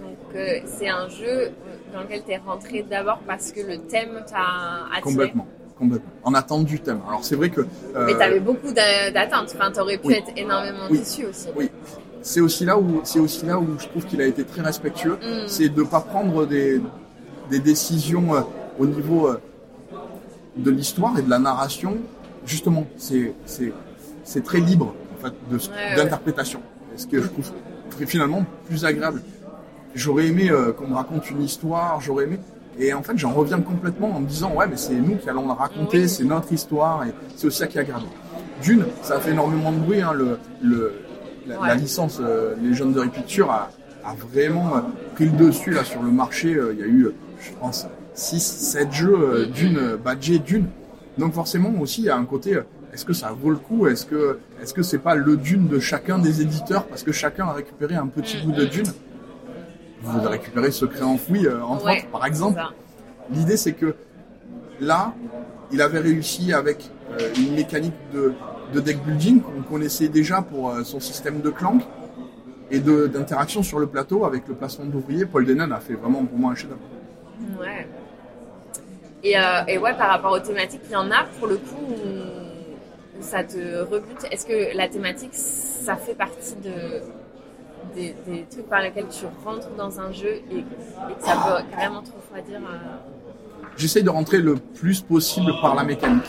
Donc 0.00 0.34
euh, 0.34 0.58
c'est 0.66 0.88
un 0.88 1.08
jeu 1.08 1.50
dans 1.92 2.00
lequel 2.02 2.22
tu 2.24 2.32
es 2.32 2.38
rentré 2.38 2.84
d'abord 2.88 3.20
parce 3.26 3.52
que 3.52 3.60
le 3.60 3.78
thème 3.78 4.22
t'a 4.28 4.86
attiré. 4.90 5.02
Complètement, 5.02 5.46
complètement. 5.78 6.10
En 6.24 6.34
attente 6.34 6.64
du 6.64 6.80
thème. 6.80 7.00
Alors 7.06 7.22
c'est 7.24 7.36
vrai 7.36 7.50
que 7.50 7.60
euh, 7.60 8.06
Mais 8.06 8.14
tu 8.14 8.22
avais 8.22 8.40
beaucoup 8.40 8.72
d'a- 8.72 9.10
d'attentes. 9.10 9.52
Enfin, 9.54 9.70
tu 9.70 9.80
aurais 9.80 9.98
pu 9.98 10.08
oui. 10.08 10.14
être 10.14 10.32
énormément 10.36 10.86
Oui. 10.90 10.98
déçu 10.98 11.26
aussi. 11.26 11.48
Oui, 11.54 11.70
c'est 12.22 12.40
aussi 12.40 12.64
là 12.64 12.78
où 12.78 13.00
c'est 13.04 13.20
aussi 13.20 13.44
là 13.46 13.58
où 13.58 13.66
je 13.78 13.86
trouve 13.88 14.06
qu'il 14.06 14.20
a 14.22 14.26
été 14.26 14.42
très 14.44 14.62
respectueux, 14.62 15.18
Mm. 15.22 15.46
c'est 15.48 15.68
de 15.68 15.82
pas 15.82 16.00
prendre 16.00 16.46
des, 16.46 16.80
des 17.52 17.60
décisions 17.60 18.34
euh, 18.34 18.40
au 18.78 18.86
niveau 18.86 19.28
euh, 19.28 19.38
de 20.56 20.70
l'histoire 20.70 21.18
et 21.18 21.22
de 21.22 21.30
la 21.30 21.38
narration. 21.38 21.96
Justement, 22.46 22.84
c'est 22.96 23.34
très 24.44 24.60
libre 24.60 24.94
en 25.14 25.24
fait 25.24 25.34
de 25.50 25.56
Ouais, 25.56 25.96
d'interprétation. 25.96 26.60
Ce 26.96 27.06
que 27.06 27.22
je 27.22 27.28
trouve 27.28 27.50
très- 27.90 28.06
finalement 28.06 28.44
plus 28.66 28.84
agréable? 28.84 29.22
J'aurais 29.94 30.26
aimé 30.26 30.50
euh, 30.50 30.72
qu'on 30.72 30.88
me 30.88 30.94
raconte 30.94 31.30
une 31.30 31.42
histoire, 31.42 32.00
j'aurais 32.00 32.24
aimé. 32.24 32.38
Et 32.78 32.92
en 32.94 33.02
fait, 33.02 33.16
j'en 33.18 33.32
reviens 33.32 33.60
complètement 33.60 34.10
en 34.16 34.20
me 34.20 34.26
disant 34.26 34.50
ouais, 34.54 34.66
mais 34.66 34.78
c'est 34.78 34.94
nous 34.94 35.16
qui 35.16 35.28
allons 35.28 35.46
la 35.46 35.54
raconter, 35.54 36.00
Oui. 36.02 36.08
c'est 36.08 36.24
notre 36.24 36.50
histoire 36.52 37.04
et 37.06 37.12
c'est 37.36 37.46
aussi 37.46 37.58
ça 37.58 37.66
qui 37.66 37.76
est 37.76 37.82
agréable. 37.82 38.06
D'une, 38.62 38.86
ça 39.02 39.16
a 39.16 39.20
fait 39.20 39.32
énormément 39.32 39.72
de 39.72 39.78
bruit. 39.78 40.00
Hein, 40.00 40.14
le, 40.14 40.38
le, 40.62 40.94
la, 41.46 41.60
Ouais. 41.60 41.68
la 41.68 41.74
licence 41.74 42.18
euh, 42.20 42.54
Legendary 42.62 43.10
Pictures 43.10 43.50
a, 43.50 43.70
a 44.04 44.14
vraiment 44.14 44.76
euh, 44.76 44.80
pris 45.14 45.26
le 45.26 45.32
dessus 45.32 45.70
là 45.70 45.84
sur 45.84 46.02
le 46.02 46.10
marché. 46.10 46.48
Il 46.72 46.78
y 46.78 46.82
a 46.82 46.86
eu, 46.86 47.08
je 47.42 47.52
pense, 47.58 47.86
6, 48.14 48.40
7 48.40 48.92
jeux 48.92 49.14
euh, 49.16 49.46
d'une 49.46 49.76
euh, 49.78 49.96
badgés 49.96 50.38
d'une. 50.38 50.66
Donc 51.18 51.32
forcément 51.34 51.72
aussi, 51.80 52.02
il 52.02 52.04
y 52.06 52.10
a 52.10 52.16
un 52.16 52.24
côté. 52.24 52.54
euh, 52.56 52.62
Est-ce 52.92 53.04
que 53.04 53.12
ça 53.12 53.32
vaut 53.32 53.50
le 53.50 53.56
coup? 53.56 53.86
Est-ce 53.86 54.06
que 54.06 54.38
est-ce 54.62 54.72
que 54.74 54.82
c'est 54.82 54.98
pas 54.98 55.14
le 55.14 55.36
Dune 55.36 55.68
de 55.68 55.78
chacun 55.78 56.18
des 56.18 56.40
éditeurs? 56.40 56.84
Parce 56.86 57.02
que 57.02 57.12
chacun 57.12 57.46
a 57.46 57.52
récupéré 57.52 57.96
un 57.96 58.06
petit 58.06 58.38
bout 58.44 58.52
de 58.52 58.64
Dune 58.64 58.86
Vous 60.02 60.18
avez 60.18 60.28
récupéré 60.28 60.70
Secret 60.70 61.02
enfoui 61.02 61.48
entre 61.48 61.84
Ouais, 61.84 61.98
autres, 62.00 62.08
par 62.08 62.26
exemple. 62.26 62.60
L'idée, 63.30 63.56
c'est 63.56 63.72
que 63.72 63.94
là, 64.80 65.14
il 65.72 65.80
avait 65.80 66.00
réussi 66.00 66.52
avec 66.52 66.90
une 67.38 67.54
mécanique 67.54 67.94
de, 68.12 68.32
de 68.74 68.80
deck 68.80 68.98
building 69.04 69.40
qu'on 69.40 69.62
connaissait 69.62 70.08
déjà 70.08 70.42
pour 70.42 70.72
son 70.84 70.98
système 71.00 71.40
de 71.40 71.50
clank, 71.50 71.82
et 72.70 72.80
d'interaction 72.80 73.62
sur 73.62 73.78
le 73.78 73.86
plateau 73.86 74.24
avec 74.24 74.48
le 74.48 74.54
placement 74.54 74.86
d'ouvriers. 74.86 75.26
Paul 75.26 75.44
Denon 75.44 75.70
a 75.72 75.78
fait 75.80 75.94
vraiment 75.94 76.24
pour 76.24 76.38
moi 76.38 76.52
un 76.52 76.54
chef-d'œuvre. 76.54 76.80
Ouais. 77.60 77.86
Et, 79.24 79.38
euh, 79.38 79.64
et 79.68 79.78
ouais, 79.78 79.94
par 79.94 80.08
rapport 80.10 80.32
aux 80.32 80.40
thématiques, 80.40 80.82
il 80.86 80.92
y 80.92 80.96
en 80.96 81.10
a 81.10 81.24
pour 81.38 81.46
le 81.48 81.56
coup 81.56 81.76
où, 81.88 83.18
où 83.18 83.22
ça 83.22 83.44
te 83.44 83.82
rebute. 83.82 84.26
Est-ce 84.30 84.46
que 84.46 84.76
la 84.76 84.88
thématique, 84.88 85.34
ça 85.34 85.96
fait 85.96 86.14
partie 86.14 86.56
de, 86.56 87.02
des, 87.94 88.14
des 88.26 88.44
trucs 88.50 88.68
par 88.68 88.80
lesquels 88.82 89.06
tu 89.08 89.26
rentres 89.44 89.68
dans 89.76 90.00
un 90.00 90.10
jeu 90.12 90.40
et, 90.50 90.58
et 90.58 90.62
que 90.62 91.24
ça 91.24 91.34
peut 91.34 91.64
carrément 91.76 92.02
te 92.02 92.10
refroidir 92.10 92.58
euh, 92.58 92.76
J'essaye 93.76 94.02
de 94.02 94.10
rentrer 94.10 94.38
le 94.38 94.56
plus 94.56 95.00
possible 95.00 95.52
par 95.60 95.74
la 95.74 95.84
mécanique. 95.84 96.28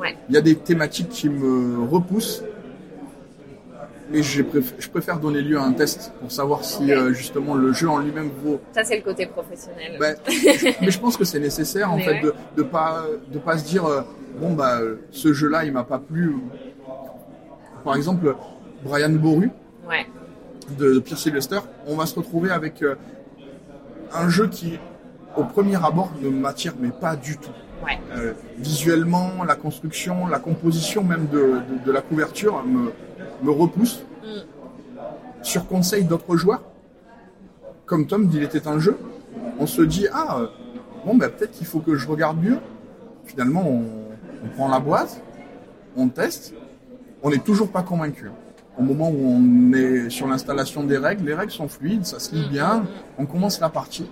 Ouais. 0.00 0.16
Il 0.30 0.34
y 0.34 0.38
a 0.38 0.40
des 0.40 0.56
thématiques 0.56 1.10
qui 1.10 1.28
me 1.28 1.84
repoussent, 1.86 2.42
mais 4.10 4.22
je 4.22 4.42
préfère, 4.90 5.18
donner 5.20 5.40
lieu 5.40 5.58
à 5.58 5.62
un 5.62 5.72
test 5.72 6.12
pour 6.20 6.30
savoir 6.32 6.64
si 6.64 6.92
euh, 6.92 7.12
justement 7.12 7.54
le 7.54 7.72
jeu 7.72 7.88
en 7.88 7.98
lui-même 7.98 8.30
vaut. 8.44 8.60
Ça, 8.72 8.82
c'est 8.84 8.96
le 8.96 9.02
côté 9.02 9.26
professionnel. 9.26 9.96
Ben, 10.00 10.16
mais 10.80 10.90
je 10.90 10.98
pense 10.98 11.16
que 11.16 11.24
c'est 11.24 11.38
nécessaire 11.40 11.92
en 11.92 11.96
Mais 11.96 12.04
fait 12.04 12.10
ouais. 12.12 12.20
de 12.22 12.34
de 12.56 12.62
pas 12.62 13.04
de 13.32 13.38
pas 13.38 13.56
se 13.58 13.64
dire 13.64 13.86
euh, 13.86 14.02
bon 14.40 14.52
bah 14.54 14.78
euh, 14.80 14.96
ce 15.10 15.32
jeu-là 15.32 15.64
il 15.64 15.72
m'a 15.72 15.84
pas 15.84 15.98
plu. 15.98 16.34
Par 17.84 17.96
exemple, 17.96 18.34
Brian 18.84 19.10
Boru 19.10 19.50
Ouais. 19.88 20.06
de, 20.78 20.94
de 20.94 20.98
Pierre 21.00 21.18
Sylvester, 21.18 21.60
on 21.86 21.96
va 21.96 22.06
se 22.06 22.14
retrouver 22.14 22.50
avec 22.50 22.82
euh, 22.82 22.94
un 24.12 24.28
jeu 24.28 24.48
qui 24.48 24.78
au 25.36 25.44
premier 25.44 25.76
abord 25.76 26.12
ne 26.20 26.28
m'attire 26.30 26.74
mais 26.78 26.90
pas 26.90 27.16
du 27.16 27.36
tout. 27.38 27.50
Ouais. 27.84 27.98
Visuellement, 28.58 29.42
la 29.46 29.54
construction, 29.56 30.26
la 30.26 30.38
composition 30.38 31.02
même 31.02 31.26
de, 31.32 31.38
de- 31.38 31.84
de 31.86 31.92
la 31.92 32.02
couverture 32.02 32.62
me, 32.64 32.92
me 33.42 33.50
repousse. 33.50 34.04
Mm. 34.22 34.40
Sur 35.42 35.66
conseil 35.66 36.04
d'autres 36.04 36.36
joueurs, 36.36 36.62
comme 37.86 38.06
Tom 38.06 38.28
dit, 38.28 38.36
il 38.36 38.42
était 38.42 38.68
un 38.68 38.78
jeu, 38.78 38.96
on 39.58 39.66
se 39.66 39.82
dit 39.82 40.06
ah 40.12 40.38
euh, 40.40 40.46
bon 41.06 41.16
bah 41.16 41.28
peut-être 41.28 41.52
qu'il 41.52 41.66
faut 41.66 41.80
que 41.80 41.96
je 41.96 42.06
regarde 42.06 42.42
mieux. 42.42 42.58
Finalement, 43.24 43.66
on, 43.66 43.84
on 44.44 44.48
prend 44.48 44.68
la 44.68 44.80
boîte, 44.80 45.22
on 45.96 46.08
teste, 46.08 46.54
on 47.22 47.30
n'est 47.30 47.38
toujours 47.38 47.70
pas 47.70 47.82
convaincu. 47.82 48.30
Au 48.78 48.82
moment 48.82 49.10
où 49.10 49.26
on 49.26 49.72
est 49.72 50.10
sur 50.10 50.26
l'installation 50.26 50.84
des 50.84 50.96
règles, 50.96 51.26
les 51.26 51.34
règles 51.34 51.52
sont 51.52 51.68
fluides, 51.68 52.06
ça 52.06 52.18
se 52.18 52.34
lit 52.34 52.46
Mm, 52.46 52.50
bien, 52.50 52.86
on 53.18 53.26
commence 53.26 53.60
la 53.60 53.68
partie. 53.68 54.06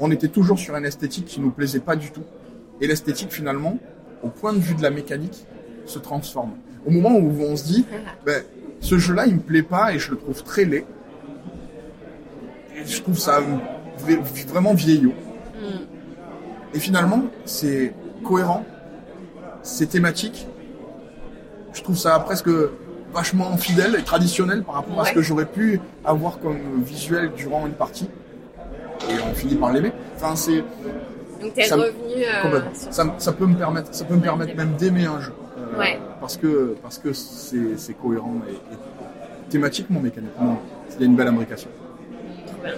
On 0.00 0.10
était 0.10 0.28
toujours 0.28 0.58
sur 0.58 0.76
une 0.76 0.84
esthétique 0.84 1.24
qui 1.24 1.40
nous 1.40 1.50
plaisait 1.50 1.80
pas 1.80 1.96
du 1.96 2.10
tout. 2.10 2.22
Et 2.80 2.86
l'esthétique, 2.86 3.32
finalement, 3.32 3.78
au 4.22 4.28
point 4.28 4.52
de 4.52 4.58
vue 4.58 4.74
de 4.74 4.82
la 4.82 4.90
mécanique, 4.90 5.46
se 5.86 5.98
transforme. 5.98 6.52
Au 6.86 6.90
moment 6.90 7.10
où 7.16 7.32
on 7.42 7.56
se 7.56 7.64
dit, 7.64 7.84
ben, 8.24 8.42
ce 8.80 8.98
jeu-là, 8.98 9.26
il 9.26 9.34
me 9.36 9.40
plaît 9.40 9.62
pas 9.62 9.92
et 9.92 9.98
je 9.98 10.10
le 10.12 10.16
trouve 10.16 10.42
très 10.42 10.64
laid. 10.64 10.84
Et 12.76 12.86
je 12.86 13.02
trouve 13.02 13.18
ça 13.18 13.40
vra- 13.40 14.46
vraiment 14.48 14.74
vieillot. 14.74 15.12
Mm. 15.60 16.74
Et 16.74 16.78
finalement, 16.78 17.22
c'est 17.44 17.92
cohérent, 18.24 18.64
c'est 19.62 19.86
thématique. 19.86 20.46
Je 21.72 21.82
trouve 21.82 21.96
ça 21.96 22.18
presque 22.20 22.48
vachement 23.12 23.56
fidèle 23.56 23.96
et 23.98 24.02
traditionnel 24.02 24.62
par 24.62 24.76
rapport 24.76 25.00
à 25.00 25.04
ce 25.06 25.12
que 25.12 25.22
j'aurais 25.22 25.46
pu 25.46 25.80
avoir 26.04 26.38
comme 26.40 26.82
visuel 26.84 27.32
durant 27.36 27.66
une 27.66 27.72
partie. 27.72 28.08
Et 29.08 29.14
on 29.30 29.34
finit 29.34 29.54
par 29.54 29.72
l'aimer. 29.72 29.92
Enfin, 30.16 30.36
c'est 30.36 30.62
Donc, 31.40 31.54
t'es 31.54 31.66
revenu. 31.72 32.24
euh, 32.24 32.60
Ça, 32.90 33.14
ça 33.18 33.32
peut 33.32 33.46
me 33.46 33.54
permettre, 33.56 33.94
ça 33.94 34.04
peut 34.04 34.14
me 34.16 34.20
permettre 34.20 34.56
même 34.56 34.74
d'aimer 34.76 35.06
un 35.06 35.20
jeu. 35.20 35.32
Euh, 35.74 35.78
Ouais. 35.78 35.98
Parce 36.20 36.36
que 36.36 36.74
parce 36.82 36.98
que 36.98 37.12
c'est 37.12 37.94
cohérent 37.94 38.34
et, 38.48 38.52
et 38.52 38.78
thématiquement, 39.50 40.00
mécaniquement, 40.00 40.60
il 40.96 41.00
y 41.00 41.02
a 41.04 41.06
une 41.06 41.16
belle 41.16 41.28
imbrication. 41.28 41.68
Trop 42.46 42.62
bien. 42.62 42.72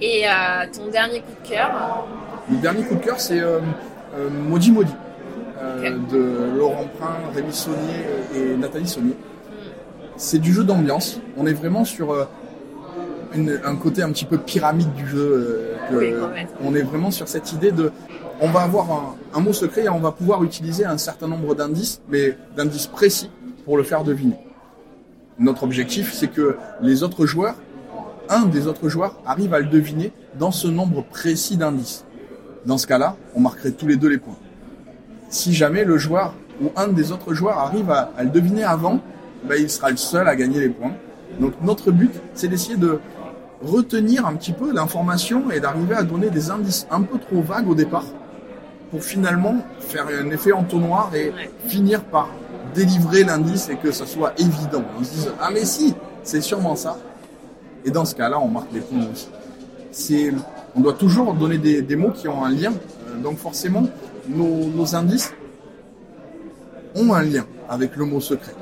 Et 0.00 0.24
euh, 0.26 0.30
ton 0.76 0.90
dernier 0.90 1.20
coup 1.20 1.32
de 1.42 1.48
cœur 1.48 2.06
Le 2.50 2.56
dernier 2.56 2.82
coup 2.82 2.94
de 2.96 3.00
cœur, 3.00 3.20
c'est 3.20 3.40
euh, 3.40 3.60
euh, 4.16 4.28
Maudit 4.30 4.72
Maudit 4.72 4.92
de 6.10 6.56
Laurent 6.58 6.86
Prin, 6.98 7.14
Rémi 7.34 7.52
Saunier 7.52 7.76
et 8.34 8.56
Nathalie 8.56 8.88
Saunier. 8.88 9.12
Hmm. 9.14 9.54
C'est 10.16 10.38
du 10.40 10.52
jeu 10.52 10.64
d'ambiance. 10.64 11.20
On 11.36 11.46
est 11.46 11.52
vraiment 11.52 11.84
sur 11.84 12.26
une- 13.34 13.60
un 13.64 13.76
côté 13.76 14.02
un 14.02 14.10
petit 14.10 14.24
peu 14.24 14.38
pyramide 14.38 14.92
du 14.94 15.06
jeu. 15.06 15.76
que- 15.88 15.94
Oui, 15.96 16.12
complètement. 16.12 16.56
on 16.64 16.74
est 16.74 16.82
vraiment 16.82 17.10
sur 17.12 17.28
cette 17.28 17.52
idée 17.52 17.70
de. 17.72 17.92
On 18.44 18.48
va 18.48 18.62
avoir 18.62 19.14
un, 19.32 19.38
mot 19.38 19.52
secret 19.52 19.84
et 19.84 19.88
on 19.88 20.00
va 20.00 20.10
pouvoir 20.10 20.42
utiliser 20.42 20.84
un 20.84 20.98
certain 20.98 21.28
nombre 21.28 21.54
d'indices, 21.54 22.00
mais 22.08 22.36
d'indices 22.56 22.88
précis 22.88 23.30
pour 23.64 23.76
le 23.76 23.84
faire 23.84 24.02
deviner. 24.02 24.36
Notre 25.38 25.62
objectif, 25.62 26.12
c'est 26.12 26.26
que 26.26 26.56
les 26.80 27.04
autres 27.04 27.24
joueurs, 27.24 27.54
un 28.28 28.46
des 28.46 28.66
autres 28.66 28.88
joueurs, 28.88 29.14
arrive 29.24 29.54
à 29.54 29.60
le 29.60 29.66
deviner 29.66 30.10
dans 30.40 30.50
ce 30.50 30.66
nombre 30.66 31.04
précis 31.04 31.56
d'indices. 31.56 32.04
Dans 32.66 32.78
ce 32.78 32.88
cas-là, 32.88 33.14
on 33.36 33.40
marquerait 33.40 33.70
tous 33.70 33.86
les 33.86 33.94
deux 33.94 34.08
les 34.08 34.18
points. 34.18 34.38
Si 35.28 35.54
jamais 35.54 35.84
le 35.84 35.96
joueur 35.96 36.34
ou 36.60 36.72
un 36.74 36.88
des 36.88 37.12
autres 37.12 37.34
joueurs 37.34 37.58
arrive 37.58 37.92
à, 37.92 38.10
à 38.18 38.24
le 38.24 38.30
deviner 38.30 38.64
avant, 38.64 38.98
ben, 39.44 39.54
il 39.56 39.70
sera 39.70 39.88
le 39.90 39.96
seul 39.96 40.26
à 40.26 40.34
gagner 40.34 40.58
les 40.58 40.70
points. 40.70 40.94
Donc 41.38 41.52
notre 41.62 41.92
but, 41.92 42.12
c'est 42.34 42.48
d'essayer 42.48 42.76
de 42.76 42.98
retenir 43.62 44.26
un 44.26 44.34
petit 44.34 44.52
peu 44.52 44.72
l'information 44.72 45.48
et 45.52 45.60
d'arriver 45.60 45.94
à 45.94 46.02
donner 46.02 46.28
des 46.28 46.50
indices 46.50 46.88
un 46.90 47.02
peu 47.02 47.18
trop 47.20 47.40
vagues 47.40 47.68
au 47.68 47.76
départ 47.76 48.06
pour 48.92 49.02
finalement 49.02 49.56
faire 49.80 50.06
un 50.06 50.30
effet 50.30 50.52
entonnoir 50.52 51.10
et 51.14 51.30
Ouais. 51.30 51.50
finir 51.66 52.04
par 52.04 52.28
délivrer 52.74 53.24
l'indice 53.24 53.68
et 53.70 53.76
que 53.76 53.90
ça 53.90 54.06
soit 54.06 54.32
évident. 54.38 54.84
On 55.00 55.02
se 55.02 55.10
dise 55.10 55.32
ah 55.40 55.48
mais 55.52 55.64
si, 55.64 55.94
c'est 56.22 56.40
sûrement 56.42 56.76
ça. 56.76 56.96
Et 57.84 57.90
dans 57.90 58.04
ce 58.04 58.14
cas-là, 58.14 58.38
on 58.38 58.46
marque 58.48 58.72
les 58.72 58.80
points 58.80 59.06
aussi. 59.12 59.28
C'est, 59.90 60.32
on 60.76 60.80
doit 60.80 60.92
toujours 60.92 61.34
donner 61.34 61.58
des, 61.58 61.82
des 61.82 61.96
mots 61.96 62.10
qui 62.12 62.28
ont 62.28 62.44
un 62.44 62.50
lien. 62.50 62.72
Euh, 63.08 63.20
Donc 63.22 63.38
forcément, 63.38 63.84
nos, 64.28 64.66
nos 64.68 64.94
indices 64.94 65.32
ont 66.94 67.12
un 67.14 67.22
lien 67.22 67.46
avec 67.68 67.96
le 67.96 68.04
mot 68.04 68.20
secret. 68.20 68.54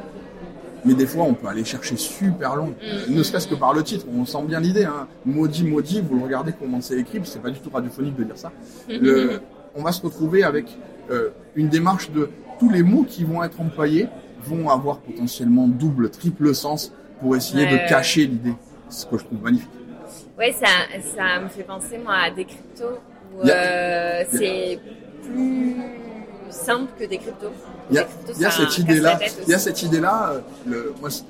Mais 0.85 0.95
des 0.95 1.07
fois, 1.07 1.24
on 1.24 1.35
peut 1.35 1.47
aller 1.49 1.64
chercher 1.64 1.97
super 1.97 2.57
long, 2.57 2.72
Euh, 2.83 3.05
ne 3.09 3.22
serait-ce 3.22 3.47
que 3.47 3.55
par 3.55 3.74
le 3.74 3.83
titre. 3.83 4.07
On 4.16 4.24
sent 4.24 4.43
bien 4.47 4.61
l'idée. 4.61 4.85
Hein. 4.85 5.07
Maudit, 5.26 5.64
maudit, 5.64 6.01
vous 6.01 6.16
le 6.16 6.24
regardez 6.24 6.53
comment 6.59 6.81
c'est 6.81 6.97
écrit, 6.99 7.20
c'est 7.24 7.43
pas 7.43 7.51
du 7.51 7.59
tout 7.61 7.68
radiophonique 7.70 8.16
de 8.16 8.24
dire 8.24 8.39
ça. 8.39 8.51
Le- 8.89 9.41
on 9.75 9.83
va 9.83 9.93
se 9.93 10.03
retrouver 10.03 10.43
avec 10.45 10.66
euh, 11.11 11.31
une 11.55 11.68
démarche 11.68 12.11
de 12.11 12.31
tous 12.59 12.68
les 12.71 12.83
mots 12.83 13.05
qui 13.09 13.25
vont 13.25 13.43
être 13.43 13.61
employés 13.61 14.09
vont 14.45 14.68
avoir 14.71 14.99
potentiellement 14.99 15.66
double, 15.68 16.11
triple 16.11 16.55
sens 16.55 16.93
pour 17.21 17.37
essayer 17.37 17.64
Ouais, 17.64 17.71
de 17.73 17.77
ouais. 17.77 17.87
cacher 17.89 18.27
l'idée. 18.27 18.55
Ce 18.89 19.05
que 19.07 19.18
je 19.18 19.25
trouve 19.25 19.43
magnifique. 19.43 19.68
Ouais, 20.39 20.53
ça, 20.53 20.66
ça 21.16 21.41
me 21.41 21.49
fait 21.49 21.62
penser 21.62 21.99
moi 21.99 22.14
à 22.25 22.31
des 22.31 22.45
cryptos 22.45 22.99
où 23.37 23.47
euh, 23.47 24.25
c'est 24.33 24.81
plus 25.23 25.77
simple 26.49 26.91
que 26.99 27.05
des 27.05 27.18
cryptos. 27.18 27.53
Il 27.91 27.97
y 27.97 27.99
a, 27.99 28.07
c'est 28.33 28.51
cette 28.51 28.79
idée-là, 28.79 29.18
il 29.47 29.51
y 29.51 29.55
a 29.55 29.59
cette 29.59 29.83
idée-là. 29.83 30.35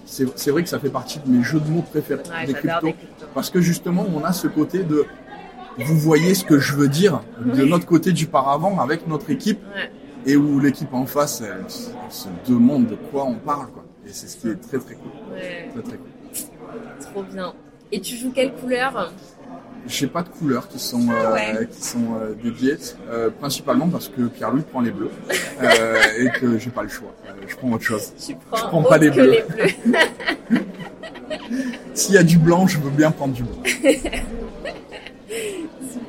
c'est 0.06 0.26
c'est 0.38 0.50
vrai 0.50 0.62
que 0.62 0.68
ça 0.68 0.78
fait 0.78 0.90
partie 0.90 1.18
de 1.18 1.28
mes 1.28 1.42
jeux 1.42 1.60
de 1.60 1.68
mots 1.68 1.82
préférés, 1.82 2.22
Ouais, 2.30 2.46
des 2.46 2.52
j'adore 2.52 2.60
cryptos, 2.80 2.86
des 2.86 2.92
cryptos. 2.92 3.26
parce 3.34 3.50
que 3.50 3.60
justement, 3.60 4.06
on 4.14 4.22
a 4.24 4.32
ce 4.32 4.46
côté 4.46 4.78
de, 4.84 5.06
vous 5.84 5.98
voyez 5.98 6.34
ce 6.34 6.44
que 6.44 6.58
je 6.58 6.74
veux 6.74 6.88
dire 6.88 7.22
de 7.44 7.64
notre 7.64 7.86
côté 7.86 8.12
du 8.12 8.26
paravent 8.26 8.78
avec 8.80 9.06
notre 9.06 9.30
équipe, 9.30 9.60
Ouais. 9.74 9.90
et 10.26 10.36
où 10.36 10.60
l'équipe 10.60 10.92
en 10.94 11.06
face, 11.06 11.40
elle, 11.42 11.68
se- 11.70 11.90
elle 11.90 12.12
se 12.12 12.28
demande 12.50 12.86
de 12.86 12.94
quoi 12.94 13.24
on 13.24 13.34
parle, 13.34 13.68
quoi. 13.68 13.84
Et 14.06 14.10
c'est 14.12 14.26
ce 14.28 14.36
qui 14.36 14.48
est 14.48 14.56
très 14.60 14.78
très 14.78 14.94
cool, 14.94 15.10
Ouais, 15.32 15.68
très 15.72 15.82
très 15.82 15.96
cool. 15.98 16.08
trop 17.00 17.22
bien. 17.22 17.52
Et 17.92 18.00
tu 18.00 18.16
joues 18.16 18.30
quelle 18.32 18.52
couleur? 18.52 19.12
J'ai 19.86 20.06
pas 20.06 20.22
de 20.22 20.28
couleurs 20.28 20.68
qui 20.68 20.78
sont 20.78 21.08
euh, 21.10 21.32
Ouais. 21.32 21.66
qui 21.72 21.82
sont 21.82 22.14
euh, 22.20 22.34
dédiées, 22.42 22.76
euh, 23.10 23.30
principalement 23.30 23.88
parce 23.88 24.08
que 24.08 24.22
Pierre-Louis 24.22 24.62
prend 24.70 24.80
les 24.82 24.90
bleus 24.90 25.10
euh, 25.62 25.96
et 26.18 26.28
que 26.38 26.58
j'ai 26.58 26.70
pas 26.70 26.82
le 26.82 26.88
choix. 26.90 27.14
Euh, 27.26 27.32
je 27.48 27.56
prends 27.56 27.72
autre 27.72 27.84
chose. 27.84 28.12
Tu 28.24 28.36
prends, 28.50 28.68
prends 28.68 28.82
pas 28.82 28.98
les 28.98 29.10
bleus. 29.10 29.38
S'il 31.94 32.14
y 32.14 32.18
a 32.18 32.22
du 32.22 32.38
blanc, 32.38 32.66
je 32.66 32.78
veux 32.78 32.90
bien 32.90 33.10
prendre 33.10 33.32
du 33.34 33.42
blanc. 33.42 33.62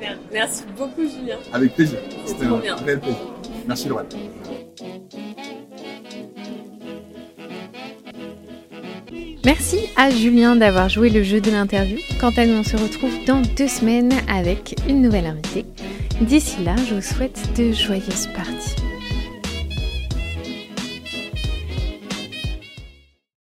Super. 0.01 0.17
Merci 0.33 0.63
beaucoup 0.75 1.03
Julien. 1.03 1.37
Avec 1.53 1.75
plaisir. 1.75 1.99
C'était 2.25 2.45
un 2.45 2.57
bien. 2.57 2.75
réel 2.75 2.99
plaisir. 2.99 3.19
Merci 3.67 3.87
Lorraine. 3.87 4.07
Merci 9.45 9.79
à 9.95 10.09
Julien 10.09 10.55
d'avoir 10.55 10.89
joué 10.89 11.09
le 11.09 11.21
jeu 11.21 11.39
de 11.39 11.51
l'interview. 11.51 11.97
Quant 12.19 12.31
à 12.35 12.45
nous, 12.45 12.53
on 12.59 12.63
se 12.63 12.77
retrouve 12.77 13.13
dans 13.25 13.41
deux 13.55 13.67
semaines 13.67 14.13
avec 14.27 14.75
une 14.87 15.01
nouvelle 15.01 15.27
invitée. 15.27 15.65
D'ici 16.21 16.63
là, 16.63 16.75
je 16.89 16.95
vous 16.95 17.01
souhaite 17.01 17.39
de 17.57 17.71
joyeuses 17.71 18.27
parties. 18.35 18.80